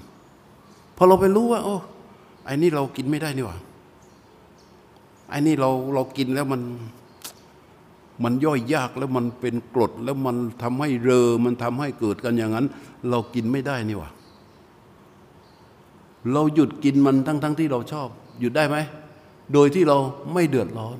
[0.95, 1.75] พอเราไปรู้ว่า โอ้
[2.49, 3.57] อ้นี่เรากินไม่ได้นี่หว่า
[5.29, 6.61] ไอ้นี่เราเรากินแล้วมัน
[8.23, 12.65] มันย่อยยากแล้วมันเป็นกรดแล้วมันทำให้เรอมันทำให้เกิดกันอย่างนั้น
[13.09, 14.09] เรากินไม่ได้นี่หว่า
[16.33, 18.07] เราหยุดกินมันทั้งทั้งที่เราชอบ
[18.39, 18.77] หยุดได้ไหม
[19.53, 19.97] โดยที่เรา
[20.33, 20.97] ไม่เดือดร้อน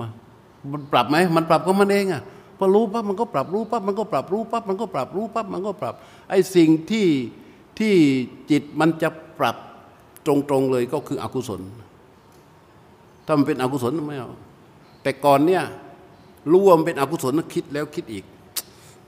[0.00, 0.08] มา
[0.72, 2.22] มันปรับไหมมันปรับก็มันเองอะ่ะ
[2.58, 5.94] พอรู้ปั๊บมันก็ปรับรู้ปั๊บมันก็ปรับรู้ปั๊บมันก็ปรับรู้ปั๊บมันก็ปรับ
[6.30, 7.06] ไอ้สิ่งที่
[7.80, 7.96] ที่
[8.50, 9.08] จิตมันจะ
[9.38, 9.56] ปรับ
[10.26, 11.60] ตรงๆเลยก็คืออกุศล
[13.26, 14.30] ถ้ามันเป็นอกุศลไม่เอา
[15.02, 15.64] แต่ก่อนเนี่ย
[16.52, 18.24] รู้ว่ามันเป็นอกุศลคิดแล้วคิดอีก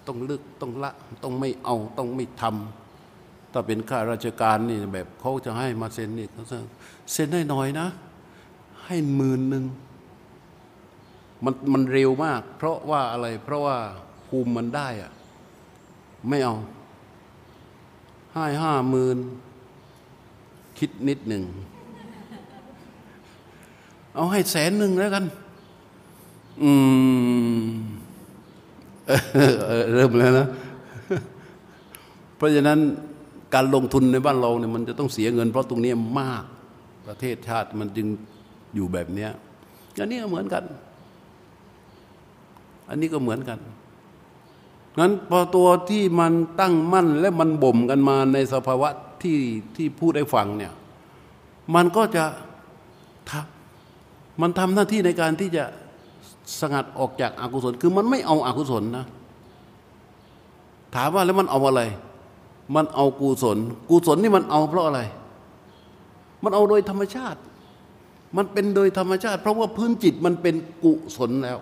[0.06, 0.92] ต้องเลือกต้องละ
[1.22, 6.44] ต้องไม่เอาต้องไม่ทำถ้าเป็นข้าราชการนี่แบบเขาจะให้มาเซ็นนี่เขา
[7.12, 7.86] เซ็นให้หน่อยนะ
[8.86, 9.64] ให้หมื่นหนึ่ง
[11.44, 13.76] มันมันเร็วมาก เพราะว่าอะไรเพราะว่า
[14.28, 15.12] ภูมิมันได้อะ
[16.28, 16.54] ไม่เอา
[18.32, 19.18] ให้ห้าหมื่น
[20.78, 21.42] คิดนิดหนึ่ง
[24.14, 25.24] เอาให้แสนหนึ่งแล้วกัน
[26.62, 26.70] อื
[27.56, 27.62] ม
[29.94, 30.46] เริ่มแล้วนะ
[32.36, 32.78] เพราะฉะนั้น
[33.54, 36.44] การลงทุนในบ้านเราเนี่ยมันจะต้องเสียเงิน เพราะตรงนี้มาก
[37.08, 38.06] ประเทศชาติมันจึง
[38.74, 39.30] อยู่แบบเนี้ย
[39.98, 40.64] อันนี้ก็เหมือนกัน
[42.88, 43.58] อันนี้ก็เหมือนกัน
[44.98, 48.88] งั้นพอตัวที่มันตั้งมั่นและมันบ่มกันมาในสภาวะ
[49.22, 49.38] ที่
[49.76, 50.72] ที่พูดให้ฟังเนี่ย
[51.74, 52.24] มันก็จะ
[53.30, 55.64] ทำมันทำหน้าที่ในการที่จะ
[56.60, 59.06] สงัดออกจากอากุศล คือมันไม่เอาอากุศลนะ
[60.94, 61.82] ถามว่าแล้วมันเอาอะไร
[62.74, 63.58] มันเอากุศล
[63.90, 65.00] กุศลนี่มันเอาเพราะอะไร
[66.42, 67.40] มันเอาโดยธรรมชาติ
[68.36, 71.58] มันเป็นโดยธรรมชาติ เพราะว่าพื้นจิตมันเป็นกุศลแล้ว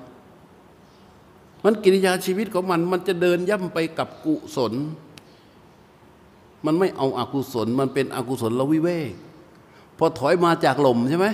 [1.64, 4.72] มันกิริยาชีวิตของมัน มันจะเดินย่ำไปกับกุศล
[6.64, 9.12] มันไม่เอาอากุศล มันเป็นอกุศลละวิเวก
[9.98, 11.26] พอถอยมาจากหล่มใช่ไหม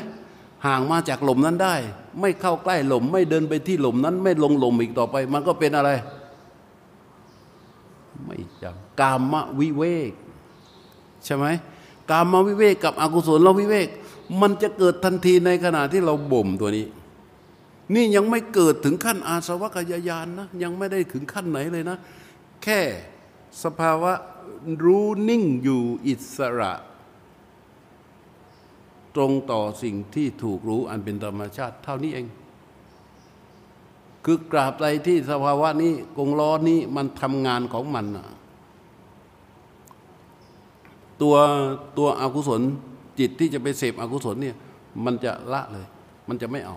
[0.67, 1.75] ห่างมาจากหล่มนั้นได้
[2.21, 5.91] ไม่เข้าใกล้หล่ม ไม่เดินไปที่หล่มนั้น ไม่ลงหล่มอีกต่อไป มันก็เป็นอะไร
[8.25, 10.13] ไม่จำกามวิเวก
[11.25, 11.47] ใช่ไหม
[12.11, 13.89] กามวิเวกกับอกุศลละวิเวก
[14.41, 16.87] มันจะเกิดทันทีในขณะที่เราบ่มตัวนี้
[17.95, 21.99] นี่ยังไม่เกิดถึงขั้นอาสวะกยายานนะยังไม่ได้ถึงขั้นไหนเลยนะ
[22.63, 22.81] แค่
[23.65, 24.13] สภาวะ
[24.85, 26.73] รู้นิ่งอยู่อิสระ
[29.15, 32.27] ตรงต่อสิ่งที่ถูกรู้อันเป็นธรรมชาติ เท่านี้เอง
[34.25, 38.07] คือกราบใดที่สภาวะนี้กงล้อนี้มันทำงานของมัน
[41.23, 41.37] ตัว
[41.99, 42.63] ตัวอกุศล
[43.19, 44.57] จิตที่จะไปเสพอกุศลเนี่ย
[45.05, 45.87] มันจะละเลย
[46.29, 46.77] มันจะไม่เอา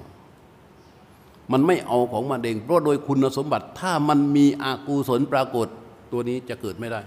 [1.52, 5.68] มันไม่เอาของมันเอง เพราะโดยคุณสมบัติถ้ามันมีอกุศลปรากฏ
[6.12, 7.02] ตัวนี้จะเกิดไม่ได้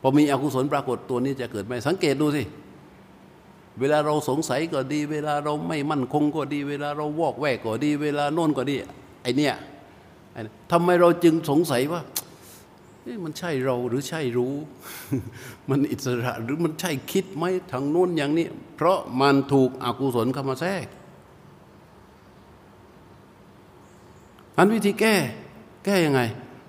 [0.00, 2.42] พอมีอกุศลปรากฏตัวนี้จะเกิดไม่สังเกตดูสิ
[3.80, 8.76] เวลาเราสงสัยก็ดี เวลาเราไม่มั่นคงก็ดี เวลาเราวอกแวกก็ดี เวลาโน่นก็ดี
[9.22, 9.54] ไอเนี่ย
[10.72, 12.02] ทำไมเราจึงสงสัยว่า
[13.24, 14.54] มันใช่เราหรือใช่รู้
[15.68, 18.46] มันอิสระหรือมันใช่คิดไหมทางโน้นอย่างนี้
[18.76, 20.86] เพราะมันถูกอกุศลเข้ามาแทรก
[24.56, 25.14] อันวิธีแก้
[25.84, 26.20] แก้ยังไง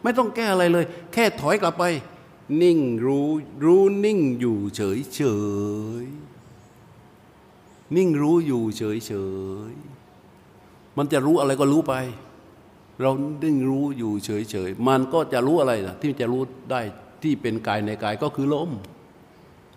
[0.03, 1.83] ไม่ต้องแก้อะไรเลย แค่ถอยกลับไป
[2.61, 3.29] นิ่งรู้
[3.65, 5.19] รู้นิ่งอยู่เฉยเฉ
[6.03, 6.05] ย
[7.95, 9.13] นิ่งรู้อยู่เฉยเฉ
[9.71, 9.73] ย
[10.97, 11.93] มันจะรู้อะไรก็รู้ไป
[13.01, 13.11] เรา
[13.43, 16.81] นิ่งรู้อยู่เฉยเฉยมันก็จะรู้อะไรนะที่จะรู้ได้
[17.23, 18.71] ที่เป็นกายในกายก็คือลม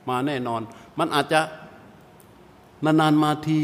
[0.09, 0.61] มาแน่นอน
[0.99, 1.41] มันอาจจะ
[2.85, 3.61] นานๆมาที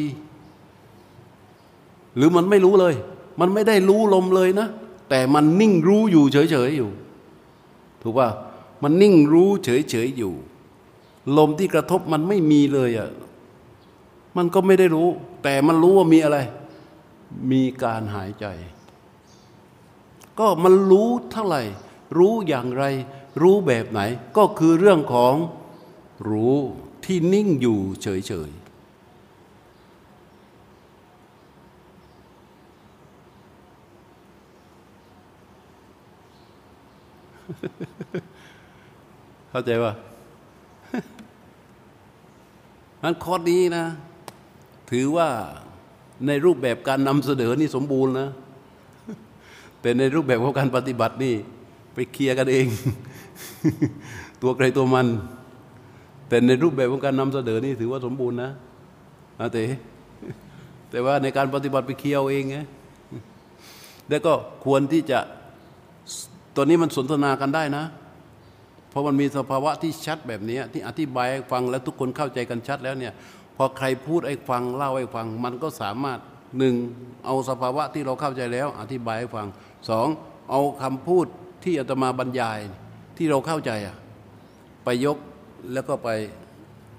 [2.16, 2.94] หรือมันไม่รู้เลย
[3.40, 4.68] มันไม่ได้รู้ลมเลยนะ
[5.08, 6.90] แต่มันนิ่งรู้อยู่เฉยๆอยู่
[8.02, 8.28] ถูกป่ะ
[8.82, 10.34] มันนิ่งรู้เฉยๆอยู่
[11.36, 13.10] ลมที่กระทบมันไม่มีเลยอะ่ะ
[14.36, 15.08] มันก็ไม่ได้รู้
[15.42, 16.38] แต่มันรู้ว่ามีอะไร
[17.50, 18.46] มีการหายใจ
[20.38, 21.62] ก็มันรู้เท่าไหร่
[22.18, 22.84] รู้อย่างไร
[23.42, 24.00] รู้แบบไหน
[24.36, 25.34] ก็คือเรื่องของ
[26.28, 26.56] รู้
[27.04, 28.65] ที่นิ่งอยู่เฉยๆ
[39.50, 39.92] เข้าใจป่ะ
[43.02, 43.84] นั้นข้อนี้นะ
[44.90, 45.28] ถือว่า
[46.26, 48.28] ในรูปแบบการนำเสนอนี่สมบูรณ์นะ
[49.80, 51.34] แต่ในรูปแบบของการปฏิบัตินี่
[51.94, 52.66] ไปเคลียร์กันเอง
[54.42, 55.06] ตัวใครตัวมัน
[56.28, 58.50] แต่ในรูปแบบของการนำเสนอนี่ถือว่าสมบูรณ์นะ
[59.40, 59.58] อาเต
[60.90, 62.58] แต่ว่าในการปฏิบัติไปเคลียร์เองไง
[64.08, 64.32] แล้วก็
[64.64, 65.18] ควรที่จะ
[66.56, 67.84] ตัวนี้มันสนทนากันได้นะ
[68.90, 73.12] เพราะมันมีสภาวะที่ชัดแบบนี้ที่อธิบายให้ฟังแล้วทุกคนเข้าใจกันชัดแล้วเนี่ย
[73.56, 76.18] พอใครพูดให้ฟังเล่าให้ฟัง มันก็สามารถ
[76.58, 76.74] หนึ่ง
[77.26, 79.46] เอาสภาวะที่เราเข้าใจแล้ว อธิบายให้ฟัง
[79.88, 80.08] สอง
[80.50, 81.26] เอาคำพูด
[81.64, 82.58] ที่อาตมาบรรยาย
[83.16, 83.96] ที่เราเข้าใจอะ
[84.84, 85.16] ไปยก
[85.72, 86.08] แล้วก็ไป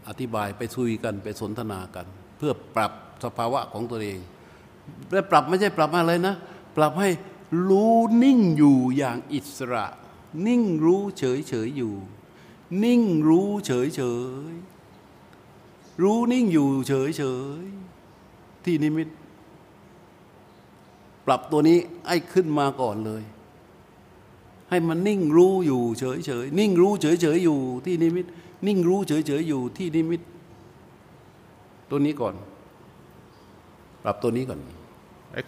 [0.08, 2.06] อธิบายไปคุยกันไปสนทนากัน
[2.38, 2.92] เพื่อปรับ
[3.24, 4.20] สภาวะของตัวเอง
[5.12, 6.36] และปรับไม่ใช่ปรับอะไรนะ
[6.78, 7.10] ปรับให้
[7.68, 9.86] รู้นิ่งอยู่อย่างอิสระ
[10.48, 11.96] นิ่งรู้เฉยเฉยอยู่
[12.84, 14.02] นิ่งรู้เฉยเฉ
[14.52, 14.54] ย
[16.02, 17.24] รู้นิ่งอยู่เฉยเฉ
[17.62, 17.64] ย
[18.64, 19.08] ที่นิมิต
[21.26, 23.24] ปรับตัวนี้ให้ขึ้นมาก่อนเลย
[24.70, 28.26] ให้มันนิ่งรู้อยู่เฉยเฉยนิ่งรู้เฉยเฉยอยู่ที่นิมิต
[28.68, 30.22] นิ่งรู้เฉยเฉยอยู่ที่นิมิต
[31.90, 32.36] ตัวนี้ก่อน
[34.04, 34.60] ปรับตัวนี้ก่อน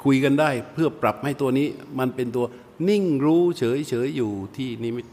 [0.03, 1.67] คุยกันได้เพื่อปรับให้ตัวนี้
[1.99, 2.45] มันเป็นตัว
[2.89, 5.07] นิ่งรู้เฉยเฉยอยู่ที่นิมิต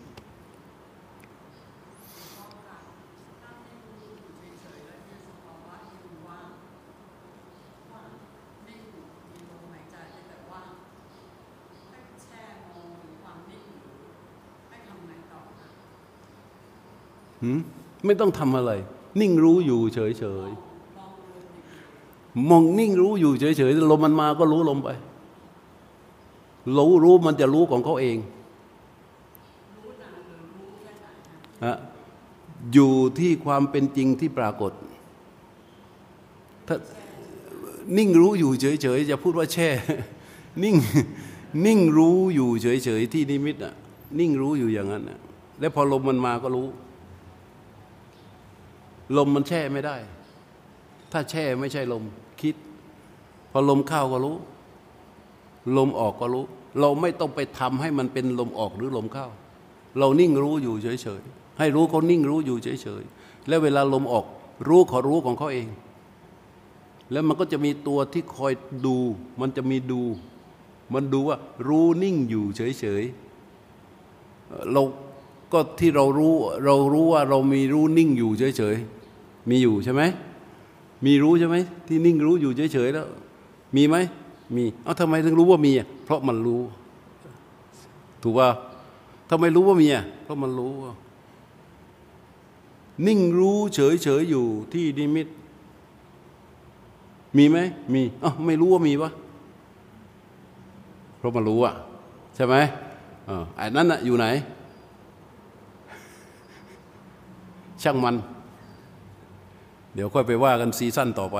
[18.06, 18.72] ไม่ต้องทำอะไร
[19.20, 20.65] นิ่งรู้อยู่เฉยๆ
[22.50, 24.88] มองนิ่งรู้อยู่เฉยๆลมมันมาก็รู้ลมไป
[26.76, 28.18] รู้รู้มันจะรู้ของเขาเอง
[31.64, 31.76] ฮะ
[32.72, 34.72] อยู่ที่ความเป็นจริงที่ปรากฏ
[36.66, 36.76] ถ้า
[37.98, 39.68] นิ่งรู้อยู่เฉยๆจะพูดว่าแช่
[40.64, 40.76] นิ่ง
[41.66, 43.74] นิ่งรู้อยู่เฉยๆที่นิมิตอะ
[44.18, 45.18] นิ่งรู้อยู่อย่างนั้นน่ะ
[45.60, 46.66] แล้วพอลมมันมาก็รู้
[49.16, 49.96] ลมมันแช่ไม่ได้
[51.12, 52.04] ถ้าแช่ไม่ใช่ลม
[52.42, 52.54] คิด
[53.52, 54.36] พอลมเข้าก็รู้
[55.76, 56.44] ลมออกก็รู้
[56.80, 59.26] เราไม่ต้องไปทำให้มันเป็นลมออกหรือลมเข้า
[59.98, 64.24] เรานิ่งรู้อยู่เฉยๆ ให้รู้เขานิ่งรู้อยู่เฉยๆ แล้วเวลาลมออก
[64.68, 65.68] รู้เขารู้ของเขาเอง
[67.12, 68.52] แล้วมันก็จะมีตัวที่คอย
[68.86, 68.96] ดู
[69.40, 70.02] มันจะมีดู
[70.94, 71.36] มันดูว่า
[71.68, 74.82] รู้นิ่งอยู่เฉยๆ เรา
[75.52, 76.34] ก็ที่เรารู้
[76.64, 80.02] เรารู้ว่าเรามีรู้นิ่งอยู่เฉยๆ มีอยู่ใช่ไหม
[81.04, 83.06] มีรู้ใช่ไหมที่นิ่งรู้อยู่เฉยๆแล้ว
[83.76, 83.96] มีไหม
[84.56, 86.60] มีเอ้าทำไมถึงรู้ว่ามีอะเพราะมันรู้
[88.22, 88.48] ถูกป่ะ
[89.30, 90.72] ทำไมรู้ว่ามีอะเพราะมันรู้
[93.06, 95.26] นิ่งรู้เฉยๆอยู่ที่นิมิต
[97.36, 97.58] มีไหม
[97.94, 99.10] มีอ๋อไม่รู้ว่ามีวะ
[101.18, 101.74] เพราะมันรู้อะ
[102.34, 102.54] ใช่ไหม
[103.28, 104.26] อ่าไอ้นั่นอะอยู่ไหน
[107.82, 108.14] ช่างมัน
[109.96, 111.38] เดี๋ยวค่อยไปว่ากันซีซั่นต่อไป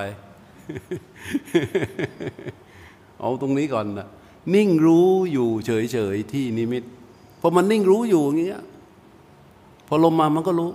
[3.21, 4.09] เอาตรงนี้ก่อนนะ
[4.55, 6.83] นิ่งรู้อยู่เฉยๆที่นิมิต
[7.41, 8.63] พอมันนิ่งรู้อยู่อย่างเงี้ย
[9.89, 10.71] พอลมมามันก็รู้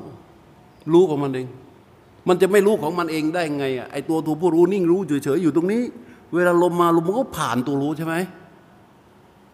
[0.93, 1.47] รู้ของมันเอง
[2.27, 5.81] มันจะไม่รู้ของมันเองได้ไงอะไอตัวตัวผู้รู้นิ่งรู้เฉยๆอยู่ตรงนี้
[6.33, 8.15] เวลาลมมาลมมันก็ผ่านตัวรู้ใช่ไหม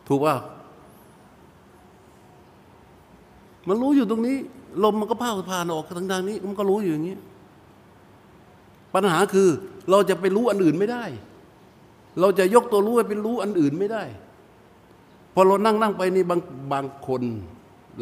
[0.07, 0.35] ถูกป่ะ
[3.67, 4.37] มันรู้อยู่ตรงนี้
[4.83, 7.17] ลมมันก็ผ่านผ่านออกทางทางนี้ มันก็รู้อยู่อย่างนี้
[8.93, 9.47] ปัญหาคือ
[9.89, 11.03] เราจะไปรู้อันอื่นไม่ได้
[12.19, 14.03] เราจะยกตัวรู้ไปเป็นรู้อันอื่นไม่ได้
[15.33, 16.39] พอเรานั่งนั่งไปนี่บาง
[16.73, 17.23] บางคน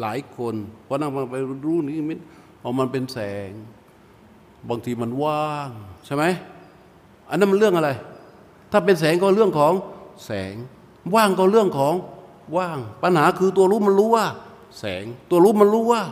[0.00, 0.54] หลายคน
[0.86, 2.18] พอนั่งไปรู้นี่มิต
[2.60, 3.18] เอามันเป็นแส
[3.48, 3.50] ง
[4.68, 5.70] บางทีมันว่าง
[6.04, 6.24] ใช่ไหม
[7.30, 7.90] อันนั้นมันเรื่องอะไร
[8.72, 9.72] ถ้าเป็นแสงก็เรื่องของ
[10.26, 10.54] แสง
[11.14, 11.94] ว่างก็เรื่องของ
[12.56, 14.26] ว่าง ปัญหาคือตัวรู้มันรู้ว่า
[14.78, 16.02] แสง ตัวรู้มันรู้ว่า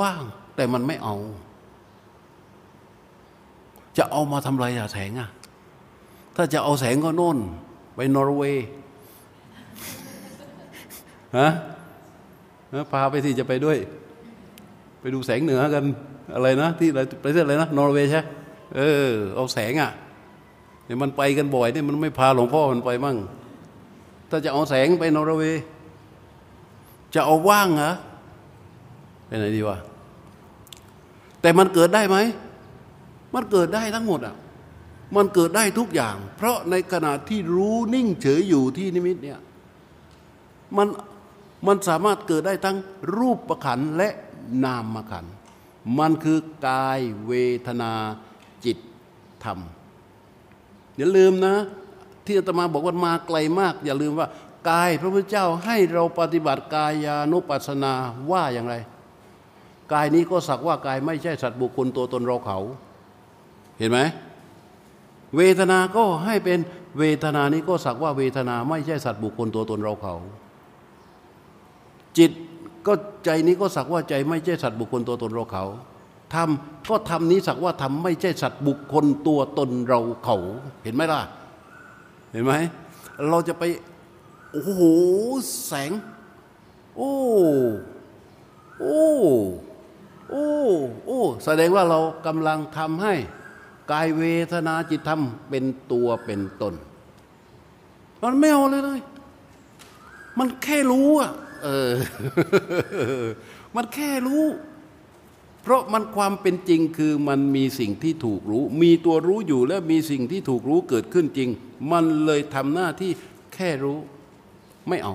[0.00, 0.22] ว่าง
[0.56, 1.16] แต่มันไม่เอา
[3.98, 5.28] จะเอามาทำไรอะแสงอะ
[6.36, 7.38] ถ้าจะเอาแสงก็โน่น
[7.96, 8.66] ไปนอร์เวย์
[11.38, 11.48] ฮะ
[12.92, 13.78] พาไปที่จะไปด้วย
[15.00, 15.84] ไปดูแสงเหนือกัน
[16.34, 18.22] อะไรนะ ที่อะไรประเทศอะไรนะนอร์เวย์ใช่
[18.76, 19.90] เออ เอาแสงอะ
[20.84, 23.16] เนี่ยมันไปกันบ่อยเนี่ยมันไม่พาหลวงพ่อมันไปมั่ง
[24.30, 25.62] ถ้าจะเอาแสงไปนอร์เวย์
[27.14, 27.92] จะเอาว่างเหรอ
[29.26, 29.78] ไปไหนดีวะ
[31.40, 32.16] แต่มันเกิดได้ไหม
[33.36, 34.36] มันเกิดได้ทั้งหมดอะ
[35.16, 39.40] มันเกิดได้ทุกอย่าง เพราะในขณะที่รู้นิ่งเฉยอยู่ที่นิมิตเนี่ย
[40.76, 40.88] มัน
[41.66, 42.76] มันสามารถเกิดได้ทั้ง
[43.16, 44.08] รูปประขันและ
[44.64, 45.26] นามขัน
[45.98, 47.32] มันคือกายเว
[47.66, 47.92] ทนา
[48.64, 48.78] จิต
[49.44, 49.58] ธรรม
[50.96, 51.56] อย่าลืมนะ
[52.24, 54.28] ที่อาตมาบอกว่ามาไกลมาก อย่าลืมว่า
[54.70, 57.92] กายพระพุทธเจ้าให้เราปฏิบัติกายานุปัสสนา
[58.30, 58.74] ว่าอย่างไร
[59.92, 62.58] กายนี้ก็สักว่ากายไม่ใช่สัตว์บุคคลตัวตนเราเขา
[63.78, 63.98] เห็นไหม
[65.36, 66.58] เวทนาก็ให้เป็น
[66.98, 70.14] เวทนานี้ก็สักว่าเวทนาไม่ใช่สัตว์บุคคลตัวตนเราเขา
[72.18, 72.32] จิต
[72.86, 72.92] ก็
[73.24, 75.64] ใจนี้ก็สักว่าใจไม่ใช่สัตว์บุคคลตัวตนเราเขา
[76.34, 80.36] ทำก็ทำนี้สักว่าทำไม่ใช่สัตว์บุคคลตัวตนเราเขา
[80.84, 81.20] เห็นไหมล่ะ
[82.32, 82.52] เห็นไหม
[83.28, 83.64] เราจะไป
[84.52, 84.82] โอ้โห
[85.66, 85.90] แสง
[86.96, 87.12] โอ้
[88.80, 89.02] โอ้
[90.30, 90.46] โอ้
[91.04, 93.14] โอ้แสดงว่าเรากำลังทำให้
[93.90, 94.22] กายเว
[94.52, 96.74] ทนาจิตธรรมเป็นตัวเป็นตน
[98.22, 99.00] มันไม่เอาเลยเลย
[100.38, 101.32] มันแค่รู้อะ
[101.62, 101.92] เออ
[103.76, 104.44] มันแค่รู้
[105.62, 111.48] เพราะมันความเป็นจริงคือมันมีสิ่งที่ถูกรู้ มีตัวรู้อยู่และมีสิ่งที่ถูกรู้เกิดขึ้นจริง
[111.92, 113.10] มันเลยทำหน้าที่
[113.54, 113.98] แค่รู้
[114.88, 115.14] ไม่เอา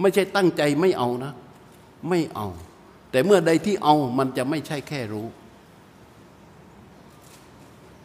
[0.00, 1.32] ไม่ใช่ตั้งใจไม่เอานะ
[2.08, 2.48] ไม่เอา
[3.10, 5.26] แต่เมื่อใดที่เอามันจะไม่ใช่แค่รู้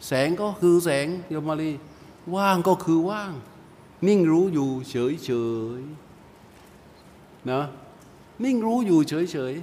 [0.06, 1.70] แสงก็คือแสงโยมมาลี
[2.36, 3.32] ว่างก็คือว่าง
[4.06, 5.30] นิ่งรู้อยู่เฉยเฉ
[5.80, 5.82] ย
[7.50, 7.62] นะ
[8.44, 9.54] นิ่งรู้อยู่เฉยเฉย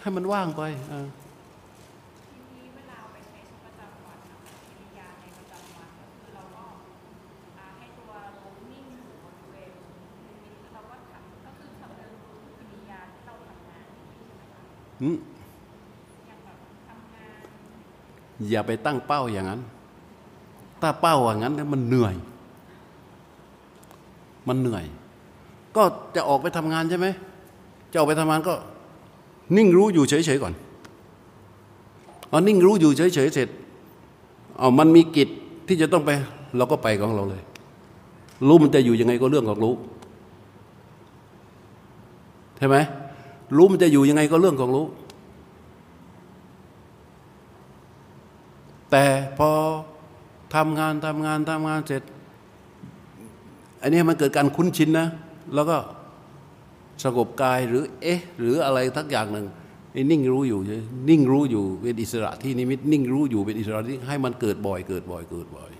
[0.00, 0.62] ให้มันว่างไป
[0.92, 1.00] อ่า
[14.98, 15.33] ทีนี้
[18.48, 19.60] อย่าไปตั้งเป้าอย่างนั้น
[20.82, 22.14] ถ้าเป้าอย่างนั้นมันเหนื่อย
[24.48, 24.84] มันเหนื่อย
[25.76, 25.82] ก็
[26.16, 27.06] จะออกไปทำงานใช่ไหม
[27.92, 28.54] จะออกไปทำงานก็
[29.56, 30.54] นิ่งรู้อยู่เฉยๆก่อน
[32.28, 33.48] เอานิ่งรู้อยู่เฉยๆเสร็จ
[34.58, 35.28] เอามันมีกิจ
[35.68, 36.10] ที่จะต้องไป
[36.56, 37.42] เราก็ไปของเราเลย
[38.46, 39.74] รู้มันจะอยู่ยังไงก็เรื่องของรู้
[42.58, 42.76] ใช่ไหม
[43.56, 44.86] รู้มันจะอยู่ยังไงก็เรื่องของรู้
[48.96, 49.50] แต่พอ
[50.54, 52.02] ทำงานทำงานทำงานเสร็จ
[53.82, 55.08] อันนี้มันเกิดการคุ้นชินนะ
[55.54, 55.76] แล้วก็
[57.04, 59.46] สงบกายหรือเอ๊ะ หรืออะไรทักอย่างหนึ่ง
[60.10, 60.78] นิ่งรู้อยู่ใช่
[61.10, 65.70] นิ่งรู้อยู่เป็นอิสระที่นิมิตนิ่งรู้อยู่เป็นอิสระที่ให้มันเกิดบ่อย เกิดบ่อยเกิดบ่อย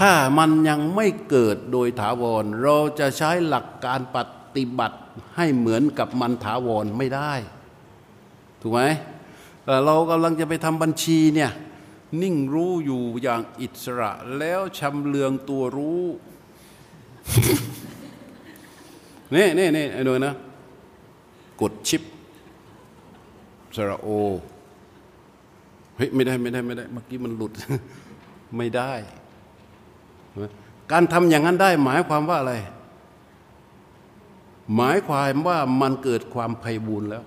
[0.00, 4.18] ถ้ามันยังไม่เกิดโดยถาวร เราจะใช้หลักการป
[4.56, 4.98] ฏิบัติ
[5.36, 7.32] ให้เหมือนกับมันถาวรไม่ได้
[8.60, 8.82] ถูกไหม
[9.84, 11.52] เรากำลังจะไปทำบัญชีเนี่ย
[12.22, 16.04] นิ่งรู้อยู่อย่างอิสระ แล้วชำเลืองตัวรู้
[19.34, 20.34] นี่นี่นี่ไอ้หน่อยนะ
[21.60, 22.02] กดชิป
[23.76, 24.08] สระโอ
[25.96, 27.52] เฮ้ยไม่ได้ไม่ได้ไม่ได้เมื่อกี้มันหลุด
[28.56, 28.92] ไม่ได้
[30.92, 32.54] การทำอย่างนั้นได้หมายความว่าอะไร
[34.76, 37.24] หมายความว่ามันเกิดความไพบูรณ์แล้ว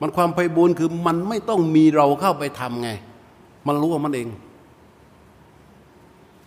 [0.00, 2.90] มันความไพบูรณ์คือมันไม่ต้องมีเราเข้าไปทำไง
[3.66, 4.28] มันรู้ว่ามันเอง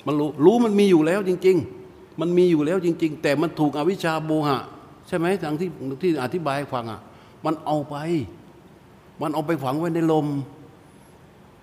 [0.06, 4.60] มันรู้รู้มันมีอยู่แล้วจริง ๆ มันมีอยู่แล้วจริง ๆ แต่มันถูกอวิชชาโมหะ
[5.08, 5.70] ใช่ไหมทางที่
[6.01, 7.01] ที่อธิบายฟังอะ
[7.45, 7.95] มันเอาไป
[9.22, 10.28] มันเอาไปฝังไว้ในลม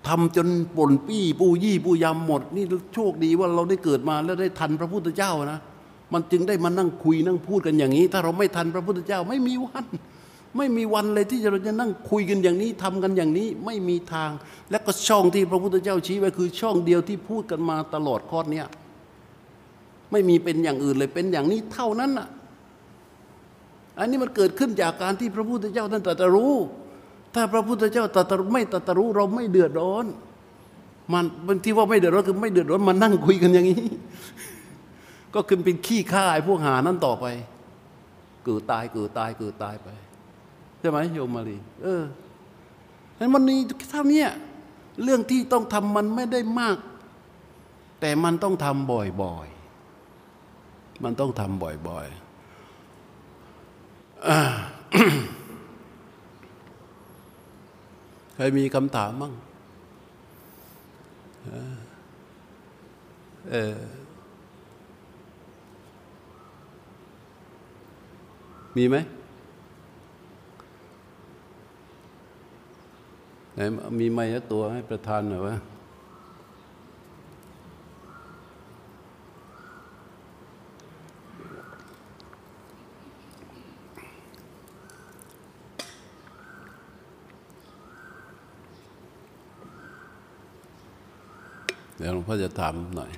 [0.07, 5.59] ทำจนป่นปี้ปูยี่ปูยำหมด นี่โชคดีว่าเราได้เกิดมาแล้วได้ทันพระพุทธเจ้านะ
[6.13, 9.85] มันจึงได้มานั่งคุยนั่งพูดกันอย่างนี้ ถ้าเราไม่ทันพระพุทธเจ้าไม่มีวัน
[10.57, 14.29] ไม่มีวันเลยที่เราจะนั่งคุยกันอย่างนี้ทำกันอย่างนี้ไม่มีทาง
[14.71, 18.65] และก็ช่องที่พระพุทธเจ้าชี้ไว้คือช่องเดียวที่พูดกันมาตลอดข้อเนี้ย
[20.11, 22.27] ไม่มีเป็นอย่างอื่นเลยเป็นอย่างนี้เท่านั้นน่ะ
[23.99, 26.55] อันนี้มันเกิดขึ้นจากการที่พระพุทธเจ้าท่านตรัสรู้
[27.35, 30.05] ถ้าพระพุทธเจ้าตรัสรู้ไม่ตรัสรู้เราไม่เดือดร้อน
[31.13, 33.83] มันบางทีว่าไม่เดือดร้อนคือไม่เดือดร้อนมานั่งคุยกันอย่างนี้
[35.35, 37.25] ก็คือเป็นขี้ข้าไอ้พวกหานั้นต่อไป
[38.45, 39.87] เกิดตายเกิดตายเกิดตายไป
[40.81, 42.03] ใช่ไหมโยมมารีเออ
[43.15, 43.59] ฉะนั้นมันนี้
[43.91, 44.23] เท่านี้
[45.03, 46.77] เรื่องที่ต้องทำมันไม่ได้มาก
[47.99, 54.29] แต่มันต้องทำบ่อยๆ มันต้องทำบ่อยๆอ
[58.35, 59.33] ใครมีคำถามมั่ง
[63.51, 63.77] เออ
[68.77, 68.97] มีไหม
[73.53, 73.59] ไหน
[73.99, 75.55] มีไม้ตัวให้ประธานหน่อยวะ
[91.97, 93.11] เดี๋ยวหลวงพ่อจะถามหน่อย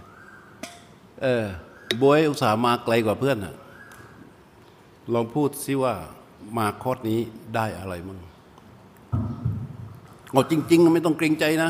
[1.22, 1.46] เออ
[2.02, 3.56] บวยอุตส่าห์มาไกลกว่าเพื่อนอะ
[5.14, 5.94] ลองพูดซิว่า
[6.58, 7.20] มาคอร์สนี้
[7.56, 8.20] ได้อะไรมั่ง
[10.34, 11.70] เอาจริง ๆ ไม่ต้องเกรงใจนะ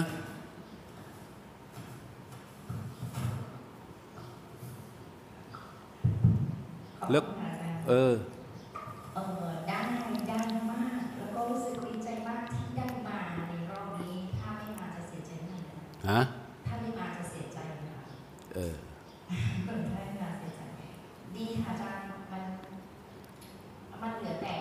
[7.11, 7.23] แล้ว
[7.87, 8.13] เออ
[9.15, 9.79] เออได้
[10.27, 10.39] ได้
[10.71, 13.19] มาก แล้วก็รู้สึกดีใจมากที่ได้มา
[13.49, 15.77] ในรอบนี้ ถ้าไม่มาจะเสียใจมากเลย
[16.09, 16.21] ฮะ
[16.67, 17.59] ถ้าไม่มาจะเสียใจ
[17.91, 18.01] ค่ะ
[18.55, 18.75] เออ
[19.65, 20.61] ถ้าไม่มาเสียใจ
[21.35, 22.43] ดีค่ะอาจารย์มัน
[24.01, 24.53] มันเหลือแต่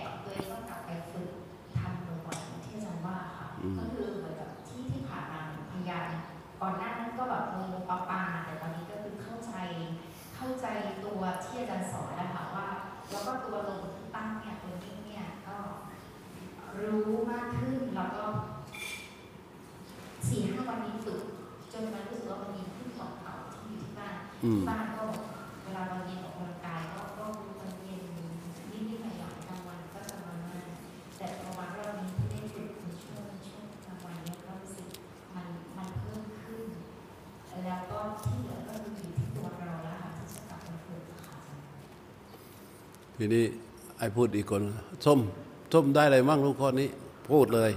[13.24, 15.57] แล้วก็ตัวลมที่ตั้งเนี่ยตัวนี้เนี่ยก็
[16.81, 18.24] รู้มากขึ้นแล้วก็
[20.28, 21.23] สี่ห้าวันนี้ฝึก
[21.73, 25.05] จนมันรู้สึกว่ามันมีขึ้นของเขาที่อยู่ที่บ้านอืมบ้านก็
[25.65, 28.03] เวลาเราเย็นออกกำลังกายก็ก็รู้มันเย็น
[28.73, 30.66] นิดๆหน่อยๆกลางวันก็จะมันมาก
[31.16, 34.89] แต่พอวันรอบนี้ที่ได้ฝึกในช่วงช่วงกลางวันเนี่ยก็รู้สึก
[35.35, 36.65] มันมันเพิ่มขึ้น
[37.65, 41.39] แล้วก็ที่เหลือก็คืออยู่ที่ตัวเราแล้วค่ะที่จะกลับมาฝึกค่ะ
[43.24, 43.47] ทีนี้
[43.99, 44.62] ไอ้พูดอีกคน
[45.05, 45.20] ส้ม
[45.73, 46.89] ส้มได้อะไรมั่งลูกข้อนี้
[47.31, 47.70] พูดเลย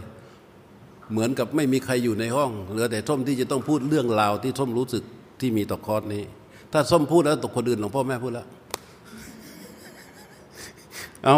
[1.12, 5.04] เหมือนกับไม่มีใครอยู่ในห้องเหลือแต่ส้มที่จะต้องพูดเรื่องราวที่ส้มรู้สึก
[5.40, 6.24] ที่มีต่อคอร์สนี้
[6.74, 8.48] ถ้าส้มพูดแล้วตกคนอื่นหลวงพ่อแม่พูดแล้ว
[11.26, 11.38] เอา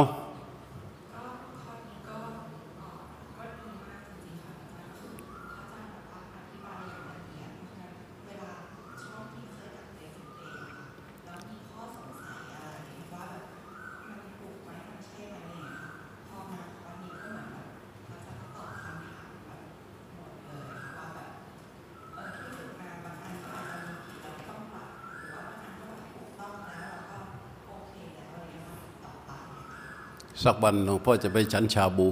[30.48, 32.08] สักวันหลวงพ่อจะไปฉันชาบู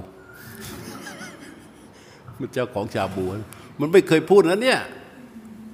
[2.38, 3.24] มันเจ้าของชาบู
[3.80, 4.80] มันไม่เคยพูดนะเนี่ย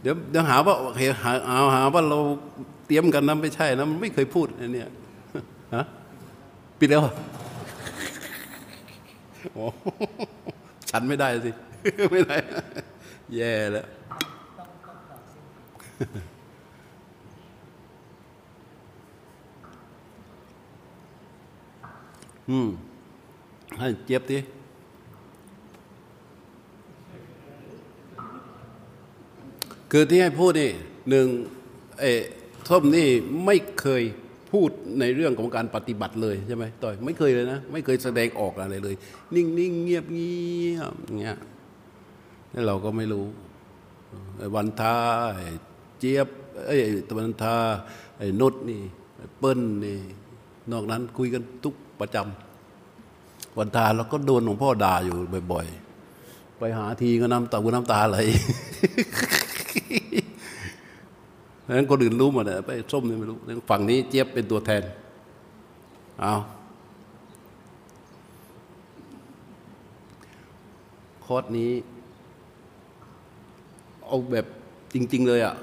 [0.03, 2.19] เดี๋ยวเดี๋ยวหาว่าเหาหาหาว่าเรา
[2.87, 4.89] เตรียมกันนะไม่ใช่นะมันไม่เคยพูดนะเนี่ย
[5.75, 5.85] ฮะ
[6.79, 7.03] ปิดแล้ว
[9.55, 9.65] โอ้
[10.91, 11.51] ฉันไม่ได้สิ
[12.13, 12.37] ไม่ได้
[13.37, 13.87] แย่แล้ว
[22.53, 22.71] อืม
[23.79, 24.39] ให้เจี๊ยบดิ
[29.91, 30.71] คือที่ให้พูดนี่
[31.11, 31.27] หนึ่ง
[32.01, 32.23] เออ
[32.69, 33.09] ส้มนี่
[33.47, 34.03] ไม่เคย
[34.53, 34.71] พูด
[35.01, 38.95] ในเรื่องของการปฏิบัติเลยใช่ไหมต่อยไม่เคยเลยนะ ไม่เคยแสดงออกอะไรเลย
[39.35, 41.39] นิ่งๆเงียบเงียบๆเงี้ย
[42.67, 43.27] เราก็ไม่รู้
[44.55, 44.97] วันทา
[45.99, 46.29] เจี๊ยบ
[46.67, 46.77] ไอ้
[47.09, 47.57] ตะวันทา
[48.19, 48.81] ไอ้นุชนี่
[49.39, 49.99] เปิ้ลนี่
[50.73, 55.17] นอกนั้นคุยกันทุก ประจำวันทาเราก็โดนหลวงพ่อด่าอยู่
[55.53, 55.67] บ่อย
[56.15, 58.19] ๆ ไปหาทีก็น้ำตาน้ำตาไหล
[61.77, 63.37] นั้นคนอื่นรู้หมดเลยไปส้มนี่ไม่รู้
[63.71, 64.83] ฝั่งนี้เจี๊ยบเป็นตัวแทน
[66.21, 66.35] เอา
[71.25, 71.73] คอร์สนี้
[74.07, 74.47] เอาแบบ
[74.95, 75.55] จริง ๆ เลยอะ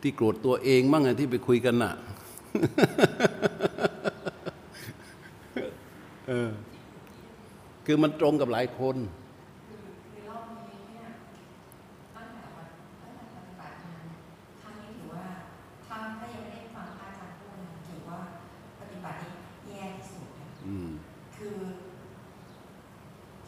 [0.00, 1.92] ที่โกรธตัวเองมั่งไงที่ไปคุยกันน่ะ
[6.28, 6.50] เออ
[7.84, 8.96] คือมันตรงกับหลายคน
[9.66, 11.06] คือรอบนี้เนี่ย
[12.16, 12.68] ตั้งแต่วัน
[13.02, 13.94] ตั้งแต่ปฏิบัติมา
[14.62, 15.24] ครั้งนี้ถือว่า
[15.86, 18.18] ถ้าถ้ายังไม่ได้ฟังพระอาจารย์พูดนะถือว่า
[18.80, 19.34] ปฏิบัตินี้
[19.66, 20.90] แย่ที่สุดนะ อืม
[21.36, 21.56] คือ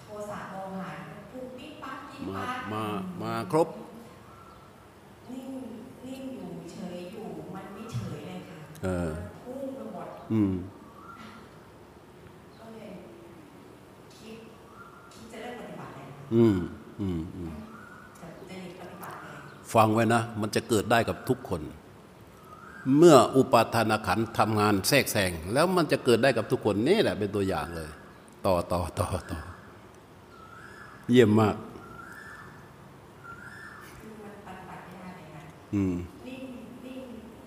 [0.00, 0.90] โทสะโมหะ
[1.32, 2.84] ปุ๊บปิ๊บปั๊บปิ๊บ มา ปั๊บ มา
[3.22, 3.68] มาครบ
[5.32, 5.50] นิ่ง
[6.06, 10.52] นิ่งอยู่เฉยอยู่มันไม่เฉยเลยค่ะ เออ มันพุ่งไปหมด อืม
[12.58, 12.92] ก็เลย
[14.16, 14.36] คิด
[15.12, 16.56] คิดจะเริ่มปฏิบัติเลย อืม
[17.00, 17.50] อืม อืม
[18.18, 19.36] จะจะหยุดปฏิบัติเลย
[19.76, 21.62] ฟังไว้นะ มันจะเกิดได้กับทุกคน
[22.96, 27.90] เมื่ออุปาทานขันธ์ทำงานแทรกแซงแล้วมันจะเกิดได้กับทุกคนนี่แหละเป็นตัวอย่างเลย
[28.46, 29.38] ต่อต่อต่อต่อ
[31.10, 31.56] เยี่ยมมาก
[33.98, 35.44] คือมันปฏิบัติไม่ได้เลยนะ
[35.74, 35.94] อืม
[36.26, 36.42] นิ่ง
[36.86, 37.00] นิ่ง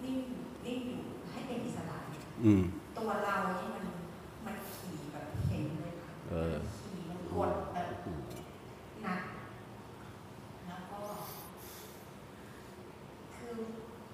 [0.04, 0.18] นิ่ง
[0.66, 1.02] นิ่งอยู่
[1.32, 2.64] ให้เป็นอิสระเนี่ยอืม
[2.98, 3.86] ตัวเรานี่มัน
[4.46, 7.90] มันขี่แบบเห็นเลยค่ะ เออ มันขี่มันกดแบบ
[9.04, 9.22] หนัก
[10.68, 11.00] แล้วก็
[13.36, 13.56] คือ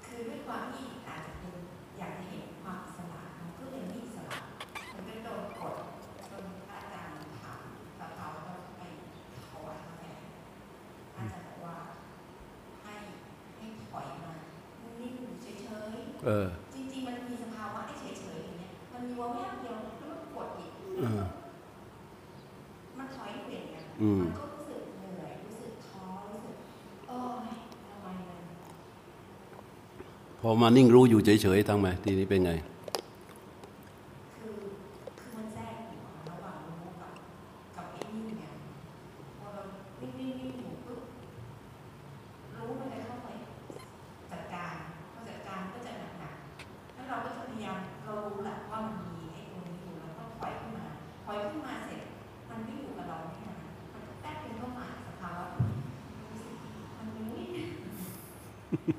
[0.05, 1.55] คือด้วยความที่อาจจะเป็น
[1.97, 4.37] อยากจะเห็นความอิสระมันก็เลยไม่อิสระ
[4.93, 5.75] มันก็โดนกด
[6.29, 7.61] จนพระอาจารย์ถาม
[7.99, 8.81] สภาวะไป
[9.49, 10.19] ถอยมาแทน
[11.15, 11.75] อาจารย์บอกว่า
[12.83, 12.95] ให้
[13.57, 14.31] ให้ถอยมา
[14.99, 15.47] นิ่งๆเฉ
[15.93, 21.23] ยๆ เออ จริงๆ มันมีสภาวะไอ้เฉยๆอย่างเงี้ย มันมีวาแวบเดียวแล้วมันกดอีก เออ
[22.97, 26.55] มันถอยเปลี่ยนกัน อืม มันก็รู้สึกเหนื่อย รู้สึกท้อ รู้สึก
[27.07, 27.17] โอ้
[27.47, 27.49] ย
[27.87, 28.39] ทำไมมัน
[30.47, 32.51] พอมานิ่งรู้อยู่เฉยๆทั้งไหมทีนี้เป็นไง
[34.35, 34.57] คือ
[35.19, 37.11] คือมันแทรกอยู่อะระหว่างรู้กับ
[37.75, 38.51] กับไอ้นิ่งเนี่ย
[39.39, 39.61] พอเรา
[40.01, 41.01] นิ่งๆๆอยู่ปุ๊บ
[42.55, 43.29] รู้มันจะเข้าไป
[44.31, 44.73] จัดการ
[45.13, 50.85] พอจัดการก็จะหนักๆแล้วเราก็จะพยายามเรารู้แหละว่ามันมีไอ้ตัวนี้อยู่แล้วก็ถอยขึ้นมา
[51.25, 52.01] ถอยขึ้นมาเสร็จ
[52.49, 53.59] มันไม่อยู่กับเราไม่นาน
[53.93, 56.53] มันก็แป๊บนึงก็มาสภาวะรู้สึก
[56.97, 57.23] มันไม่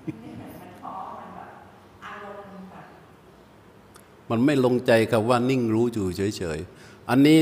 [0.06, 1.50] มันไม่เหมือนมันท้อมันแบบ
[2.04, 2.86] อารมณ์มันแบบ
[4.36, 7.38] มันไม่ลงใจกับว่านิ่งรู้อยู่เฉยๆ อันนี้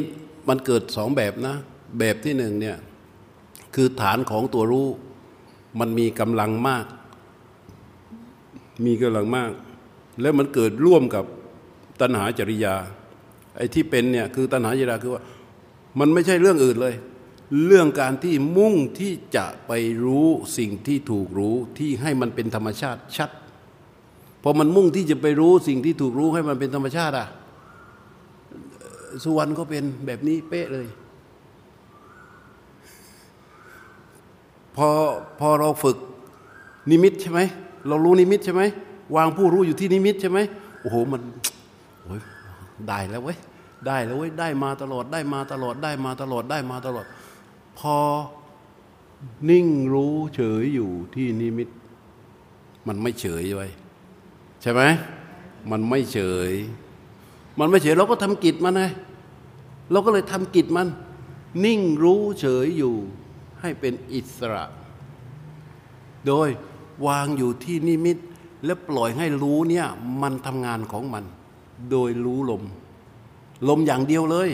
[0.49, 1.57] มันเกิดสองแบบนะ
[1.99, 2.77] แบบที่หนึ่งเนี่ย
[3.75, 4.89] คือฐานของตัวรู้
[5.81, 6.87] มันมีกำลังมาก
[8.87, 9.51] มีกำลังมาก
[10.21, 11.25] แล้วมันเกิดร่วมกับ
[12.01, 12.75] ตัณหาจริยา
[13.57, 15.23] ไอ้ที่เป็นเนี่ยคือตัณหาจริยาคือว่า
[15.99, 16.95] มันไม่ใช่เรื่องอื่นเลย
[17.67, 19.73] เรื่องการที่มุ่งที่จะไป
[20.05, 23.31] รู้สิ่งที่ถูกรู้ที่ให้มันเป็นธรรมชาติชัด
[24.47, 27.27] พอมันมุ่งที่จะไปรู้สิ่งที่ถูกรู้ให้มันเป็นธรรมชาติอะ
[29.23, 30.87] สุวรรณก็เป็นแบบนี้เป๊ะเลย
[34.77, 34.89] พอ
[35.41, 35.97] พอเราฝึก
[36.91, 37.41] นิมิตใช่ไหม
[37.89, 38.63] เรารู้นิมิตใช่ไหม
[39.17, 40.39] วางผู้รู้อยู่ที่นิมิตใช่ไหม
[40.81, 41.23] โอ้โหมัน
[42.03, 42.21] โอ้ย
[42.89, 43.39] ได้แล้วเว้ย
[43.87, 47.07] ได้แล้วเว้ยได้มาตลอดได้มาตลอดได้มาตลอดได้มาตลอด
[47.79, 47.97] พอ
[49.51, 51.69] นิ่งรู้เฉยอยู่ที่นิมิต
[52.87, 53.71] มันไม่เฉยไว้ย
[54.65, 54.83] ใช่ไหม
[55.71, 56.19] มันไม่เฉ
[56.51, 56.53] ย
[57.59, 58.83] มันไม่เฉยเราก็ทำกิจมันไง
[59.91, 60.89] เราก็เลยทำกิจมัน
[61.65, 62.95] นิ่งรู้เฉยอยู่
[63.61, 64.65] ให้เป็นอิสระ
[66.27, 66.49] โดย
[67.07, 68.17] วางอยู่ที่นิมิต
[68.65, 69.87] และปล่อยให้รู้เนี่ย
[70.23, 71.25] มันทำงานของมัน
[71.91, 72.63] โดยรู้ลม
[73.69, 74.49] ลมอย่างเดียวเลย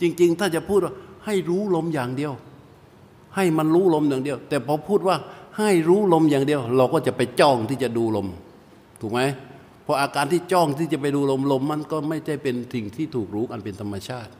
[0.00, 2.32] จริง ๆ ถ้าจะพูดว่าให้รู้ลมอย่างเดียว
[3.36, 5.16] ให้มันรู้ลมอย่างเดียว แต่พอพูดว่า
[5.58, 8.28] ให้รู้ลมอย่างเดียว เราก็จะไปจ้องที่จะดูลม
[9.00, 9.20] ถูกไหม
[9.86, 14.30] พราะอาการที่จ้องที่จะไปดูลมลมมันก็ไม่ใช่เป็นสิ่งที่ถูกรู้อันเป็นธรรมชาติ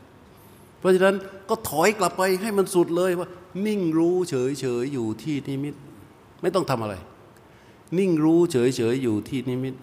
[0.79, 1.15] เพราะฉะนั้น
[1.49, 3.29] ก็ถอยกลับไปให้มันสุดเลยว่า
[3.65, 5.75] นิ่งรู้เฉยเฉยๆอยู่ที่นิมิต
[6.41, 6.95] ไม่ต้องทำอะไร
[7.97, 9.75] นิ่งรู้เฉยเฉยๆอยู่ที่นิมิต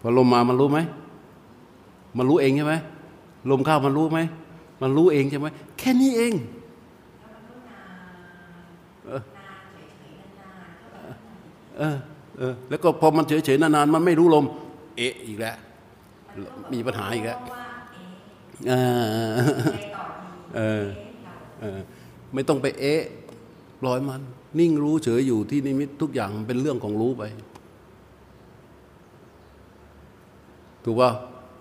[0.00, 0.78] พอลมมามันรู้ไหม
[2.18, 2.74] มันรู้เองใช่ไหม
[3.50, 4.18] ลมเข้ามันรู้ไหม
[4.82, 5.46] มันรู้เองใช่ไหม
[5.78, 6.32] แค่นี้เอง
[7.18, 8.14] แล้วมันก็นาน
[9.06, 9.22] เออ
[11.80, 11.96] นาน
[12.38, 14.44] เฉยๆนานๆก็แบบเออเออแล้วก็พอมันเฉยเฉยๆนานๆมันไม่รู้ลม
[14.96, 15.56] เอะอีกแล้ว
[16.26, 17.62] มันก็แบบมีปัญหาอีกแล้วว่า
[18.66, 21.78] เอ๊ะเออไงต่อดีเออเอ๊ะเราเออ
[22.34, 23.02] ไม่ต้องไปเอะ
[23.80, 24.20] ปล่อยมัน
[24.58, 27.22] นิ่งรู้เฉยอยู่ที่นิมิตทุกอย่างมันเป็นเรื่องของรู้ไป
[30.84, 31.10] ถูกป่ะ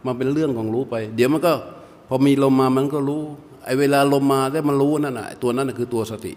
[0.05, 1.53] มันเป็นเรื่องของรู้ไป เดี๋ยวมันก็
[2.07, 3.21] พอมีลมมามันก็รู้
[3.65, 6.33] ไอ้เวลาลมมาได้มันรู้นั่นน่ะไอ้ตัวนั้นน่ะคือตัวสติ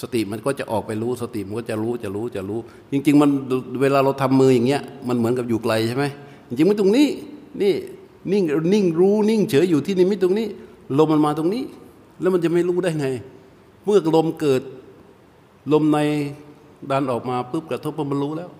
[0.00, 2.60] สติมันก็จะออกไปรู้สติมันก็จะรู้จะรู้จะรู้
[2.92, 3.30] จริง ๆ มัน
[3.80, 6.04] เวลาเราทำมืออย่างเงี้ยมันเหมือนกับอยู่ไกลใช่ไหม
[6.48, 7.06] จริงๆไม่ตรงนี้
[7.62, 7.74] นี่
[8.32, 8.42] นิ่ง
[8.72, 10.46] นิ่งรู้นิ่งเฉยอยู่ที่นิมิตตรงนี้
[10.98, 11.64] ลมมันมาตรงนี้
[12.20, 13.06] แล้วมันจะไม่รู้ได้ไง
[13.84, 14.62] เมื่อลมเกิด
[15.72, 15.98] ลมใน
[16.90, 18.50] ดันออกมาปุ๊บกระทบมันรู้แล้ว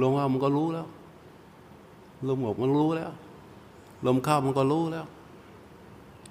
[0.00, 0.86] ลมว่ามันก็รู้แล้ว
[2.28, 3.10] ลมออกมันรู้แล้ว
[4.06, 5.06] ลมเข้ามันก็รู้แล้ว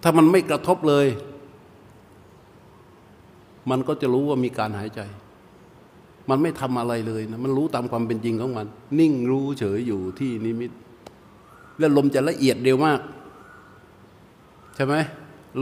[0.02, 1.08] ถ้ามันไม่กระทบเลย
[3.70, 5.02] มันก็จะรู้ว่ามีการหายใจ
[6.30, 8.68] มันไม่ทำอะไรเลยนะมันรู้ตามความเป็นจริงของมัน
[9.00, 10.72] นิ่งรู้เฉยอยู่ที่นิมิต
[11.80, 13.00] และลมจะละเอียดเร็วมาก
[14.76, 14.96] ใช่ไหม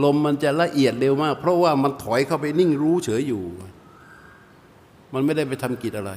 [0.04, 3.42] ลมมันจะละเอียดเร็วมาก เพราะว่ามันถอยเข้าไปนิ่งรู้เฉยอยู่
[5.12, 6.12] มันไม่ได้ไปทำกิจอะไร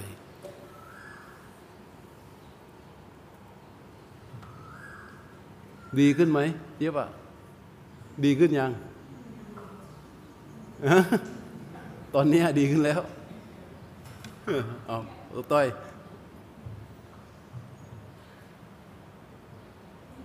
[5.99, 6.39] ดีขึ้นไหม
[6.77, 7.09] เจี๊ยบอะ
[8.23, 8.71] ดีขึ้นยัง
[12.15, 13.01] ตอนเนี้ยดีขึ้นแล้ว
[14.87, 14.97] เอา
[15.31, 15.65] เอาต้อย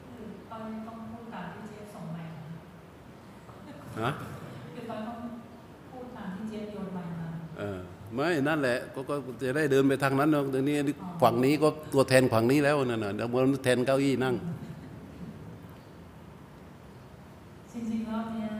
[0.07, 2.25] คือตอนต้องพูดตามที่เจี๊ยบส่งมา
[4.01, 4.11] ฮะ
[4.75, 5.19] คือตอนต้อง
[5.91, 7.05] พูดตามที่เจี๊ยบโยนมา
[7.59, 7.79] เออ
[8.15, 10.77] ไม่ นั่นแหละก็ก็จะได้เดินไปทางนั้นเนาะตรงนี้
[11.23, 14.35] ฝั่งนี้ก็ตัวแทนฝั่งนี้แล้วนั่นน่ะเดี๋ยวมันแทนเก้าอี้นั่ง
[17.73, 18.51] จริงๆรอบเนี้ย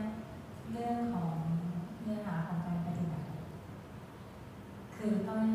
[0.71, 1.33] เรื่องของ
[2.03, 3.25] เนื้อหาของการปฏิบัติ
[4.95, 5.45] คือต้อย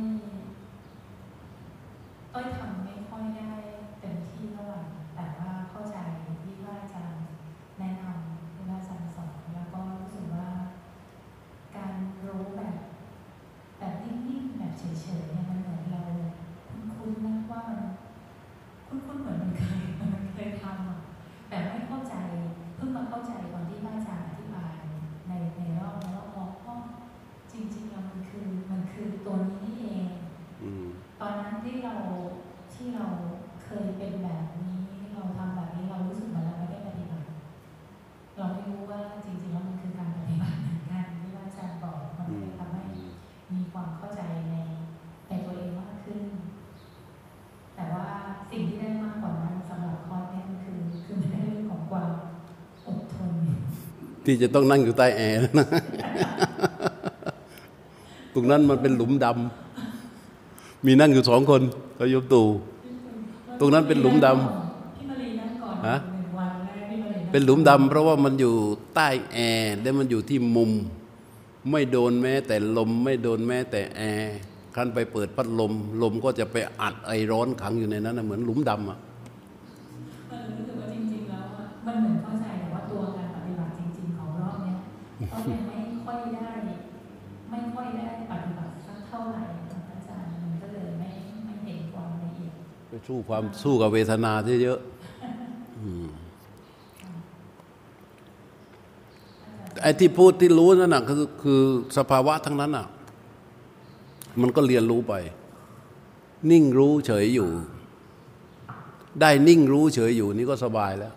[2.33, 3.51] ต้อยทำไม่ค่อยได้
[4.01, 4.81] เต็มที่เท่าไหร่
[5.15, 5.97] แต่ว่าเข้าใจ
[6.43, 7.23] ที่พระอาจารย์
[7.79, 10.49] แนะนำที่พระอาจารย์สอนแล้วก็รู้สึกว่า
[11.77, 11.93] การ
[12.27, 12.77] รู้แบบ
[13.79, 16.03] แบบนิ่งๆแบบเฉยๆเนี่ยมันเหมือนเรา
[16.99, 17.81] คุ้นๆนะว่ามัน
[18.87, 20.99] คุ้นๆเหมือนมันเคยมันเคยทำอะ
[21.49, 22.15] แต่ไม่เข้าใจ
[22.77, 24.77] เพิ่งมาเข้าใจตอนที่พระอาจารย์อธิบาย
[25.29, 26.43] ในในรอบแล้วก็อ๋
[26.73, 26.77] อ
[27.53, 30.07] จริงๆแล้วมันคือมันคือตัวนี้นี่เอง
[30.63, 30.87] อืม
[31.21, 31.97] ตอนนั้นที่เรา
[32.75, 33.07] ที่เรา
[33.65, 34.81] เคยเป็นแบบนี้
[35.15, 37.27] เราทำแบบนี้เรารู้สึกเหมือนเราไม่ได้ปฏิบัติ
[38.39, 42.83] เราไม่รู้ว่าจริงๆแล้วมันคือการปฏิบัติเหมือนกันที่พระอาจารย์บอกมัน อื เล ม ยทำให้
[43.53, 44.21] มีความเข้าใจ
[44.51, 44.55] ใน
[45.29, 46.23] ในตัวเองมากขึ้น
[47.77, 48.07] แต่ว่า
[48.51, 52.11] สิ่งที่ได้มากกว่านั้นสำหรับคอร์สเนี่ยมันคือคือมันได้เรื่องของความ
[52.87, 53.33] อดทน
[54.27, 55.67] ที่จะต้องนั่งอยู่ใต้แอร์นะ
[58.35, 61.63] ตรงนั้นมันเป็นหลุมดำมีนั่งอยู่สองคน
[61.99, 62.47] ก็ยกตู่
[63.61, 64.37] ตรงนั้นเป็นหลุมดำ
[64.97, 65.97] พี่มารีนั่งก่อนฮะ
[67.31, 68.55] เป็นหลุมดำเพราะว่ามันอยู่
[68.95, 70.71] ใต้แอร์และมันอยู่ที่มุม
[71.71, 74.37] ไม่โดนแม้แต่ลมไม่โดนแม้แต่แอร์
[74.75, 75.73] คันไปเปิดพัดลม
[76.03, 78.99] ลมก็จะไปอัดไอร้อนขังอยู่ในนั้นนะเหมือนหลุมดำอะ
[93.63, 94.79] สู้ความสู้กับเวทนาที่เยอะ
[95.81, 96.07] อืม
[99.83, 101.63] ไอ้ที่พูดที่รู้นั่นน่ะคือคือ
[101.97, 102.87] สภาวะทั้งนั้นน่ะ
[104.41, 105.15] มันก็เรียนรู้ไป
[106.51, 107.51] นิ่งรู้เฉยอยู่
[109.21, 111.15] ได้นิ่งรู้เฉยอยู่นี่ก็สบายแล้ว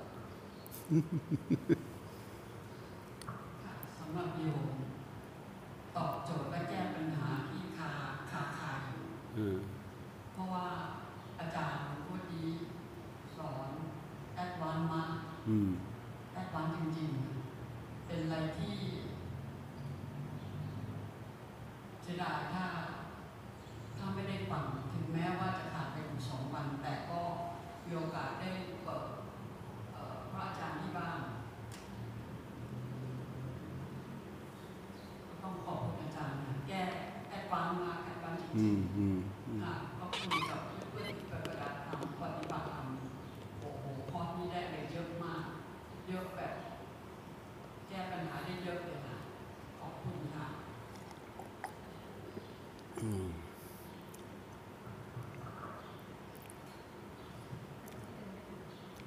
[3.97, 4.63] สำหรับโยม
[5.95, 7.89] ตอบโจทย์และแก้ปัญหาที่คา
[8.31, 9.01] คาคาอยู่
[9.37, 9.57] อืม
[10.33, 10.65] เพราะว่า
[11.39, 12.45] อาจารย์พูดดี
[13.37, 13.67] สอน
[14.35, 15.11] advance มาก
[15.49, 15.69] อืม
[16.33, 18.75] advance จริงๆ เป็นอะไรที่
[22.01, 22.65] เสียดายถ้า
[23.97, 27.19] ถ้าไม่ได้ฟังถึงแม้ว่าจะขาดไปอยู่สองวัน แต่ก็
[27.85, 28.49] มีโอกาสได้
[28.83, 29.09] เปิด
[47.99, 49.17] ก้ปัญหาได้เยอะเลยค่ะ
[49.79, 50.45] ขอบคุณค่ะ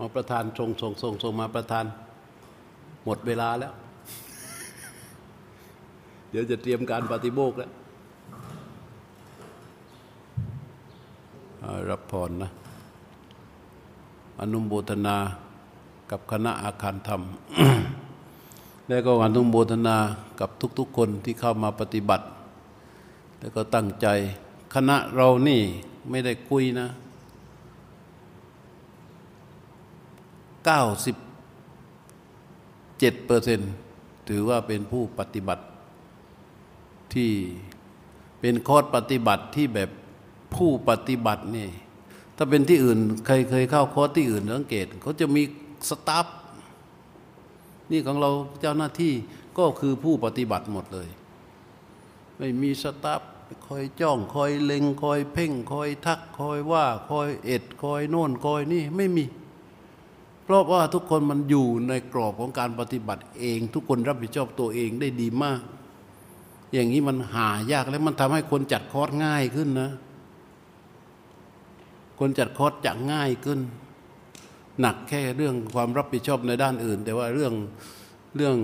[0.02, 1.84] เอาประธานส่งส่งส่งส่งมาประธาน
[3.04, 3.72] หมดเวลาแล้ว
[6.30, 7.70] เดี๋ยวจะเตรียมการปฏิโมกข์แล้ว
[11.90, 12.50] รับพรนะ
[14.40, 15.16] อนุโมทนา
[16.10, 17.22] กับคณะอาคารธรรม
[18.88, 19.96] และก็อนุโมทนา
[20.40, 22.24] กับทุกๆคนที่เข้ามาปฏิบัติ
[23.38, 24.06] แล้วก็ตั้งใจ
[24.74, 25.60] คณะเรานี่
[26.10, 26.88] ไม่ได้คุยนะ
[30.62, 30.64] 97
[33.26, 33.60] เปอร์เซน
[34.28, 35.64] ถือว่าเป็นผู้ปฏิบัติ
[37.14, 37.32] ที่
[38.40, 39.90] เป็นคอร์สปฏิบัติที่แบบ
[40.54, 41.68] ผู้ปฏิบัตินี่
[42.36, 45.42] ถ้าเป็นที่อื่นใครเคยเข้าคอร์สที่อื่นสังเกตเขาจะมี
[45.88, 46.26] สตาฟ
[47.90, 48.30] นี่ของเรา
[48.60, 49.12] เจ้าหน้าที่
[49.58, 51.08] ก็คือผู้ปฏิบัติหมดเลย
[52.38, 53.20] ไม่มีสตาฟ
[53.66, 59.24] คอยจ้องคอยเล็งคอยเพ่งคอยทักคอยว่าคอยเอ็ดคอยโน่นคอยนี่ไม่มี
[60.44, 65.60] เพราะว่าทุกคนมันอยู่ในกรอบของการปฏิบัติเอง ทุกคนรับผิดชอบตัวเองได้ดีมาก
[66.72, 69.90] อย่างนี้มันหายากและมันทำให้คนจัดคอร์สง่ายขึ้นนะ
[72.18, 73.60] คนจัดคอร์สจะง่ายขึ้น
[74.80, 77.54] หนักแค่เรื่องความรับผิดชอบในด้านอื่น แต่ว่าเรื่อง
[78.36, 78.56] เรื่อง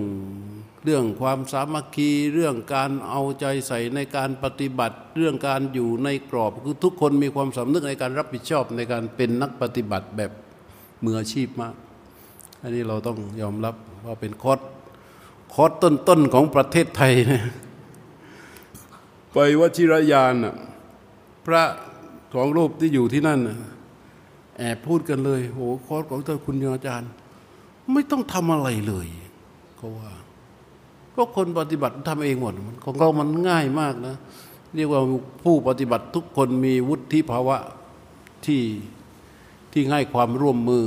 [0.85, 10.31] เรื่องความสามัคคีเรื่องการเอาใจใส่ในการปฏิบัติ เรื่องการอยู่ในกรอบคือทุกคนมีความสำนึกในการรับผิดชอบในการเป็นนักปฏิบัติแบบ
[11.03, 11.75] มืออาชีพมาก
[12.61, 14.59] อันนี้เราต้องยอมรับว่าเป็นคอร์ส
[15.53, 17.41] คอร์สต้นๆของประเทศไทยนะ
[19.33, 20.55] ไปวชิรยานน่ะ
[21.45, 21.63] พระ
[22.33, 23.39] สองรูปที่อยู่ที่นั่น
[24.57, 27.11] แอบพูดกันเลยโหคอร์สของท่านคุณอาจารย์
[27.93, 29.07] ไม่ต้องทำอะไรเลย
[29.77, 30.11] เขาว่า
[31.15, 34.15] ก็คนปฏิบัติทำเองหมดมของเรามันง่ายมากนะ
[34.75, 35.01] เรียกว่า
[35.43, 37.57] ผู้ปฏิบัติทุกคนมีวุฒิภาวะ
[38.45, 38.61] ที่
[39.73, 40.85] ที่ให้ความร่วมมือ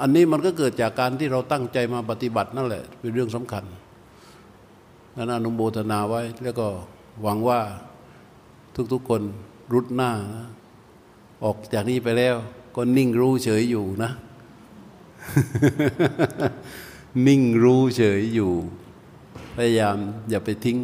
[0.00, 3.64] อันนี้มันก็เกิดจากการที่เราตั้งใจมาปฏิบัตินั่นแหละ เป็นเรื่องสำคัญ
[5.16, 6.66] นั้นอนุโมทนาไว้แล้วก็
[7.22, 7.60] หวังว่า
[8.92, 9.22] ทุกๆคน
[9.72, 10.46] รุดหน้านะ
[11.44, 12.34] ออกจากนี้ไปแล้ว
[12.76, 14.10] ก็นิ่งรู้เฉยอยู่นะ
[17.26, 18.52] นิ่งรู้เฉยอยู่
[19.56, 19.96] พยายาม
[20.30, 20.78] อย่าไปทิ้ง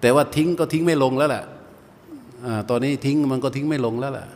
[0.00, 1.44] แต่ว่าทิ้งก็ทิ้งไม่ลงแล้วแหละ
[2.44, 4.28] อาตอนนี้ทิ้งมันก็ทิ้งไม่ลงแล้วแหละ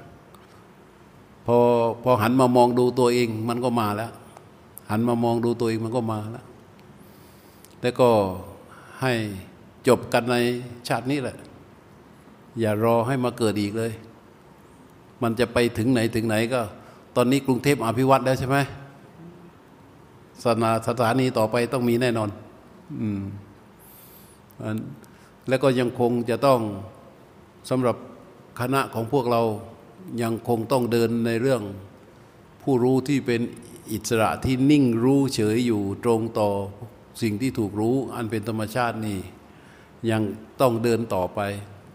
[1.50, 1.60] พอ
[2.02, 4.12] พอหันมามองดูตัวเองมันก็มาแล้ว
[4.90, 6.44] หันมามองดูตัวเองมันก็มาแล้ว
[7.80, 8.10] แล้วก็
[9.00, 9.12] ให้
[9.88, 10.36] จบกันใน
[10.88, 11.36] ชาตินี้แหละ
[12.60, 13.92] อย่ารอให้มาเกิดอีกเลย
[15.22, 16.60] มันจะไปถึงไหนถึงไหนก็
[17.16, 18.56] ตอนนี้กรุงเทพอภิวัตแล้วใช่ไหม
[20.44, 22.30] สนาสถานีต่อไปต้องมีแน่นอน
[23.00, 23.20] อืม
[25.48, 26.60] แล้วก็ยังคงจะต้อง
[27.70, 27.96] สำหรับ
[28.60, 29.42] คณะของพวกเรา
[30.22, 31.62] ยังคงต้องเดินในเรื่อง
[32.62, 33.40] ผู้รู้ที่เป็น
[33.92, 36.50] อิสระที่นิ่งรู้เฉยอยู่ตรงต่อ
[37.22, 39.18] สิ่งที่ถูกรู้อันเป็นธรรมชาตินี่
[40.10, 40.22] ยัง
[40.60, 41.40] ต้องเดินต่อไป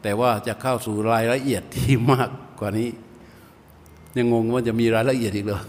[0.02, 2.30] แต่ว่าจะเข้าสู่รายละเอียดที่มาก
[2.60, 2.90] กว่านี้
[4.18, 5.62] ยังงงว่าจะมีรายละเอียดอีกเหรอ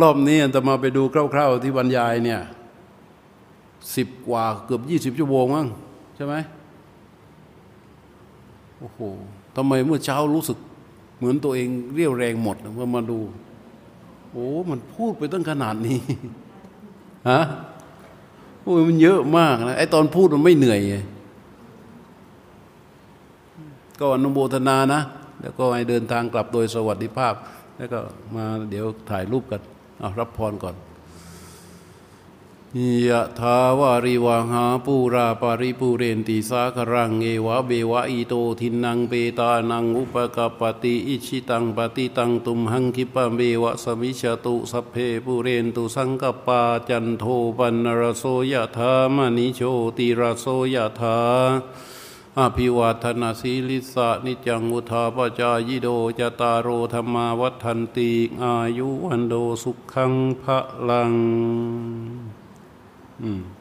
[0.00, 1.02] รอบนี้จะมาไปดู
[1.34, 2.40] คร่าวๆที่บรรยายเนี่ย
[3.96, 5.66] สิบกว่าเกือบยี่สิบชั่วโมงมั้ง
[6.16, 6.34] ใช่ไหม
[8.78, 9.00] โอ้โห
[9.56, 10.58] ทำไมเมื่อเช้ารู้สึก
[11.18, 13.18] เหมือนตัวเองเรียวแรงหมดเมื่อมาดู
[14.32, 15.98] โอ้มันพูดไปตั้งขนาดนี้
[17.30, 17.40] ฮะ
[18.62, 20.96] โอ้ยมันเยอะมากนะไอตอนพูดมันไม่เหนื่อยไง
[24.00, 25.00] ก็อนุโมทนานะ
[25.40, 27.34] แล้วก็ให้เดินทางกลับโดยสวัสดิภาพ
[27.76, 27.98] แล้วก็
[28.34, 29.60] มาเดี๋ยวถ่ายรูปกัน
[30.00, 30.74] เอารับพรก่อน
[33.08, 44.94] ยะทาวาริวาหาปูราปาริปูเรนติสาครังเอวะเบวะอิโตทินังเปตานังอุปกปปติอิชิตังปฏิตังตุมหังคิปะเบวะสมิชตุสัพเพ
[45.24, 47.24] ปูเรนตุสังกปาจันโท
[47.56, 49.60] ปันนรโสยะธามณิโช
[49.96, 51.18] ติรโสยะธา
[52.38, 55.88] อภิวาทนาสีลิสะนิจังอุทาปจายิโด
[56.18, 58.10] จตารโอธรรมาวัฏันติ
[58.42, 61.14] อายุวันโดสุขังพระลัง
[63.20, 63.59] อืมอะ